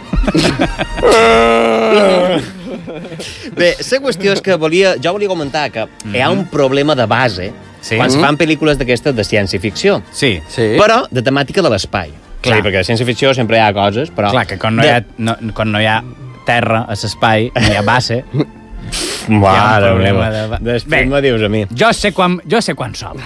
Bé, 3.59 3.73
la 3.79 3.99
qüestió 4.03 4.33
és 4.33 4.41
que 4.43 4.55
volia, 4.59 4.95
jo 5.01 5.11
volia 5.15 5.29
comentar 5.29 5.69
que 5.73 5.85
hi 6.13 6.21
ha 6.23 6.29
un 6.31 6.45
problema 6.51 6.95
de 6.95 7.05
base 7.09 7.51
Sí. 7.81 7.95
quan 7.95 8.09
es 8.09 8.15
Mhm. 8.15 8.23
fan 8.25 8.37
pel·lícules 8.37 8.77
d'aquestes 8.77 9.15
de 9.15 9.23
ciència-ficció. 9.23 10.01
Sí. 10.11 10.41
Sí. 10.47 10.75
Però 10.77 11.07
de 11.09 11.21
temàtica 11.23 11.61
de 11.61 11.69
l'espai. 11.69 12.11
Clar. 12.41 12.57
Sí, 12.57 12.61
perquè 12.63 12.77
de 12.79 12.83
ciència-ficció 12.83 13.33
sempre 13.33 13.57
hi 13.57 13.61
ha 13.61 13.73
coses, 13.73 14.09
però... 14.11 14.31
Clar, 14.31 14.45
que 14.47 14.57
quan 14.57 14.75
no, 14.75 14.81
de... 14.81 14.87
hi 14.87 14.91
ha, 14.91 15.03
no, 15.17 15.35
quan 15.53 15.71
no 15.71 15.79
hi 15.81 15.85
ha 15.85 16.03
terra 16.45 16.85
a 16.87 16.91
l'espai, 16.95 17.51
no 17.55 17.67
hi 17.71 17.75
ha 17.75 17.81
base, 17.81 18.23
Mare 19.29 19.87
problema 19.91 20.29
meva. 20.29 20.57
de- 20.59 20.73
Després 20.73 21.07
me 21.07 21.21
dius 21.21 21.41
a 21.43 21.49
mi. 21.49 21.65
jo 21.69 21.93
sé 21.93 22.11
quan, 22.11 22.39
jo 22.45 22.61
sé 22.61 22.73
quan 22.75 22.95
som. 22.95 23.17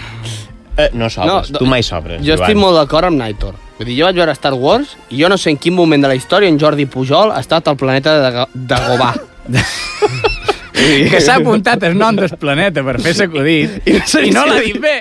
Eh, 0.78 0.89
no 0.93 1.09
sobres, 1.09 1.51
No, 1.51 1.59
tu 1.59 1.65
mai 1.69 1.84
sobres, 1.86 2.24
Jo 2.26 2.34
estic 2.34 2.57
molt 2.57 2.78
d'acord 2.80 3.05
amb 3.11 3.19
Naitor. 3.19 3.53
Vull 3.78 3.89
dir, 3.89 3.97
jo 3.99 4.07
vaig 4.07 4.17
veure 4.17 4.34
Star 4.38 4.53
Wars 4.53 4.95
i 5.09 5.19
jo 5.21 5.30
no 5.30 5.38
sé 5.38 5.53
en 5.53 5.57
quin 5.61 5.76
moment 5.76 6.01
de 6.01 6.09
la 6.09 6.15
història 6.17 6.49
en 6.49 6.59
Jordi 6.61 6.86
Pujol 6.86 7.34
ha 7.34 7.41
estat 7.41 7.67
al 7.67 7.78
planeta 7.78 8.17
de, 8.24 8.47
de 8.53 8.82
Gobà. 8.89 9.13
Que 10.74 11.19
s'ha 11.21 11.36
apuntat 11.38 11.84
el 11.86 11.93
nom 11.97 12.15
del 12.17 12.32
planeta 12.41 12.82
per 12.84 12.95
fer 13.03 13.13
sacudit 13.15 13.88
i, 13.88 13.99
sé 14.09 14.24
i 14.28 14.32
no 14.34 14.41
si- 14.43 14.49
l'ha 14.49 14.59
dit 14.65 14.80
bé. 14.82 14.93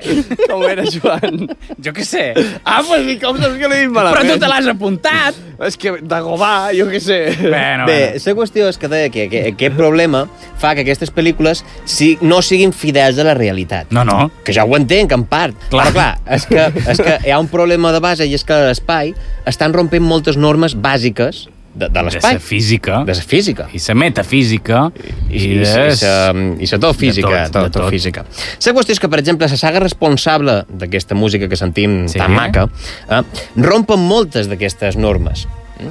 Com 0.51 0.63
era, 0.69 0.85
Joan? 0.85 1.47
Jo 1.83 1.93
què 1.97 2.05
sé. 2.05 2.25
Ah, 2.65 2.83
pues 2.87 3.07
com 3.23 3.39
saps 3.41 3.57
que 3.59 3.71
l'he 3.71 3.79
dit 3.87 3.89
Però 3.91 4.11
malament? 4.13 4.33
tu 4.35 4.39
te 4.43 4.51
l'has 4.53 4.69
apuntat. 4.73 5.39
És 5.63 5.77
que 5.79 5.93
de 6.03 6.19
Gobà, 6.27 6.53
jo 6.77 6.87
què 6.91 7.01
sé. 7.01 7.19
Bueno, 7.41 7.87
Bé, 7.87 8.19
la 8.21 8.35
qüestió 8.37 8.69
és 8.69 8.79
que 8.79 8.89
deia 8.93 9.09
que, 9.15 9.29
que 9.33 9.43
aquest 9.53 9.77
problema 9.79 10.25
fa 10.61 10.75
que 10.77 10.83
aquestes 10.85 11.13
pel·lícules 11.15 11.65
si, 11.89 12.17
no 12.21 12.43
siguin 12.43 12.73
fidels 12.77 13.19
a 13.23 13.27
la 13.31 13.35
realitat. 13.39 13.91
No, 13.95 14.05
no. 14.05 14.31
Que 14.45 14.53
ja 14.57 14.65
ho 14.67 14.77
entenc, 14.77 15.13
en 15.17 15.25
part. 15.31 15.57
Clar. 15.71 15.89
Però 15.89 15.95
clar, 15.97 16.11
és 16.37 16.47
que, 16.51 16.69
és 16.93 17.01
que 17.01 17.19
hi 17.27 17.31
ha 17.33 17.39
un 17.41 17.49
problema 17.53 17.93
de 17.95 18.01
base 18.05 18.27
i 18.29 18.35
és 18.37 18.45
que 18.45 18.59
l'espai 18.69 19.15
estan 19.49 19.73
rompent 19.73 20.05
moltes 20.05 20.37
normes 20.37 20.75
bàsiques 20.77 21.47
de, 21.75 21.87
de 21.87 21.89
De 21.89 22.03
l'espai. 22.03 22.35
la 22.35 22.41
física. 22.41 23.05
De 23.05 23.15
la 23.15 23.23
física. 23.23 23.69
I 23.73 23.79
la 23.89 23.95
metafísica. 23.95 24.93
I, 25.31 25.37
i, 25.37 25.61
i, 25.61 25.65
sa, 25.67 26.33
i 26.61 26.67
sa 26.67 26.79
tot 26.79 26.97
física. 26.97 27.29
De 27.29 27.51
tot, 27.51 27.63
de 27.63 27.71
tot, 27.71 27.73
tot 27.73 27.83
tot. 27.83 27.91
física. 27.91 28.25
La 28.67 28.73
qüestió 28.73 28.93
és 28.93 29.01
que, 29.01 29.09
per 29.09 29.19
exemple, 29.19 29.49
la 29.49 29.57
saga 29.57 29.81
responsable 29.81 30.65
d'aquesta 30.69 31.15
música 31.15 31.49
que 31.49 31.57
sentim 31.57 32.07
Sí. 32.09 32.19
tan 32.19 32.33
maca 32.35 32.69
eh, 33.09 33.23
rompen 33.57 33.99
moltes 34.01 34.49
d'aquestes 34.49 34.97
normes. 34.97 35.47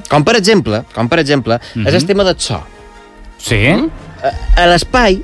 Com 0.10 0.24
per 0.24 0.36
exemple, 0.38 0.84
com 0.94 1.10
per 1.10 1.20
exemple, 1.20 1.58
mm 1.58 1.82
-hmm. 1.84 1.88
és 1.88 1.94
el 1.96 2.06
tema 2.06 2.24
del 2.24 2.40
so. 2.40 2.62
Sí? 3.38 3.66
A, 3.68 4.62
a 4.64 4.68
l'espai 4.68 5.22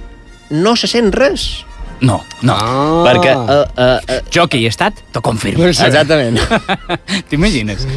no 0.49 0.75
se 0.75 0.87
sent 0.87 1.13
res. 1.13 1.65
No, 1.99 2.19
no. 2.45 2.53
Ah. 2.53 3.03
Perquè... 3.07 3.31
Uh, 3.33 3.63
uh, 3.73 3.97
uh, 3.97 4.17
Jo 4.33 4.43
que 4.47 4.59
hi 4.59 4.65
he 4.67 4.69
estat, 4.69 4.99
t'ho 5.11 5.21
confirmo. 5.25 5.65
exactament. 5.65 6.37
T'imagines? 7.29 7.87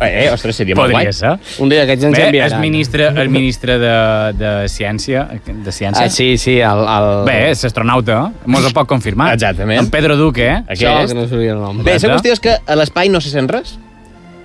eh, 0.00 0.28
ostres, 0.32 0.56
seria 0.56 0.74
molt 0.74 0.90
guai. 0.90 1.04
Podria 1.06 1.12
ser. 1.14 1.34
Un 1.62 1.70
dia 1.70 1.84
d'aquests 1.84 2.08
ens 2.08 2.16
Bé, 2.18 2.24
enviaran. 2.30 2.56
el 2.58 2.64
ministre, 2.64 3.06
el 3.22 3.30
ministre 3.30 3.76
de, 3.78 3.92
de 4.40 4.50
Ciència, 4.72 5.26
de 5.46 5.72
Ciència. 5.74 6.06
Ah, 6.06 6.10
sí, 6.10 6.36
sí, 6.38 6.56
el... 6.58 6.82
el... 6.96 7.10
Bé, 7.28 7.36
és 7.52 7.64
astronauta, 7.68 8.32
mos 8.50 8.66
ho 8.66 8.72
pot 8.74 8.88
confirmar. 8.90 9.32
Exactament. 9.36 9.84
En 9.84 9.90
Pedro 9.92 10.16
Duque, 10.18 10.48
eh? 10.50 10.58
Això, 10.74 10.90
Aquest. 10.98 11.14
que 11.14 11.20
no 11.20 11.28
sabia 11.30 11.54
el 11.54 11.62
nom. 11.62 11.78
Bé, 11.86 11.94
la 11.98 12.14
qüestió 12.16 12.34
és 12.34 12.42
que 12.42 12.56
a 12.58 12.76
l'espai 12.80 13.12
no 13.12 13.22
se 13.22 13.30
sent 13.32 13.48
res. 13.52 13.76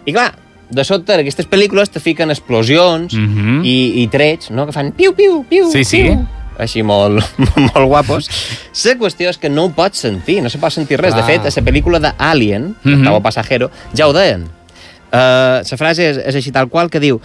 I 0.05 0.14
clar, 0.14 0.32
de 0.70 0.84
sobte 0.86 1.16
aquestes 1.18 1.47
pel·lícules 1.49 1.89
te 1.89 1.99
fiquen 1.99 2.30
explosions 2.30 3.16
Mhm. 3.18 3.64
i, 3.66 3.78
i 4.03 4.07
trets, 4.14 4.51
no?, 4.53 4.68
que 4.70 4.76
fan 4.76 4.91
piu, 4.93 5.16
piu, 5.18 5.41
piu, 5.49 5.72
Sí, 5.74 5.84
sí. 5.84 6.03
piu. 6.05 6.28
Així 6.60 6.84
molt, 6.91 7.24
molt 7.55 7.86
guapos. 7.88 8.28
La 8.86 8.95
qüestió 8.99 9.32
és 9.32 9.38
que 9.39 9.49
no 9.49 9.66
ho 9.70 9.74
pots 9.76 10.03
sentir, 10.05 10.41
no 10.43 10.49
se 10.51 10.60
pot 10.60 10.74
sentir 10.76 10.99
res. 10.99 11.16
De 11.16 11.24
Clar. 11.24 11.28
fet, 11.32 11.47
a 11.47 11.53
la 11.55 11.66
pel·lícula 11.72 11.99
d'Alien, 12.03 12.76
Mhm. 12.84 12.99
Octavo 13.01 13.22
Pasajero, 13.24 13.72
ja 13.95 14.07
ho 14.07 14.14
deien. 14.14 14.43
Uh, 15.10 15.64
la 15.66 15.78
frase 15.80 16.03
és, 16.12 16.18
és 16.22 16.36
així 16.36 16.51
tal 16.53 16.68
qual 16.70 16.89
que 16.91 16.99
diu 17.01 17.18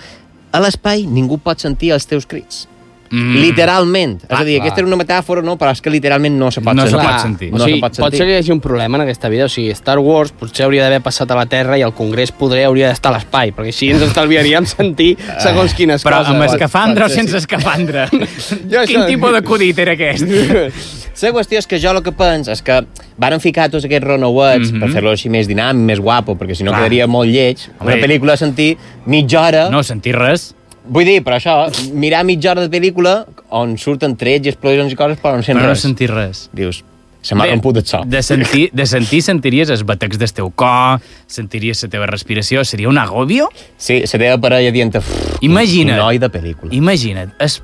a 0.55 0.61
l'espai 0.63 1.03
ningú 1.11 1.37
pot 1.43 1.61
sentir 1.61 1.91
els 1.93 2.07
teus 2.07 2.25
crits. 2.31 2.69
Mm. 3.11 3.37
Literalment. 3.37 4.23
és 4.25 4.31
a 4.31 4.43
dir, 4.45 4.57
clar. 4.57 4.65
aquesta 4.67 4.81
era 4.81 4.87
una 4.89 4.97
metàfora, 4.97 5.43
no? 5.45 5.57
Però 5.59 5.71
és 5.71 5.81
que 5.81 5.91
literalment 5.91 6.35
no 6.37 6.51
se 6.51 6.61
pot 6.61 6.75
No 6.75 6.83
se 6.83 6.91
sentir. 6.91 7.07
pot 7.11 7.21
sentir. 7.21 7.51
No 7.53 7.57
o 7.57 7.61
sigui, 7.67 7.75
se 7.77 7.81
pot 7.81 7.95
sentir. 7.95 8.19
ser 8.19 8.27
que 8.27 8.33
hi 8.33 8.37
hagi 8.39 8.51
un 8.53 8.61
problema 8.61 8.97
en 8.97 9.03
aquesta 9.03 9.29
vida. 9.29 9.45
O 9.45 9.49
sigui, 9.49 9.71
Star 9.71 9.99
Wars 9.99 10.33
potser 10.33 10.65
hauria 10.65 10.83
d'haver 10.83 11.01
passat 11.03 11.31
a 11.31 11.35
la 11.37 11.47
Terra 11.47 11.79
i 11.79 11.83
el 11.83 11.93
Congrés 11.93 12.33
poder 12.33 12.65
hauria 12.65 12.89
d'estar 12.89 13.13
a 13.13 13.19
l'espai, 13.19 13.53
perquè 13.53 13.69
així 13.69 13.91
ens 13.91 14.03
estalviaríem 14.03 14.67
sentir 14.67 15.17
segons 15.39 15.75
quines 15.75 16.03
Però 16.05 16.19
coses. 16.19 16.31
amb 16.33 16.43
Pot- 16.45 16.55
escafandra 16.55 17.07
o 17.07 17.09
sense 17.09 17.31
sí. 17.33 17.37
escafandra? 17.37 18.09
Jo 18.73 18.85
Quin 18.87 19.07
tipus 19.07 19.33
d'acudit 19.33 19.79
era 19.79 19.93
aquest? 19.93 20.25
La 21.25 21.31
qüestió 21.33 21.59
és 21.59 21.67
que 21.67 21.79
jo 21.81 21.91
el 21.95 22.03
que 22.03 22.13
penso 22.13 22.51
és 22.53 22.61
que 22.61 22.81
varen 23.17 23.41
ficar 23.41 23.69
tots 23.71 23.85
aquests 23.87 24.05
renouets 24.07 24.73
Mhm. 24.73 24.81
per 24.81 24.91
fer-lo 24.91 25.11
així 25.15 25.31
més 25.31 25.47
dinàmic, 25.49 25.85
més 25.87 26.01
guapo, 26.01 26.35
perquè 26.37 26.55
si 26.55 26.65
no 26.65 26.71
Clar. 26.73 26.81
quedaria 26.83 27.07
molt 27.07 27.31
lleig. 27.31 27.59
Home. 27.79 27.93
Una 27.95 28.03
pel·lícula 28.03 28.33
a 28.33 28.37
sentir 28.37 28.77
mitja 29.07 29.41
hora... 29.47 29.71
No 29.71 29.83
sentir 29.83 30.15
res. 30.17 30.55
Vull 30.85 31.07
dir, 31.09 31.21
però 31.25 31.39
això, 31.39 31.55
mirar 31.97 32.25
mitja 32.29 32.53
hora 32.53 32.67
de 32.67 32.73
pel·lícula 32.73 33.23
on 33.57 33.79
surten 33.81 34.17
trets 34.21 34.47
i 34.49 34.53
explosions 34.53 34.93
i 34.93 34.99
coses, 34.99 35.21
però 35.23 35.39
no 35.39 35.47
sent 35.47 35.57
Però 35.57 35.71
no 35.71 35.73
res. 35.73 35.85
sentir 35.85 36.11
res. 36.11 36.49
Dius, 36.53 36.83
se 37.25 37.35
m'ha 37.35 37.47
romput 37.49 37.79
el 37.81 37.87
so. 37.89 38.03
De 38.05 38.21
sentir, 38.23 38.67
de 38.73 38.85
sentir 38.87 39.23
sentiries 39.25 39.71
els 39.73 39.85
batecs 39.89 40.19
del 40.21 40.33
teu 40.37 40.51
cor, 40.53 41.01
sentiries 41.27 41.81
la 41.87 41.89
teva 41.89 42.09
respiració, 42.11 42.65
seria 42.69 42.91
un 42.91 42.99
agòbio? 43.01 43.49
Sí, 43.81 44.03
la 44.03 44.19
teva 44.21 44.41
parella 44.43 44.73
dient 44.75 44.93
Imagina't. 45.41 45.97
Noi 45.97 46.21
de 46.21 46.29
pel·lícula. 46.29 46.73
Imagina't, 46.77 47.33
es... 47.41 47.63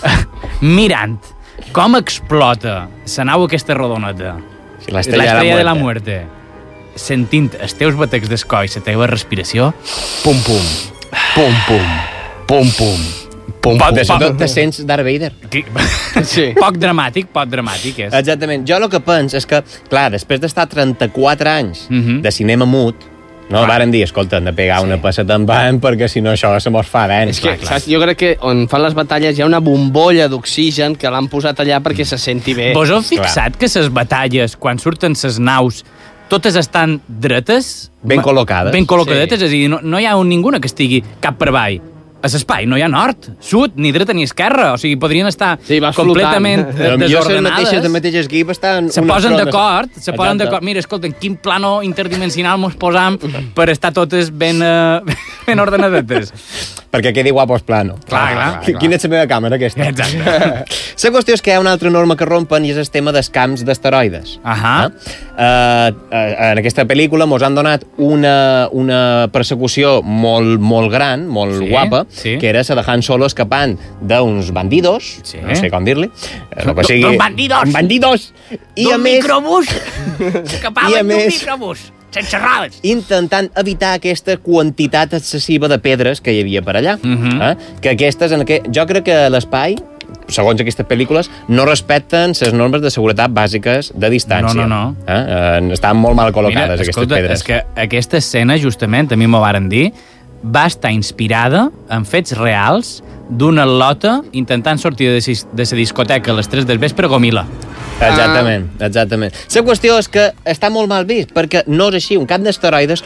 mirant 0.60 1.18
com 1.72 1.96
explota 1.96 2.86
la 3.16 3.24
nau 3.28 3.44
aquesta 3.44 3.76
rodoneta. 3.76 4.38
Sí, 4.80 4.92
l'estrella 4.96 5.42
de 5.42 5.56
de 5.58 5.64
la 5.64 5.74
muerte. 5.74 6.22
Sentint 6.96 7.52
els 7.60 7.76
teus 7.76 7.94
batecs 7.96 8.28
d'escoi, 8.32 8.72
la 8.74 8.82
teva 8.82 9.06
respiració, 9.06 9.74
pum, 10.24 10.40
pum, 10.46 10.64
Pum, 11.34 11.54
pum. 11.68 12.19
Pum, 12.50 12.66
pum. 12.76 13.00
Pum, 13.60 13.76
pum. 13.78 13.94
De, 13.94 14.02
poc- 14.08 14.22
de, 14.22 14.30
te 14.40 14.48
sents 14.48 14.82
Darth 14.88 15.04
Vader. 15.06 15.32
Sí. 16.26 16.50
Poc 16.58 16.76
dramàtic, 16.80 17.28
poc 17.32 17.46
dramàtic 17.48 17.98
és. 18.06 18.12
Exactament. 18.18 18.64
Jo 18.68 18.76
el 18.80 18.88
que 18.92 18.98
penso 19.04 19.38
és 19.38 19.46
que, 19.48 19.60
clar, 19.88 20.08
després 20.12 20.40
d'estar 20.42 20.66
34 20.68 21.48
anys 21.48 21.86
Mhm. 21.88 22.20
de 22.24 22.32
cinema 22.34 22.66
mut, 22.66 22.96
no, 23.48 23.58
Clar. 23.60 23.68
varen 23.68 23.90
dir, 23.94 24.02
escolta, 24.04 24.36
hem 24.38 24.44
de 24.44 24.52
pegar 24.52 24.80
Sí. 24.80 24.86
una 24.86 24.98
passeta 25.00 25.34
en 25.34 25.46
van 25.46 25.80
perquè 25.80 26.08
si 26.08 26.20
no 26.20 26.30
això 26.32 26.58
se 26.60 26.70
mos 26.70 26.86
fa 26.86 27.06
dents. 27.08 27.38
És 27.38 27.40
que, 27.40 27.66
saps, 27.66 27.86
jo 27.86 28.00
crec 28.02 28.18
que 28.18 28.36
on 28.42 28.66
fan 28.68 28.82
les 28.82 28.94
batalles 28.94 29.38
hi 29.38 29.42
ha 29.42 29.46
una 29.46 29.60
bombolla 29.60 30.28
d'oxigen 30.28 30.96
que 30.96 31.08
l'han 31.10 31.28
posat 31.28 31.58
allà 31.60 31.80
perquè 31.80 32.04
se 32.04 32.18
senti 32.18 32.54
bé. 32.54 32.72
Vos 32.74 32.90
heu 32.90 33.02
fixat 33.02 33.56
que 33.56 33.66
les 33.66 33.88
batalles, 33.92 34.56
quan 34.56 34.78
surten 34.78 35.14
les 35.22 35.38
naus, 35.38 35.84
totes 36.28 36.54
estan 36.56 37.00
dretes? 37.08 37.90
Ben 38.02 38.20
col·locades. 38.20 38.72
Ben 38.72 38.86
col·locadetes, 38.86 39.38
Sí. 39.38 39.44
és 39.44 39.50
a 39.50 39.52
dir, 39.52 39.68
no, 39.70 39.80
no 39.82 39.98
hi 39.98 40.06
ha 40.06 40.16
un 40.16 40.28
ninguna 40.28 40.60
que 40.60 40.66
estigui 40.66 41.02
cap 41.20 41.36
per 41.38 41.48
avall. 41.48 41.80
A 42.20 42.28
l'espai 42.28 42.66
no 42.68 42.76
hi 42.76 42.82
ha 42.84 42.88
nord, 42.92 43.30
sud, 43.40 43.78
ni 43.80 43.92
dreta 43.96 44.12
ni 44.12 44.26
esquerra, 44.26 44.74
o 44.74 44.78
sigui, 44.80 44.98
podrien 45.00 45.26
estar 45.30 45.54
Sí, 45.64 45.78
completament 45.96 46.66
flotant. 46.66 47.00
les 47.00 47.08
desordenades. 47.08 47.50
mateixes, 47.50 47.82
les 47.82 47.92
mateixes 47.94 48.26
equip 48.28 48.50
estan... 48.52 48.90
Se 48.92 49.00
posen 49.08 49.36
d'acord, 49.38 49.88
se 49.96 50.12
posen 50.12 50.36
d'acord. 50.42 50.62
Mira, 50.62 50.80
escolta, 50.84 51.08
en 51.08 51.14
quin 51.16 51.38
plano 51.40 51.78
interdimensional 51.82 52.58
mos 52.60 52.76
posam 52.76 53.16
per 53.56 53.70
estar 53.72 53.94
totes 53.96 54.28
ben, 54.36 54.60
uh, 54.60 55.00
ben 55.46 55.64
ordenadetes? 55.64 56.34
Perquè 56.90 57.12
quedi 57.14 57.30
guapo 57.30 57.54
el 57.54 57.62
plano. 57.62 57.94
Clar, 58.08 58.32
clar, 58.34 58.46
clar. 58.66 58.78
Quina 58.82 58.96
és 58.98 59.04
la 59.06 59.10
meva 59.12 59.26
càmera, 59.30 59.56
aquesta? 59.56 59.86
Exacte. 59.86 60.78
La 61.00 61.08
qüestió 61.14 61.32
és 61.32 61.40
que 61.40 61.48
hi 61.48 61.54
ha 61.56 61.60
una 61.62 61.70
altra 61.72 61.88
norma 61.88 62.12
que 62.18 62.26
rompen 62.28 62.66
i 62.66 62.74
és 62.74 62.76
el 62.76 62.90
tema 62.92 63.08
dels 63.14 63.30
camps 63.32 63.62
d'asteroides. 63.64 64.34
Ahà. 64.44 64.90
Uh, 65.40 65.86
en 66.50 66.60
aquesta 66.60 66.84
pel·lícula 66.84 67.24
mos 67.30 67.40
han 67.46 67.54
donat 67.56 67.86
una, 67.96 68.68
una 68.76 69.28
persecució 69.32 70.00
molt, 70.04 70.58
molt 70.60 70.92
gran, 70.92 71.24
molt 71.30 71.56
Sí, 71.56 71.70
guapa, 71.70 72.02
sí. 72.10 72.36
que 72.38 72.48
era 72.50 72.62
la 72.68 72.82
de 72.82 72.84
Han 72.90 73.02
Solo 73.02 73.26
escapant 73.26 73.78
d'uns 74.00 74.50
bandidos, 74.52 75.20
Sí. 75.22 75.38
no 75.42 75.54
sé 75.56 75.70
com 75.70 75.84
dir-li, 75.84 76.06
eh, 76.06 76.56
el 76.56 76.74
que 76.74 76.74
D'uns 76.74 76.86
sigui... 76.86 77.16
bandidos! 77.16 77.72
Bandidos! 77.72 78.32
I 78.76 78.90
a 78.92 78.98
més, 78.98 79.20
microbús! 79.22 79.68
Escapaven 80.44 81.08
d'un 81.08 81.26
microbús! 81.30 81.90
Sense 82.10 82.38
intentant 82.82 83.50
evitar 83.60 83.92
aquesta 83.94 84.34
quantitat 84.42 85.14
excessiva 85.14 85.68
de 85.70 85.78
pedres 85.78 86.20
que 86.20 86.32
hi 86.34 86.40
havia 86.42 86.62
per 86.62 86.74
allà. 86.80 86.96
Mhm. 86.98 87.40
eh? 87.40 87.56
Que 87.80 87.90
aquestes, 87.94 88.32
en 88.32 88.42
aquest... 88.42 88.66
jo 88.74 88.84
crec 88.86 89.04
que 89.06 89.18
l'espai, 89.30 89.76
segons 90.26 90.60
aquestes 90.60 90.86
pel·lícules, 90.86 91.30
no 91.48 91.64
respecten 91.66 92.34
les 92.34 92.52
normes 92.52 92.82
de 92.82 92.90
seguretat 92.90 93.30
bàsiques 93.30 93.92
de 93.94 94.10
distància. 94.10 94.54
No, 94.58 94.66
no, 94.66 94.90
no. 94.90 94.96
Eh? 95.06 95.20
Eh, 95.70 95.72
estan 95.72 95.96
molt 96.02 96.18
mal 96.18 96.32
col·locades, 96.34 96.74
aquestes 96.80 96.96
escolta, 96.96 97.14
pedres. 97.14 97.38
és 97.40 97.46
que 97.46 97.62
aquesta 97.86 98.18
escena, 98.18 98.58
justament, 98.58 99.12
a 99.12 99.16
mi 99.16 99.30
m'ho 99.30 99.40
varen 99.40 99.68
dir, 99.70 99.92
va 100.42 100.66
estar 100.66 100.90
inspirada 100.92 101.70
en 101.90 102.04
fets 102.08 102.32
reals 102.38 103.02
d'una 103.30 103.64
lota 103.66 104.22
intentant 104.32 104.78
sortir 104.80 105.08
de, 105.12 105.20
de 105.52 105.64
la 105.70 105.76
discoteca 105.76 106.32
a 106.32 106.34
les 106.34 106.48
3 106.48 106.66
del 106.66 106.78
vespre 106.78 107.06
a 107.06 107.08
Gomila. 107.08 107.44
Exactament, 108.00 108.70
exactament. 108.80 109.34
La 109.54 109.62
qüestió 109.66 109.98
és 110.00 110.08
que 110.08 110.30
està 110.48 110.70
molt 110.72 110.88
mal 110.88 111.04
vist, 111.06 111.34
perquè 111.36 111.62
no 111.68 111.90
és 111.90 111.98
així. 112.00 112.16
Un 112.16 112.24
camp 112.26 112.42
d'asteroides, 112.46 113.02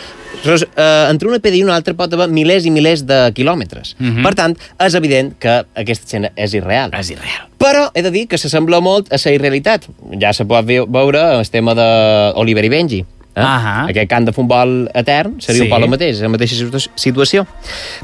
eh, 0.47 1.07
entre 1.11 1.28
una 1.28 1.41
pedra 1.43 1.59
i 1.59 1.64
una 1.66 1.74
altra 1.74 1.97
pot 1.99 2.12
haver 2.14 2.28
milers 2.30 2.64
i 2.64 2.70
milers 2.70 3.03
de 3.07 3.18
quilòmetres. 3.35 3.97
Mhm. 3.99 4.22
Per 4.22 4.35
tant, 4.39 4.57
és 4.78 4.95
evident 4.95 5.35
que 5.39 5.64
aquesta 5.74 6.05
escena 6.07 6.30
és 6.37 6.55
irreal. 6.55 6.95
És 6.95 7.11
irreal. 7.11 7.49
Però 7.59 7.91
he 7.95 8.03
de 8.03 8.11
dir 8.11 8.26
que 8.28 8.39
s'assembla 8.39 8.80
molt 8.80 9.12
a 9.12 9.18
la 9.24 9.32
irrealitat. 9.35 9.89
Ja 10.20 10.32
se 10.32 10.45
pot 10.45 10.64
ve- 10.64 10.85
veure 10.87 11.39
el 11.41 11.51
tema 11.51 11.74
d'Oliver 11.74 12.64
i 12.64 12.68
Benji. 12.68 13.05
Eh? 13.37 13.41
Ahà. 13.43 13.87
Aquest 13.91 14.09
camp 14.09 14.26
de 14.28 14.32
futbol 14.32 14.89
etern 14.95 15.41
seria 15.41 15.62
Sí. 15.62 15.66
un 15.66 15.70
poc 15.70 15.82
el 15.82 15.89
mateix, 15.91 16.20
la 16.20 16.28
mateixa 16.28 16.55
situ- 16.55 16.91
situació. 16.95 17.47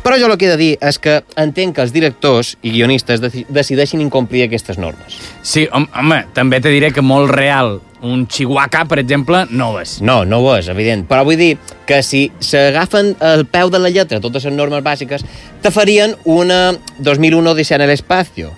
Però 0.02 0.18
jo 0.18 0.26
el 0.26 0.36
que 0.36 0.46
he 0.46 0.48
de 0.50 0.56
dir 0.56 0.78
és 0.80 0.98
que 0.98 1.22
entenc 1.36 1.76
que 1.76 1.82
els 1.82 1.92
directors 1.92 2.56
i 2.62 2.70
guionistes 2.72 3.20
deci- 3.22 3.46
decideixin 3.48 4.00
incomplir 4.00 4.42
aquestes 4.48 4.76
normes. 4.78 5.18
Sí, 5.42 5.68
hom- 5.70 5.88
home, 5.96 6.24
també 6.34 6.60
te 6.60 6.68
diré 6.68 6.90
que 6.92 7.00
molt 7.00 7.30
real 7.30 7.80
un 8.02 8.26
Chihuahua, 8.26 8.86
per 8.88 8.98
exemple, 8.98 9.46
no 9.50 9.70
ho 9.72 9.80
és. 9.80 10.00
No, 10.02 10.24
no 10.24 10.38
ho 10.40 10.56
és, 10.56 10.66
evident. 10.68 11.06
Però 11.06 11.22
vull 11.22 11.36
dir 11.36 11.58
que 11.86 12.02
si 12.02 12.32
s'agafen 12.40 13.14
al 13.20 13.44
peu 13.46 13.68
de 13.70 13.78
la 13.78 13.90
lletra 13.90 14.20
totes 14.20 14.44
les 14.46 14.54
normes 14.54 14.82
bàsiques, 14.82 15.22
te 15.62 15.70
farien 15.70 16.16
una 16.24 16.72
2001 16.98 17.50
Odissea 17.50 17.76
en 17.76 17.86
l'espacio. 17.86 18.50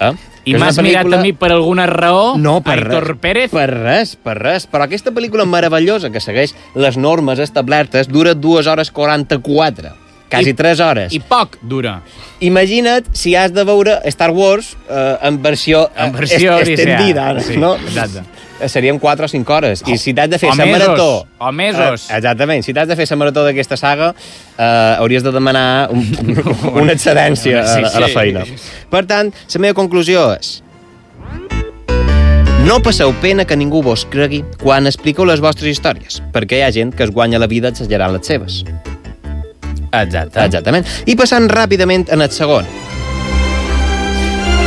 Eh? 0.00 0.12
I 0.50 0.54
m'has 0.58 0.78
mirat 0.82 1.04
pel·lícula- 1.06 1.18
a 1.18 1.22
mi 1.22 1.32
per 1.32 1.52
alguna 1.52 1.86
raó, 1.86 2.36
No, 2.38 2.60
per 2.62 2.78
Aitor 2.78 3.06
res. 3.08 3.16
Pérez? 3.20 3.50
Per 3.50 3.68
res, 3.70 4.16
per 4.16 4.36
res. 4.38 4.66
Però 4.70 4.84
aquesta 4.84 5.10
pel·lícula 5.12 5.44
meravellosa 5.46 6.10
que 6.10 6.20
segueix 6.20 6.54
les 6.74 6.96
normes 6.96 7.38
establertes 7.38 8.08
dura 8.08 8.34
2 8.34 8.66
hores 8.66 8.90
44. 8.90 9.90
Quasi 10.30 10.50
I- 10.50 10.54
3 10.54 10.80
hores. 10.80 11.12
I 11.14 11.20
poc 11.20 11.56
dura. 11.62 12.02
Imagina't 12.40 13.06
si 13.16 13.34
has 13.34 13.52
de 13.54 13.64
veure 13.64 13.98
Star 14.06 14.30
Wars 14.30 14.76
eh, 14.90 15.16
en 15.22 15.40
versió, 15.42 15.86
eh, 15.96 16.04
En 16.06 16.12
versió 16.12 16.58
est- 16.58 16.68
estendida, 16.68 17.40
Sí, 17.40 17.56
no? 17.56 17.74
exacte. 17.76 18.22
Serien 18.66 18.98
4 18.98 19.24
o 19.24 19.28
5 19.28 19.52
hores. 19.54 19.82
I 19.86 19.98
si 19.98 20.12
t'has 20.14 20.28
de 20.30 20.38
fer 20.38 20.50
O 20.50 20.54
la 20.56 20.64
mesos, 20.66 20.88
marató... 20.88 21.26
o 21.38 21.52
mesos. 21.52 22.08
Eh, 22.10 22.16
exactament. 22.16 22.64
Si 22.66 22.74
t'has 22.74 22.88
de 22.88 22.96
fer 22.98 23.06
la 23.10 23.16
marató 23.16 23.44
d'aquesta 23.46 23.76
saga, 23.78 24.14
eh, 24.58 24.96
hauries 24.98 25.22
de 25.22 25.30
demanar 25.32 25.90
un, 25.94 26.02
una 26.74 26.92
excedència 26.92 27.62
Sí, 27.66 27.84
a, 27.84 27.92
a 27.96 28.00
la 28.00 28.08
sí. 28.08 28.14
feina. 28.14 28.42
Per 28.90 29.04
tant, 29.06 29.30
la 29.54 29.60
meva 29.62 29.74
conclusió 29.78 30.32
és... 30.34 30.56
No 32.66 32.80
passeu 32.84 33.14
pena 33.22 33.46
que 33.48 33.56
ningú 33.56 33.80
vos 33.86 34.02
cregui 34.10 34.42
quan 34.60 34.84
expliqueu 34.90 35.24
les 35.24 35.40
vostres 35.40 35.70
històries, 35.70 36.18
perquè 36.34 36.58
hi 36.58 36.64
ha 36.66 36.72
gent 36.74 36.90
que 36.92 37.06
es 37.06 37.12
guanya 37.14 37.38
la 37.40 37.46
vida 37.48 37.70
exagerant 37.70 38.12
les 38.12 38.26
seves. 38.28 38.58
Exacte. 39.94 40.42
Exactament. 40.44 40.84
I 41.08 41.14
passant 41.16 41.46
ràpidament 41.48 42.10
en 42.12 42.20
el 42.26 42.28
segon. 42.34 42.66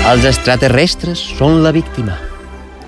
Els 0.09 0.25
extraterrestres 0.25 1.21
són 1.37 1.59
la 1.61 1.69
víctima. 1.75 2.15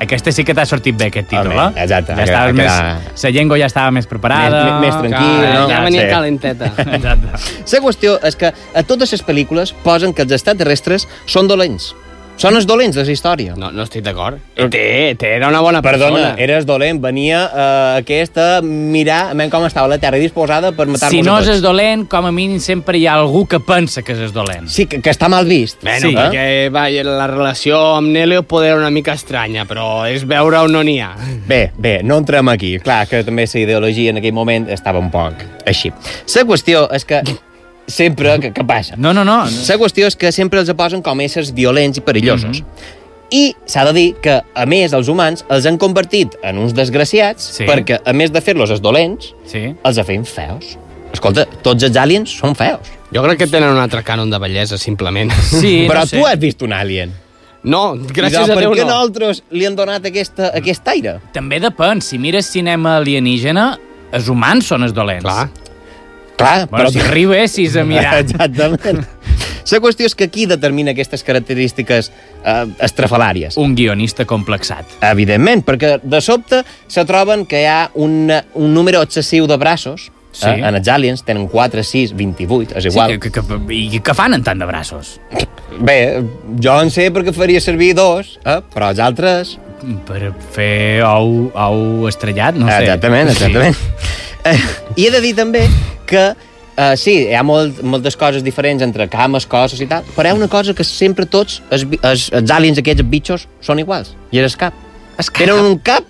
Aquesta 0.04 0.32
sí 0.36 0.44
que 0.46 0.54
t'ha 0.56 0.66
sortit 0.70 0.98
bé, 1.00 1.10
aquest 1.12 1.30
títol, 1.32 1.52
Home, 1.54 1.72
eh? 1.74 1.84
exacte, 1.84 2.16
Ja 2.18 2.24
estaves 2.28 2.56
quedat- 2.58 3.10
més... 3.14 3.24
La 3.24 3.34
llengua 3.36 3.58
ja 3.62 3.68
estava 3.72 3.92
més 3.96 4.08
preparada. 4.08 4.64
Més- 4.80 4.80
més 4.84 5.00
tranquil, 5.02 5.42
no? 5.54 5.68
Ja 5.72 5.82
venia 5.88 6.06
sí. 6.06 6.14
calenteta. 6.14 6.72
Exacte. 7.00 7.28
La 7.74 7.84
qüestió 7.88 8.16
és 8.24 8.36
que 8.40 8.54
a 8.54 8.84
totes 8.84 9.12
les 9.16 9.24
pel·lícules 9.26 9.74
posen 9.84 10.14
que 10.14 10.26
els 10.28 10.32
extraterrestres 10.40 11.08
són 11.26 11.48
dolents. 11.48 11.94
Són 12.36 12.58
els 12.58 12.66
dolents 12.68 12.96
de 12.98 13.04
la 13.06 13.14
història. 13.14 13.54
No, 13.56 13.70
no 13.72 13.84
estic 13.86 14.02
d'acord. 14.04 14.40
Té, 14.58 15.14
té, 15.22 15.30
era 15.38 15.48
una 15.48 15.62
bona 15.64 15.82
Perdona, 15.86 16.18
persona. 16.18 16.42
eres 16.44 16.66
dolent. 16.66 17.00
Venia 17.00 17.44
eh, 17.46 18.00
aquest 18.02 18.38
a 18.42 18.48
mirar 18.66 19.30
a 19.30 19.36
veure 19.38 19.52
com 19.54 19.64
estava 19.68 19.88
la 19.88 20.00
Terra 20.02 20.18
disposada 20.20 20.72
per 20.76 20.88
matar-nos 20.90 21.14
Si 21.14 21.22
no 21.24 21.38
és 21.40 21.62
dolent, 21.64 22.08
com 22.10 22.26
a 22.26 22.32
mínim 22.36 22.60
sempre 22.60 22.98
hi 22.98 23.06
ha 23.08 23.14
algú 23.22 23.46
que 23.48 23.62
pensa 23.64 24.02
que 24.04 24.18
és 24.18 24.34
dolent. 24.36 24.68
Sí, 24.68 24.88
que, 24.90 25.00
que 25.06 25.14
està 25.14 25.30
mal 25.32 25.46
vist. 25.48 25.80
Bueno, 25.86 26.10
Sí. 26.10 26.16
perquè 26.18 26.72
va, 26.74 26.88
la 27.06 27.28
relació 27.32 27.80
amb 28.00 28.10
Nelio 28.12 28.44
poder 28.44 28.74
era 28.74 28.82
una 28.82 28.90
mica 28.92 29.14
estranya, 29.14 29.64
però 29.70 30.04
és 30.10 30.26
veure 30.28 30.66
on 30.66 30.74
no 30.74 30.84
n'hi 30.84 31.00
ha. 31.00 31.14
Bé, 31.48 31.72
bé, 31.78 32.00
no 32.04 32.18
entrem 32.18 32.50
aquí. 32.50 32.76
Clar 32.84 33.06
que 33.08 33.24
també 33.24 33.46
la 33.48 33.60
ideologia 33.62 34.10
en 34.10 34.18
aquell 34.20 34.34
moment 34.36 34.68
estava 34.74 35.00
un 35.00 35.12
poc 35.14 35.46
així. 35.70 35.94
La 36.36 36.44
qüestió 36.50 36.88
és 36.92 37.06
que 37.06 37.22
sempre... 37.88 38.40
Que, 38.40 38.52
que 38.54 38.64
passa? 38.64 38.96
No, 38.98 39.14
no, 39.14 39.24
no. 39.26 39.44
La 39.46 39.78
qüestió 39.78 40.08
és 40.08 40.16
que 40.20 40.32
sempre 40.32 40.60
els 40.64 40.72
posen 40.78 41.02
com 41.06 41.20
éssers 41.24 41.54
violents 41.54 41.98
i 41.98 42.02
perillosos. 42.06 42.62
Mhm. 42.62 43.02
I 43.34 43.56
s'ha 43.66 43.84
de 43.88 43.94
dir 43.94 44.16
que, 44.22 44.42
a 44.54 44.66
més, 44.70 44.94
els 44.94 45.08
humans 45.10 45.42
els 45.50 45.66
han 45.66 45.80
convertit 45.82 46.36
en 46.46 46.60
uns 46.62 46.74
desgraciats 46.78 47.42
Sí. 47.58 47.66
perquè, 47.66 47.98
a 48.06 48.14
més 48.14 48.32
de 48.32 48.42
fer-los 48.42 48.70
els 48.70 48.82
dolents, 48.82 49.34
Sí. 49.50 49.74
els 49.84 49.98
ha 49.98 50.04
fet 50.04 50.26
feus. 50.28 50.78
Escolta, 51.14 51.46
tots 51.64 51.84
els 51.84 51.96
aliens 51.98 52.30
són 52.30 52.54
feus. 52.56 52.92
Jo 53.14 53.24
crec 53.24 53.38
que 53.40 53.48
tenen 53.48 53.70
un 53.70 53.78
altre 53.80 54.04
cànon 54.04 54.30
de 54.30 54.38
bellesa, 54.40 54.78
simplement. 54.78 55.32
Sí, 55.50 55.86
Però 55.90 56.00
no 56.02 56.06
sé. 56.06 56.18
tu 56.20 56.26
has 56.28 56.38
vist 56.40 56.62
un 56.62 56.74
alien. 56.74 57.12
No, 57.64 57.96
gràcies 57.96 58.44
a 58.44 58.54
per 58.54 58.60
Déu 58.60 58.74
què 58.74 58.82
no. 58.84 58.90
nosaltres 58.92 59.42
li 59.52 59.66
han 59.66 59.76
donat 59.76 60.06
aquesta, 60.06 60.52
aquest 60.54 60.88
aire? 60.90 61.20
També 61.32 61.62
depèn. 61.64 62.02
Si 62.02 62.18
mires 62.20 62.46
cinema 62.52 62.98
alienígena, 62.98 63.78
els 64.12 64.28
humans 64.28 64.66
són 64.68 64.84
els 64.84 64.94
dolents. 64.94 65.24
Clar. 65.24 65.50
Clar, 66.38 66.68
Bueno, 66.70 66.90
si 66.92 67.00
arribessis 67.00 67.76
a 67.78 67.84
mirar... 67.90 68.20
Exactament. 68.24 69.06
La 69.74 69.80
qüestió 69.82 70.06
és 70.06 70.14
que 70.14 70.28
qui 70.30 70.44
determina 70.46 70.92
aquestes 70.94 71.24
característiques 71.26 72.12
eh, 72.46 72.66
estrafalàries? 72.86 73.56
Un 73.58 73.74
guionista 73.74 74.26
complexat. 74.30 75.00
Evidentment, 75.08 75.64
perquè 75.66 75.96
de 76.04 76.20
sobte 76.22 76.60
se 76.92 77.06
troben 77.10 77.48
que 77.50 77.64
hi 77.64 77.70
ha 77.72 77.80
un, 77.96 78.28
un 78.30 78.76
número 78.76 79.02
excessiu 79.02 79.48
de 79.50 79.58
braços. 79.58 80.12
Sí. 80.34 80.50
Eh? 80.50 80.62
En 80.66 80.76
els 80.80 80.90
aliens 80.90 81.22
tenen 81.26 81.48
4, 81.50 81.84
6, 81.86 82.16
28, 82.18 82.78
és 82.80 82.90
igual. 82.90 83.14
Sí, 83.14 83.20
que, 83.22 83.32
que, 83.32 83.44
que, 83.46 83.78
I 83.78 84.02
què 84.04 84.16
fan 84.18 84.34
en 84.38 84.46
tant 84.46 84.60
de 84.60 84.68
braços? 84.70 85.18
Bé, 85.80 85.98
jo 86.62 86.78
en 86.82 86.90
sé 86.94 87.10
perquè 87.14 87.34
faria 87.36 87.62
servir 87.64 87.94
dos, 87.98 88.38
eh? 88.42 88.60
però 88.74 88.92
els 88.94 89.02
altres... 89.04 89.58
Per 90.08 90.32
fer 90.56 91.04
ou, 91.04 91.50
ou 91.52 92.08
estrellat, 92.08 92.56
no 92.56 92.70
sé. 92.70 92.86
Exactament, 92.86 93.30
exactament. 93.34 93.78
Eh, 94.44 94.58
I 95.00 95.06
he 95.08 95.12
de 95.14 95.22
dir 95.24 95.38
també 95.38 95.68
que 96.10 96.34
Uh, 96.74 96.96
sí, 96.98 97.12
hi 97.30 97.36
ha 97.38 97.44
molt, 97.46 97.84
moltes 97.86 98.16
coses 98.18 98.42
diferents 98.42 98.82
entre 98.82 99.06
cames, 99.06 99.46
cossos 99.46 99.78
i 99.84 99.86
tal, 99.86 100.08
però 100.16 100.26
hi 100.26 100.34
ha 100.34 100.38
una 100.40 100.48
cosa 100.50 100.74
que 100.74 100.82
sempre 100.82 101.28
tots, 101.30 101.60
els, 101.70 101.84
els, 102.02 102.24
els 102.34 102.54
aliens 102.56 102.80
aquests 102.82 103.06
bitxos, 103.12 103.44
són 103.62 103.84
iguals, 103.84 104.16
i 104.34 104.42
és 104.42 104.48
el 104.48 104.58
cap. 104.58 104.80
Es 105.22 105.30
cap. 105.30 105.44
Tenen 105.44 105.62
un 105.70 105.78
cap 105.86 106.08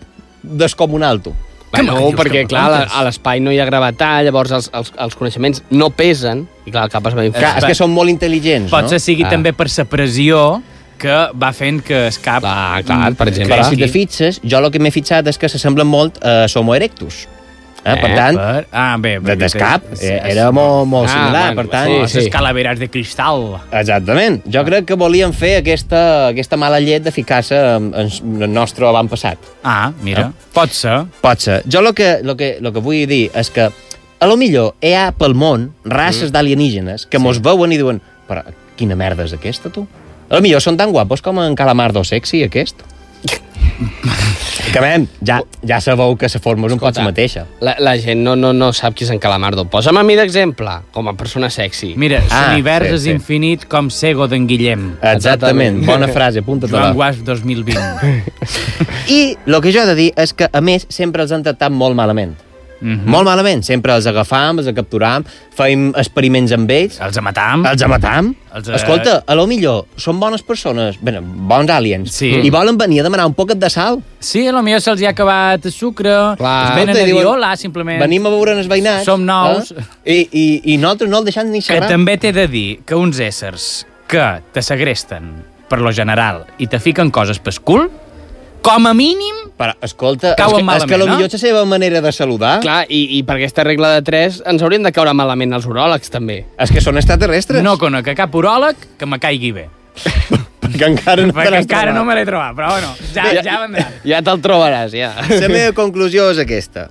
descomunal, 0.64 1.20
tu. 1.26 1.34
Bueno, 1.74 1.96
dius, 1.98 2.18
perquè, 2.20 2.44
clar, 2.50 2.84
a 2.86 3.04
l'espai 3.08 3.42
no 3.42 3.52
hi 3.54 3.58
ha 3.58 3.66
gravetat, 3.66 4.22
llavors 4.28 4.52
els, 4.54 4.70
els, 4.78 4.92
els 5.06 5.16
coneixements 5.18 5.64
no 5.74 5.90
pesen, 5.90 6.46
i 6.68 6.72
clar, 6.72 6.86
el 6.86 6.94
cap 6.94 7.08
es 7.10 7.18
va 7.18 7.26
inflar. 7.26 7.42
Clar, 7.42 7.64
és 7.64 7.66
que 7.72 7.78
són 7.80 7.92
molt 7.96 8.14
intel·ligents, 8.14 8.70
Potser 8.72 9.00
no? 9.02 9.06
sigui 9.08 9.26
Ah. 9.26 9.32
també 9.34 9.54
per 9.58 9.68
la 9.72 9.86
pressió 9.90 10.62
que 11.04 11.16
va 11.36 11.52
fent 11.52 11.82
que 11.84 12.08
es 12.08 12.20
cap... 12.22 12.46
Clar, 12.46 12.84
clar, 12.86 13.14
per 13.20 13.28
exemple. 13.28 13.56
Però 13.58 13.66
si 13.68 13.80
te 13.82 13.90
fixes, 13.92 14.40
jo 14.46 14.62
el 14.62 14.70
que 14.72 14.80
m'he 14.80 14.92
fixat 14.94 15.28
és 15.28 15.38
que 15.42 15.50
s'assemblen 15.50 15.90
molt 15.90 16.22
a 16.24 16.46
Homo 16.56 16.76
erectus. 16.78 17.26
Eh? 17.84 17.96
Per 18.00 18.10
Eh, 18.12 18.16
tant, 18.16 18.38
Per... 18.38 18.68
Ah, 18.72 18.96
bé. 18.98 19.20
de 19.20 19.36
descap, 19.36 19.84
eh, 20.00 20.22
era 20.32 20.52
molt, 20.56 20.88
molt 20.88 21.10
Ah, 21.10 21.12
similar, 21.12 21.42
bueno, 21.54 21.62
per 21.62 21.68
tant... 21.70 21.90
sí, 22.08 22.18
Les 22.18 22.26
sí. 22.26 22.30
calaveras 22.32 22.80
de 22.80 22.88
cristal. 22.90 23.60
Exactament. 23.72 24.42
Jo 24.48 24.64
crec 24.64 24.86
que 24.88 24.96
volien 24.96 25.34
fer 25.36 25.58
aquesta, 25.58 26.30
aquesta 26.30 26.56
mala 26.58 26.80
llet 26.80 27.04
de 27.04 27.12
ficar-se 27.12 27.56
en, 27.60 27.90
en 27.94 28.42
el 28.42 28.54
nostre 28.54 28.88
avantpassat. 28.88 29.38
Ah, 29.64 29.92
mira, 30.02 30.30
pot 30.54 30.72
ser. 30.72 31.02
Pot 31.22 31.40
ser. 31.44 31.62
Jo 31.68 31.80
el 31.84 31.94
que, 31.94 32.20
lo 32.24 32.38
que, 32.38 32.58
lo 32.62 32.72
que 32.72 32.80
vull 32.80 33.04
dir 33.08 33.26
és 33.36 33.50
que 33.52 33.68
a 33.68 34.26
lo 34.32 34.38
millor 34.40 34.76
hi 34.80 34.94
ha 34.96 35.10
pel 35.12 35.36
món 35.36 35.74
races 35.84 36.30
mm. 36.30 36.34
d'alienígenes 36.38 37.06
que 37.12 37.18
sí. 37.20 37.24
mos 37.24 37.42
veuen 37.44 37.74
i 37.76 37.78
diuen 37.82 38.00
però 38.30 38.46
quina 38.80 38.96
merda 38.96 39.26
és 39.28 39.34
aquesta, 39.36 39.68
tu? 39.70 39.84
A 40.30 40.38
lo 40.38 40.42
millor 40.42 40.64
són 40.64 40.78
tan 40.80 40.90
guapos 40.96 41.22
com 41.22 41.44
en 41.44 41.54
Calamardo 41.60 42.06
sexy, 42.08 42.46
aquest. 42.48 42.80
que, 44.74 44.82
men, 44.84 45.08
ja, 45.26 45.40
ja 45.70 45.80
sabeu 45.84 46.16
que 46.20 46.28
la 46.32 46.42
forma 46.44 46.68
és 46.68 46.76
un 46.76 46.82
poc 46.82 46.98
la 46.98 47.06
mateixa. 47.08 47.46
La, 47.64 47.76
la 47.80 47.94
gent 48.02 48.24
no, 48.26 48.36
no, 48.40 48.52
no 48.58 48.72
sap 48.76 48.96
qui 48.98 49.06
és 49.08 49.12
en 49.14 49.22
Calamardo. 49.24 49.66
Posa'm 49.70 50.00
a 50.02 50.04
mi 50.06 50.18
d'exemple, 50.20 50.80
com 50.96 51.12
a 51.12 51.16
persona 51.20 51.50
sexy. 51.54 51.94
Mira, 52.00 52.22
Ah, 52.34 52.48
l'univers 52.50 52.88
sí, 52.90 52.96
és 52.96 53.06
sí. 53.08 53.12
infinit 53.14 53.68
com 53.70 53.90
Sego 53.94 54.28
d'en 54.32 54.48
Guillem. 54.50 54.94
Exactament. 55.14 55.84
Bona 55.86 56.10
frase, 56.12 56.42
apunta-te-la. 56.44 56.88
Joan 56.90 56.98
Guas 56.98 57.22
2020. 57.24 58.24
I 59.18 59.22
el 59.46 59.62
que 59.62 59.74
jo 59.76 59.84
he 59.84 59.92
de 59.94 59.96
dir 60.00 60.10
és 60.18 60.34
que, 60.34 60.50
a 60.52 60.62
més, 60.62 60.88
sempre 60.90 61.24
els 61.26 61.32
han 61.36 61.46
tractat 61.46 61.72
molt 61.74 61.96
malament. 62.00 62.34
Mm 62.84 63.00
-hmm. 63.00 63.06
Molt 63.06 63.26
malament. 63.26 63.64
Sempre 63.64 63.94
els 63.96 64.06
agafam, 64.06 64.60
els 64.60 64.68
capturam, 64.76 65.24
feim 65.56 65.94
experiments 65.96 66.52
amb 66.52 66.70
ells, 66.70 67.00
Els 67.00 67.22
matam. 67.22 67.66
els 67.66 67.88
matam. 67.88 68.36
Els, 68.54 68.68
eh, 68.68 68.76
Escolta, 68.76 69.24
a 69.26 69.36
lo 69.36 69.48
millor 69.48 69.86
són 69.96 70.20
bones 70.20 70.42
persones, 70.44 70.98
bé, 71.02 71.20
bons 71.22 71.70
aliens, 71.70 72.12
Sí. 72.12 72.30
i 72.44 72.50
volen 72.50 72.78
venir 72.78 73.00
a 73.00 73.04
demanar 73.04 73.26
un 73.26 73.34
poquet 73.34 73.58
de 73.58 73.70
sal. 73.70 74.02
Sí, 74.20 74.48
potser 74.52 74.82
se'ls 74.82 75.02
hi 75.02 75.06
ha 75.06 75.10
acabat 75.10 75.66
sucre. 75.72 76.36
Clar. 76.38 76.70
Es 76.70 76.76
venen 76.76 76.98
a 77.02 77.06
dir 77.06 77.26
hola, 77.26 77.56
simplement. 77.56 78.00
Venim 78.00 78.26
a 78.26 78.30
veure 78.30 78.52
els 78.52 78.68
veïnats. 78.68 79.06
Som 79.06 79.26
nous. 79.26 79.72
Eh? 80.06 80.28
I, 80.30 80.30
i, 80.32 80.74
I 80.74 80.78
nosaltres 80.78 81.10
no 81.10 81.20
el 81.20 81.24
deixem 81.24 81.50
ni 81.50 81.60
Que 81.62 81.74
xerrar. 81.74 81.88
també 81.90 82.18
t'he 82.18 82.34
de 82.34 82.48
dir 82.48 82.80
que 82.86 82.96
uns 82.96 83.18
éssers 83.20 83.86
que 84.08 84.42
te 84.52 84.62
segresten 84.62 85.44
per 85.70 85.80
lo 85.80 85.92
general 85.92 86.46
i 86.60 86.68
te 86.68 86.80
fiquen 86.80 87.10
coses 87.10 87.40
pel 87.40 87.60
cul, 87.62 87.90
com 88.64 88.88
a 88.88 88.94
mínim, 88.98 89.42
Però, 89.60 89.76
escolta, 89.86 90.34
Cauen 90.40 90.56
és 90.56 90.56
que, 90.56 90.62
és 90.64 90.66
malament, 90.66 90.90
que 90.90 90.96
a 90.96 91.02
lo 91.02 91.06
no? 91.06 91.14
millor 91.18 91.28
és 91.30 91.36
la 91.36 91.42
seva 91.44 91.62
manera 91.70 92.02
de 92.02 92.12
saludar. 92.16 92.56
Clar, 92.64 92.80
i, 92.90 93.04
i 93.20 93.22
per 93.28 93.36
aquesta 93.38 93.66
regla 93.68 93.92
de 93.98 94.02
3 94.08 94.42
ens 94.50 94.64
haurien 94.66 94.84
de 94.88 94.92
caure 94.96 95.14
malament 95.14 95.54
els 95.54 95.68
uròlegs, 95.70 96.10
també. 96.14 96.40
És 96.58 96.72
que 96.74 96.82
són 96.82 96.98
extraterrestres. 96.98 97.62
no 97.64 97.78
conec 97.78 98.08
a 98.14 98.16
cap 98.24 98.34
uròleg 98.40 98.88
que 98.98 99.06
me 99.10 99.20
caigui 99.22 99.52
bé. 99.54 99.68
perquè 100.64 100.88
encara 100.90 101.22
no 101.28 101.36
Perquè 101.36 101.60
encara 101.60 101.92
trobat. 101.92 101.96
no 102.00 102.06
me 102.08 102.16
l'he 102.18 102.26
trobat, 102.26 102.56
però 102.58 102.72
bueno, 102.72 102.94
ja, 103.14 103.28
ja 103.46 103.60
vendrà. 103.62 103.86
Ja 104.10 104.22
te'l 104.26 104.42
trobaràs, 104.42 104.96
ja. 104.98 105.12
La 105.30 105.50
meva 105.52 105.76
conclusió 105.78 106.32
és 106.34 106.40
aquesta. 106.42 106.88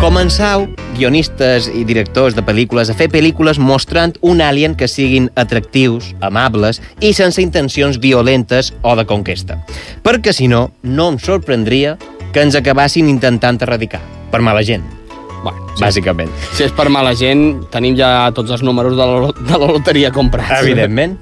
Començau, 0.00 0.62
guionistes 0.96 1.66
i 1.76 1.82
directors 1.84 2.32
de 2.32 2.40
pel·lícules, 2.44 2.88
a 2.88 2.94
fer 2.96 3.10
pel·lícules 3.12 3.58
mostrant 3.60 4.14
un 4.24 4.40
alien 4.40 4.72
que 4.74 4.88
siguin 4.88 5.26
atractius, 5.36 6.14
amables 6.24 6.80
i 7.04 7.10
sense 7.12 7.42
intencions 7.44 7.98
violentes 8.00 8.72
o 8.80 8.94
de 8.96 9.04
conquesta. 9.04 9.58
Perquè, 10.02 10.32
si 10.32 10.48
no, 10.48 10.70
no 10.82 11.10
em 11.12 11.18
sorprendria 11.20 11.98
que 12.32 12.40
ens 12.40 12.56
acabassin 12.56 13.10
intentant 13.12 13.60
erradicar. 13.60 14.00
Per 14.32 14.40
mala 14.40 14.62
gent, 14.64 14.86
Bueno, 15.44 15.60
sí. 15.76 15.84
bàsicament. 15.84 16.32
Si 16.56 16.64
és 16.64 16.72
per 16.76 16.88
mala 16.92 17.12
gent, 17.16 17.66
tenim 17.72 17.94
ja 17.96 18.30
tots 18.36 18.50
els 18.56 18.64
números 18.64 18.96
de 18.96 19.04
la, 19.04 19.30
de 19.36 19.58
la 19.60 19.68
loteria 19.72 20.10
comprats. 20.12 20.62
Evidentment. 20.64 21.18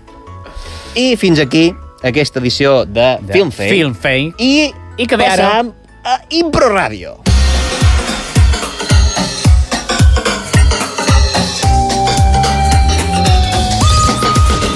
I 0.94 1.16
fins 1.18 1.38
aquí 1.42 1.72
aquesta 2.02 2.38
edició 2.38 2.84
de, 2.86 3.16
de 3.26 3.32
Film 3.34 3.50
Fake. 3.50 3.70
Film 3.74 3.94
Fake. 3.94 4.34
I, 4.38 4.70
I 4.98 5.06
que 5.06 5.18
ve 5.18 5.26
ara? 5.26 5.48
passam 5.50 5.72
a 6.04 6.20
Impro 6.30 6.70
Ràdio. 6.74 7.18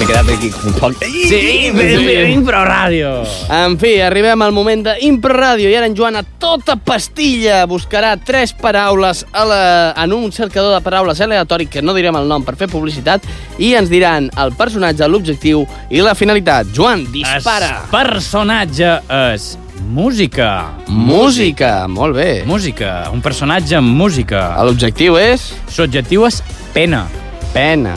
M'he 0.02 0.08
quedat 0.08 0.30
aquí 0.34 0.48
un 0.66 0.72
poc... 0.80 0.96
Sí, 1.30 1.70
ben 1.70 2.00
bé, 2.02 2.14
Impro 2.32 2.58
Ràdio. 2.66 3.10
En 3.54 3.76
fi, 3.78 3.92
arribem 4.02 4.42
al 4.42 4.50
moment 4.50 4.80
d'Impro 4.88 5.36
Ràdio 5.36 5.70
i 5.70 5.76
ara 5.78 5.86
en 5.86 5.94
Joan 5.94 6.18
a 6.18 6.24
tota 6.42 6.74
pastilla 6.74 7.60
buscarà 7.70 8.16
tres 8.18 8.50
paraules 8.58 9.22
a 9.30 9.46
la, 9.46 9.60
en 10.02 10.16
un 10.16 10.34
cercador 10.34 10.74
de 10.74 10.82
paraules 10.82 11.22
aleatori 11.22 11.68
que 11.70 11.84
no 11.86 11.94
direm 11.94 12.18
el 12.18 12.26
nom 12.26 12.42
per 12.42 12.56
fer 12.58 12.66
publicitat 12.72 13.30
i 13.62 13.76
ens 13.78 13.94
diran 13.94 14.26
el 14.42 14.50
personatge, 14.58 15.06
l'objectiu 15.06 15.62
i 15.94 16.02
la 16.02 16.18
finalitat. 16.18 16.74
Joan, 16.74 17.06
dispara! 17.14 17.70
El 17.84 17.90
personatge 17.94 18.96
és 19.22 19.52
música. 19.86 20.52
Música, 20.90 21.74
molt 21.86 22.18
bé. 22.18 22.30
Música, 22.50 23.04
un 23.14 23.22
personatge 23.22 23.78
amb 23.78 23.94
música. 24.02 24.48
L'objectiu 24.66 25.14
és 25.22 25.52
L'objectiu 25.78 26.26
és 26.26 26.42
pena. 26.74 27.06
pena, 27.54 27.94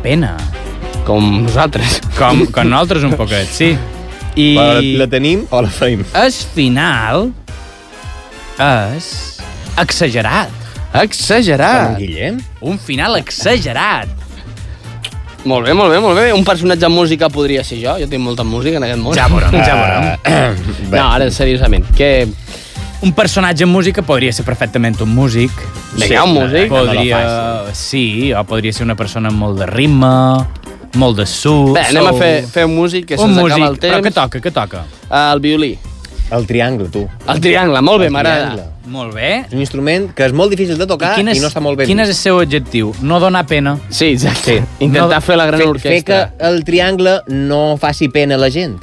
Pena. 0.00 0.38
Com 1.06 1.22
nosaltres. 1.46 2.00
Com, 2.18 2.44
com 2.50 2.68
nosaltres 2.68 3.06
un 3.06 3.14
poquet, 3.18 3.46
sí. 3.52 3.72
I 4.36 4.50
Però 4.58 4.82
la 5.00 5.06
tenim 5.08 5.46
o 5.48 5.62
la 5.64 5.70
feim? 5.72 6.02
el 6.18 6.32
final 6.54 7.30
és 8.60 9.06
exagerat. 9.80 10.52
En 10.92 11.02
Exagerat. 11.04 11.96
Guillem? 12.00 12.38
Un 12.64 12.78
final 12.80 13.16
exagerat. 13.20 14.08
Molt 15.46 15.68
bé, 15.68 15.74
molt 15.78 15.92
bé, 15.92 15.98
molt 16.02 16.16
bé. 16.18 16.30
Un 16.34 16.42
personatge 16.44 16.88
amb 16.88 16.96
música 16.98 17.28
podria 17.30 17.62
ser 17.64 17.78
jo. 17.78 17.94
Jo 18.00 18.08
tinc 18.10 18.22
molta 18.24 18.42
música 18.44 18.80
en 18.80 18.86
aquest 18.88 19.02
món. 19.02 19.14
Ja 19.14 19.28
veurem, 19.30 19.54
ja 19.62 19.76
veurem. 19.78 20.88
No, 20.90 21.04
ara, 21.12 21.30
seriosament. 21.30 21.86
Que 21.96 22.26
Un 23.04 23.12
personatge 23.12 23.62
amb 23.66 23.76
música 23.76 24.00
podria 24.02 24.32
ser 24.32 24.42
perfectament 24.46 24.96
un 25.04 25.10
músic. 25.14 25.52
Vinga, 26.00 26.24
un 26.24 26.32
músic. 26.32 26.70
Podria... 26.72 27.18
Sí, 27.76 28.32
o 28.32 28.40
podria 28.48 28.72
ser 28.72 28.86
una 28.88 28.96
persona 28.96 29.28
amb 29.28 29.38
molt 29.44 29.60
de 29.60 29.66
ritme, 29.68 30.08
molt 30.96 31.16
de 31.20 31.26
su... 31.26 31.72
Bé, 31.74 31.84
anem 31.90 32.06
a 32.06 32.12
soul. 32.14 32.20
fer, 32.20 32.46
fer 32.52 32.64
un 32.68 32.74
músic, 32.76 33.06
que 33.06 33.18
se'ns 33.18 33.38
acaba 33.38 33.68
el 33.68 33.78
temps. 33.78 33.92
però 33.94 34.02
què 34.04 34.12
toca, 34.14 34.40
què 34.40 34.52
toca? 34.52 34.84
El 35.32 35.40
violí. 35.44 35.76
El 36.30 36.46
triangle, 36.46 36.88
tu. 36.90 37.04
El 37.30 37.40
triangle, 37.40 37.80
molt 37.86 38.00
bé, 38.02 38.10
m'agrada. 38.10 38.50
triangle. 38.50 38.72
Molt 38.86 39.14
bé. 39.14 39.30
És 39.48 39.52
un 39.54 39.60
instrument 39.60 40.12
que 40.14 40.24
és 40.26 40.32
molt 40.32 40.50
difícil 40.50 40.78
de 40.78 40.86
tocar 40.86 41.16
i, 41.18 41.24
és, 41.28 41.40
no 41.42 41.48
està 41.48 41.60
molt 41.62 41.78
ben 41.78 41.86
quin 41.88 41.98
és 42.02 42.08
el 42.08 42.14
seu 42.14 42.38
objectiu? 42.38 42.92
No 43.02 43.18
donar 43.18 43.44
pena. 43.46 43.76
Sí, 43.90 44.12
exacte. 44.14 44.60
Intentar 44.78 45.18
No, 45.18 45.20
fer 45.26 45.36
la 45.36 45.46
gran 45.46 45.60
fer, 45.60 45.66
fer 45.66 45.70
orquestra. 45.74 46.18
que 46.38 46.46
el 46.46 46.64
triangle 46.64 47.20
no 47.28 47.76
faci 47.78 48.08
pena 48.08 48.36
a 48.36 48.38
la 48.38 48.50
gent. 48.50 48.78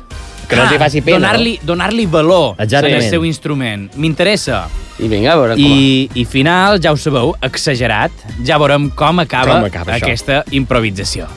Que 0.48 0.58
no 0.58 0.64
els 0.64 0.74
hi 0.74 0.78
faci 0.78 1.02
pena. 1.02 1.20
Donar-li 1.20 1.60
donar 1.64 1.92
valor 2.12 2.56
Exactament. 2.60 3.02
al 3.02 3.10
seu 3.10 3.24
instrument. 3.26 3.90
M'interessa. 3.96 4.68
I 5.00 5.08
vinga, 5.08 5.34
a 5.34 5.36
veure 5.36 5.56
com... 5.56 5.64
I, 5.64 6.10
I 6.16 6.26
final, 6.26 6.80
ja 6.82 6.92
ho 6.92 6.98
sabeu, 6.98 7.34
exagerat. 7.42 8.12
Ja 8.46 8.58
veurem 8.58 8.90
com 8.90 9.20
acaba, 9.20 9.56
Com 9.60 9.66
acaba 9.66 9.96
això. 9.96 10.04
aquesta 10.04 10.44
improvisació. 10.52 11.28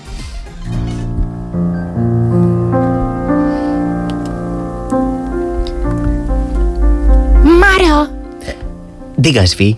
Digues, 9.17 9.55
fi. 9.55 9.77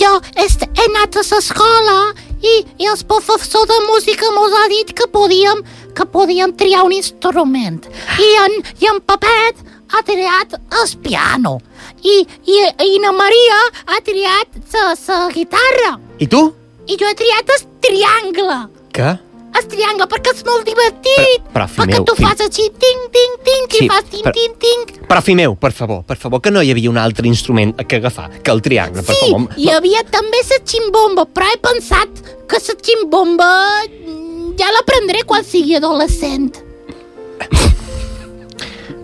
jo 0.00 0.10
est- 0.36 0.62
he 0.62 0.84
anat 0.86 1.16
a 1.16 1.22
l'escola 1.26 2.12
i, 2.42 2.52
i 2.78 2.86
el 2.86 3.00
professor 3.10 3.66
de 3.66 3.78
música 3.88 4.30
mos 4.36 4.52
ha 4.54 4.68
dit 4.70 4.92
que 4.94 5.06
podíem, 5.10 5.62
que 5.94 6.04
podíem 6.06 6.52
triar 6.56 6.84
un 6.86 6.92
instrument. 6.92 7.86
I 8.18 8.28
en, 8.44 8.54
i 8.80 8.86
en 8.86 9.00
Pepet 9.00 9.56
ha 9.92 10.02
triat 10.06 10.54
el 10.54 10.92
piano. 11.02 11.60
I, 12.02 12.22
i, 12.46 12.58
i 12.86 12.98
na 13.02 13.10
Maria 13.12 13.58
ha 13.86 13.98
triat 14.06 14.48
la 14.72 15.28
guitarra. 15.34 15.98
I 16.18 16.26
tu? 16.26 16.54
I 16.86 16.96
jo 16.96 17.06
he 17.10 17.14
triat 17.18 17.50
el 17.58 17.66
triangle. 17.82 18.60
Què? 18.94 19.10
El 19.58 19.66
triangle, 19.66 20.06
perquè 20.06 20.30
és 20.34 20.44
molt 20.46 20.64
divertit. 20.64 21.42
Però, 21.52 21.64
però, 21.66 21.66
perquè 21.74 21.96
meu, 21.98 22.04
tu 22.06 22.14
fas 22.16 22.40
així, 22.44 22.68
ting, 22.80 23.00
ting, 23.14 23.32
ting, 23.44 23.64
Sí, 23.72 23.84
i 23.84 23.88
fas 23.90 24.04
ting, 24.10 24.22
però- 24.22 24.32
ting, 24.36 24.54
ting. 24.62 25.00
Però, 25.08 25.22
fill 25.26 25.34
meu, 25.36 25.56
per 25.56 25.72
favor, 25.72 26.04
per 26.06 26.16
favor, 26.16 26.40
que 26.40 26.50
no 26.54 26.62
hi 26.62 26.70
havia 26.70 26.88
un 26.90 26.96
altre 26.98 27.26
instrument 27.26 27.74
que 27.86 27.96
agafar 27.96 28.30
que 28.42 28.50
el 28.52 28.62
triangle, 28.62 29.02
per 29.02 29.14
Sí, 29.16 29.30
favor. 29.32 29.48
hi 29.56 29.68
havia 29.74 30.04
també 30.04 30.38
la 30.48 30.60
ximbomba, 30.64 31.26
però 31.34 31.46
he 31.52 31.58
pensat 31.58 32.08
que 32.48 32.56
la 32.62 32.76
ximbomba 32.82 33.50
mm, 33.88 34.54
ja 34.58 34.70
l'aprendré 34.70 35.24
quan 35.26 35.44
sigui 35.44 35.74
adolescent. 35.76 36.52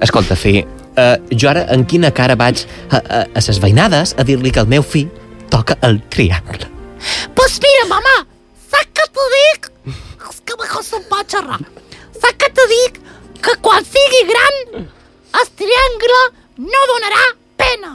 Escolta, 0.01 0.37
fi, 0.37 0.61
uh, 0.97 1.17
jo 1.33 1.49
ara 1.49 1.67
en 1.73 1.85
quina 1.89 2.11
cara 2.15 2.37
vaig 2.37 2.65
a, 2.91 2.97
a, 3.01 3.21
a 3.35 3.41
ses 3.45 3.59
veïnades 3.63 4.15
a 4.19 4.25
dir-li 4.29 4.51
que 4.53 4.61
el 4.61 4.69
meu 4.69 4.83
fill 4.85 5.09
toca 5.51 5.79
el 5.83 6.03
triangle? 6.13 6.69
Pues 7.35 7.59
mira, 7.63 7.87
mamà, 7.89 8.17
saps 8.77 8.93
què 8.97 9.07
t'ho 9.15 9.27
dic? 9.33 9.69
És 10.29 10.41
que 10.45 10.57
mejor 10.61 10.85
se'n 10.85 11.05
pot 11.11 11.33
xerrar. 11.33 11.61
Saps 12.17 12.39
què 12.41 12.51
t'ho 12.53 12.67
dic? 12.73 13.01
Que 13.45 13.55
quan 13.63 13.85
sigui 13.87 14.23
gran, 14.29 14.87
el 15.41 15.51
triangle 15.61 16.21
no 16.59 16.85
donarà 16.93 17.25
pena. 17.61 17.93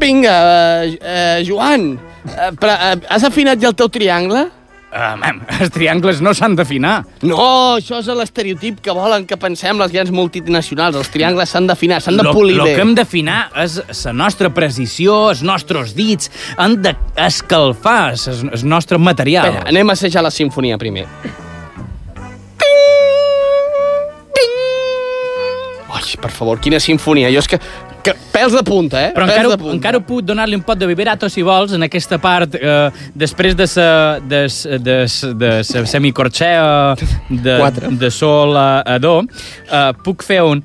Vinga, 0.00 0.36
uh, 0.40 0.94
uh, 0.96 1.38
Joan, 1.44 1.92
uh, 2.24 2.50
però, 2.56 2.74
uh, 2.74 2.96
has 3.12 3.26
afinat 3.28 3.60
ja 3.60 3.68
el 3.70 3.76
teu 3.76 3.90
triangle? 3.92 4.46
Uh, 4.90 5.14
els 5.60 5.70
triangles 5.70 6.18
no 6.18 6.32
s'han 6.34 6.56
d'afinar. 6.58 7.04
No, 7.22 7.36
això 7.76 8.00
és 8.02 8.08
l'estereotip 8.10 8.80
que 8.82 8.90
volen 8.96 9.22
que 9.28 9.36
pensem 9.38 9.78
les 9.78 9.92
grans 9.94 10.10
multinacionals. 10.10 10.96
Els 10.98 11.12
triangles 11.14 11.52
s'han 11.54 11.68
d'afinar, 11.70 12.00
s'han 12.02 12.18
de 12.18 12.24
Lo, 12.26 12.32
polir 12.34 12.56
lo 12.58 12.66
bé. 12.66 12.74
que 12.74 12.82
hem 12.82 12.96
d'afinar 12.98 13.38
és 13.62 13.78
la 14.04 14.14
nostra 14.18 14.50
precisió, 14.50 15.28
els 15.30 15.44
nostres 15.46 15.94
dits, 15.94 16.30
han 16.58 16.80
d'escalfar 16.82 18.00
el, 18.16 18.50
el 18.50 18.66
nostre 18.66 18.98
material. 18.98 19.52
Espera, 19.52 19.68
anem 19.70 19.94
a 19.94 19.98
assajar 19.98 20.26
la 20.26 20.34
sinfonia 20.34 20.78
primer. 20.78 21.06
Ai, 25.90 26.16
per 26.22 26.30
favor, 26.30 26.58
quina 26.62 26.78
sinfonia. 26.82 27.30
Jo 27.34 27.42
és 27.42 27.48
que... 27.50 27.58
que 28.02 28.14
pèls 28.32 28.52
de 28.56 28.62
punta, 28.64 29.00
eh? 29.08 29.12
Però 29.14 29.26
pèls 29.26 29.36
encara, 29.38 29.48
de 29.52 29.58
punta. 29.60 29.74
encara 29.76 30.00
puc 30.00 30.22
donar-li 30.24 30.56
un 30.56 30.62
pot 30.66 30.78
de 30.78 30.86
vibrato, 30.90 31.28
si 31.28 31.42
vols, 31.46 31.72
en 31.76 31.82
aquesta 31.86 32.18
part, 32.18 32.54
eh, 32.54 32.90
després 33.14 33.56
de 33.56 33.66
sa, 33.66 34.18
de, 34.20 34.46
de, 34.80 34.98
de 35.44 35.50
sa 35.64 35.84
semicorxea 35.86 36.94
de, 37.28 37.56
Quatre. 37.58 37.88
de 38.00 38.10
sol 38.10 38.56
a, 38.56 38.82
a 38.86 38.98
do, 38.98 39.20
eh, 39.70 39.90
puc 40.04 40.22
fer 40.26 40.42
un... 40.42 40.64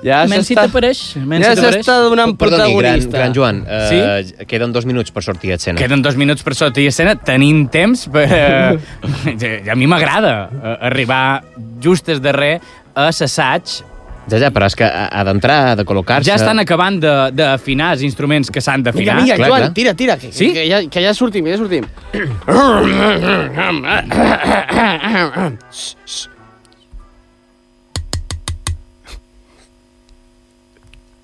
Ja 0.00 0.22
Men 0.24 0.40
si 0.40 0.54
s'està- 0.54 0.62
t'apareix. 0.64 1.00
men 1.28 1.42
Ja 1.44 1.50
s'està 1.58 1.98
donant 2.06 2.32
Perdoni, 2.40 2.72
gran, 2.72 2.72
protagonista. 2.72 3.18
gran 3.18 3.34
Joan, 3.36 3.58
uh, 3.68 3.82
Sí? 3.90 4.46
queden 4.48 4.72
dos 4.72 4.86
minuts 4.88 5.10
per 5.12 5.22
sortir 5.22 5.52
a 5.52 5.56
escena. 5.56 5.76
Queden 5.76 6.00
dos 6.00 6.16
minuts 6.16 6.42
per 6.42 6.54
sota 6.56 6.80
i 6.80 6.86
escena, 6.88 7.16
tenim 7.20 7.66
temps 7.68 8.06
per... 8.08 8.24
Eh, 8.32 9.68
a 9.70 9.76
mi 9.76 9.86
m'agrada 9.86 10.48
eh, 10.48 10.76
arribar 10.88 11.42
just 11.84 12.06
des 12.08 12.20
darrer 12.24 12.62
a 12.94 13.10
l'assaig. 13.10 13.82
Ja, 14.30 14.38
ja, 14.38 14.50
però 14.54 14.66
és 14.70 14.76
que 14.78 14.86
ha, 14.86 15.24
d'entrar, 15.26 15.56
ha 15.72 15.76
de 15.80 15.84
col·locar-se... 15.88 16.28
Ja 16.30 16.36
estan 16.38 16.58
acabant 16.62 17.00
de- 17.02 17.30
d'afinar 17.34 17.92
els 17.96 18.04
instruments 18.06 18.50
que 18.54 18.60
s'han 18.62 18.84
Vinga, 18.84 18.92
d'afinar. 18.92 19.16
vinga, 19.22 19.36
Clar, 19.40 19.48
Joan, 19.50 19.60
clar. 19.66 19.72
tira, 19.74 19.94
tira, 19.98 20.16
que, 20.20 20.30
Sí? 20.32 20.52
que, 20.54 20.68
ja, 20.70 20.82
que 20.88 21.02
ja 21.02 21.14
sortim, 21.14 21.46
ja 21.50 21.56
sortim. 21.58 21.84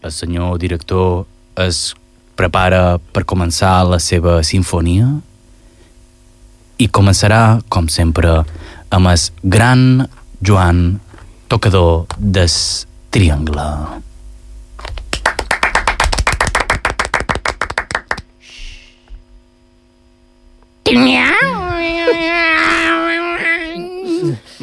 El 0.03 0.13
senyor 0.13 0.59
director 0.63 1.25
es 1.59 1.95
prepara 2.39 2.99
per 3.15 3.25
començar 3.29 3.81
la 3.89 3.99
seva 4.03 4.39
sinfonia 4.45 5.09
i 6.79 6.89
començarà, 6.93 7.63
com 7.73 7.89
sempre, 7.89 8.43
amb 8.93 9.09
el 9.11 9.23
gran 9.57 9.83
Joan, 10.45 11.01
tocador 11.49 12.05
des 12.19 12.87
triangle. 13.11 13.67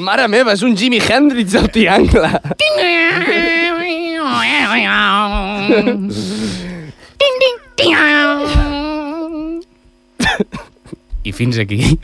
Mare 0.04 0.28
meva, 0.28 0.54
és 0.54 0.64
un 0.66 0.76
Jimi 0.76 1.00
Hendrix 1.00 1.54
del 1.54 1.70
triangle. 1.72 2.30
I 11.24 11.32
fins 11.32 11.58
aquí 11.62 11.96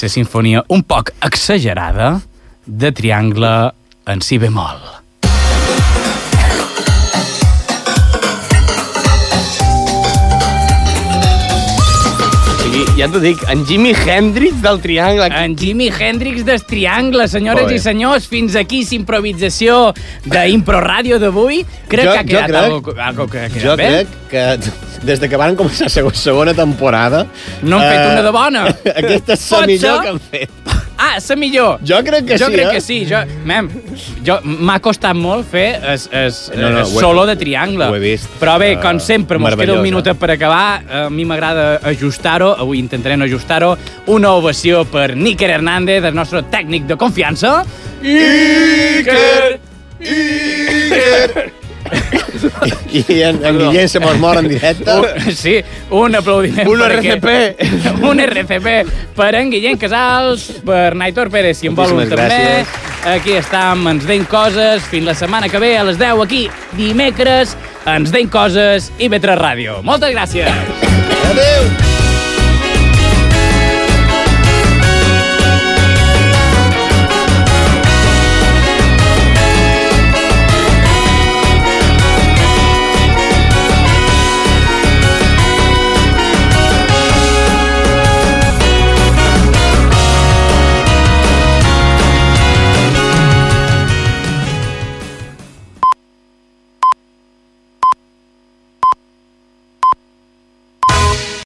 la 0.00 0.10
sinfonia 0.10 0.64
un 0.74 0.82
poc 0.82 1.14
exagerada 1.22 2.20
de 2.66 2.90
triangle 2.92 3.54
en 4.10 4.22
si 4.24 4.38
bemol. 4.42 5.03
Sigui, 12.74 12.98
ja 12.98 13.08
t'ho 13.10 13.20
dic, 13.22 13.40
en 13.52 13.64
Jimi 13.68 13.92
Hendrix 13.94 14.60
del 14.64 14.80
triangle. 14.82 15.28
En 15.30 15.54
Jimi 15.58 15.88
Hendrix 15.94 16.44
des 16.46 16.64
Triangle, 16.66 17.26
senyores 17.30 17.70
i 17.72 17.78
senyors, 17.82 18.26
fins 18.30 18.56
aquí 18.58 18.82
l'improvisació 18.90 19.92
d'Impro 20.26 20.80
Ràdio 20.82 21.18
d'avui. 21.22 21.62
Crec 21.88 22.04
Jo- 22.08 22.12
que 22.12 22.18
ha 22.18 22.22
jo 22.22 22.28
quedat 22.28 22.50
crec- 22.50 22.64
algo, 22.64 22.94
algo 22.98 23.26
que 23.30 23.38
ha 23.44 23.48
quedat 23.48 23.64
Jo 23.64 23.76
bé. 23.76 23.88
crec 23.88 24.08
que 24.30 24.93
des 25.04 25.20
de 25.20 25.28
que 25.28 25.36
van 25.40 25.56
començar 25.56 25.90
la 26.02 26.10
segona 26.14 26.54
temporada... 26.54 27.26
No 27.62 27.78
han 27.78 27.88
fet 27.90 28.00
eh, 28.00 28.12
una 28.12 28.22
de 28.26 28.32
bona. 28.34 28.64
Aquesta 29.02 29.36
és 29.38 29.50
la 29.52 29.66
millor 29.66 29.80
ser? 29.80 30.02
que 30.02 30.08
han 30.14 30.20
fet. 30.20 30.50
Ah, 30.96 31.16
la 31.18 31.36
millor. 31.36 31.80
Jo 31.84 31.98
crec 32.06 32.24
que 32.28 32.36
jo 32.38 32.46
sí, 32.46 32.52
crec 32.54 32.66
eh? 32.68 32.72
que 32.76 32.80
sí. 32.80 32.98
Jo, 33.10 33.18
mem, 33.44 33.66
jo, 34.24 34.36
m'ha 34.44 34.76
costat 34.80 35.16
molt 35.18 35.44
fer 35.50 35.80
es, 35.92 36.04
es, 36.14 36.38
No, 36.54 36.70
no, 36.70 36.84
es 36.84 36.92
ho 36.94 36.98
he- 36.98 37.02
solo 37.02 37.24
de 37.26 37.34
triangle. 37.36 37.88
ho 37.90 37.96
he 37.96 38.02
vist. 38.02 38.28
Però 38.40 38.54
bé, 38.62 38.76
Uh, 38.76 38.80
com 38.82 39.00
sempre, 39.02 39.38
mos 39.38 39.56
queda 39.58 39.74
un 39.74 39.82
minutet 39.82 40.16
per 40.18 40.30
acabar. 40.36 40.82
A 40.88 41.02
mi 41.10 41.24
m'agrada 41.26 41.80
ajustar-ho. 41.90 42.54
Avui 42.62 42.78
intentaré 42.78 43.16
no 43.18 43.26
ajustar-ho. 43.26 43.74
Una 44.14 44.32
ovació 44.38 44.84
per 44.86 45.16
Níker 45.16 45.50
Hernández, 45.50 46.04
el 46.04 46.14
nostre 46.14 46.42
tècnic 46.50 46.86
de 46.86 46.96
confiança. 46.96 47.64
Iker! 48.02 49.60
Iker! 50.00 51.63
I 52.94 53.22
en, 53.22 53.40
en 53.44 53.58
Guillem 53.58 53.88
se 53.88 54.00
mos 54.00 54.16
mor 54.18 54.38
en 54.38 54.48
directe. 54.48 54.90
Un, 54.94 55.32
sí, 55.34 55.56
un 55.90 56.14
aplaudiment 56.14 56.68
Un 56.68 56.82
RCP. 56.82 57.24
aquest- 57.24 58.02
un 58.10 58.20
RCP 58.20 58.66
per 59.16 59.34
en 59.34 59.50
Guillem 59.50 59.78
Casals, 59.78 60.48
per 60.64 60.94
Naitor 60.96 61.30
Pérez, 61.30 61.58
si 61.58 61.66
en 61.70 61.74
vol 61.76 61.92
un 61.92 62.02
també. 62.08 62.16
gràcies. 62.16 62.66
Aquí 63.14 63.32
estem, 63.36 63.86
ens 63.90 64.06
deim 64.08 64.24
coses. 64.24 64.82
Fins 64.90 65.04
la 65.10 65.14
setmana 65.14 65.48
que 65.52 65.58
ve, 65.60 65.76
a 65.78 65.84
les 65.84 65.98
10, 66.00 66.22
aquí, 66.24 66.46
dimecres, 66.78 67.56
ens 67.86 68.12
deim 68.14 68.28
coses 68.32 68.92
i 68.98 69.08
Vetre 69.12 69.36
Ràdio. 69.36 69.80
Moltes 69.82 70.14
gràcies. 70.14 70.48
Adéu! 71.30 71.83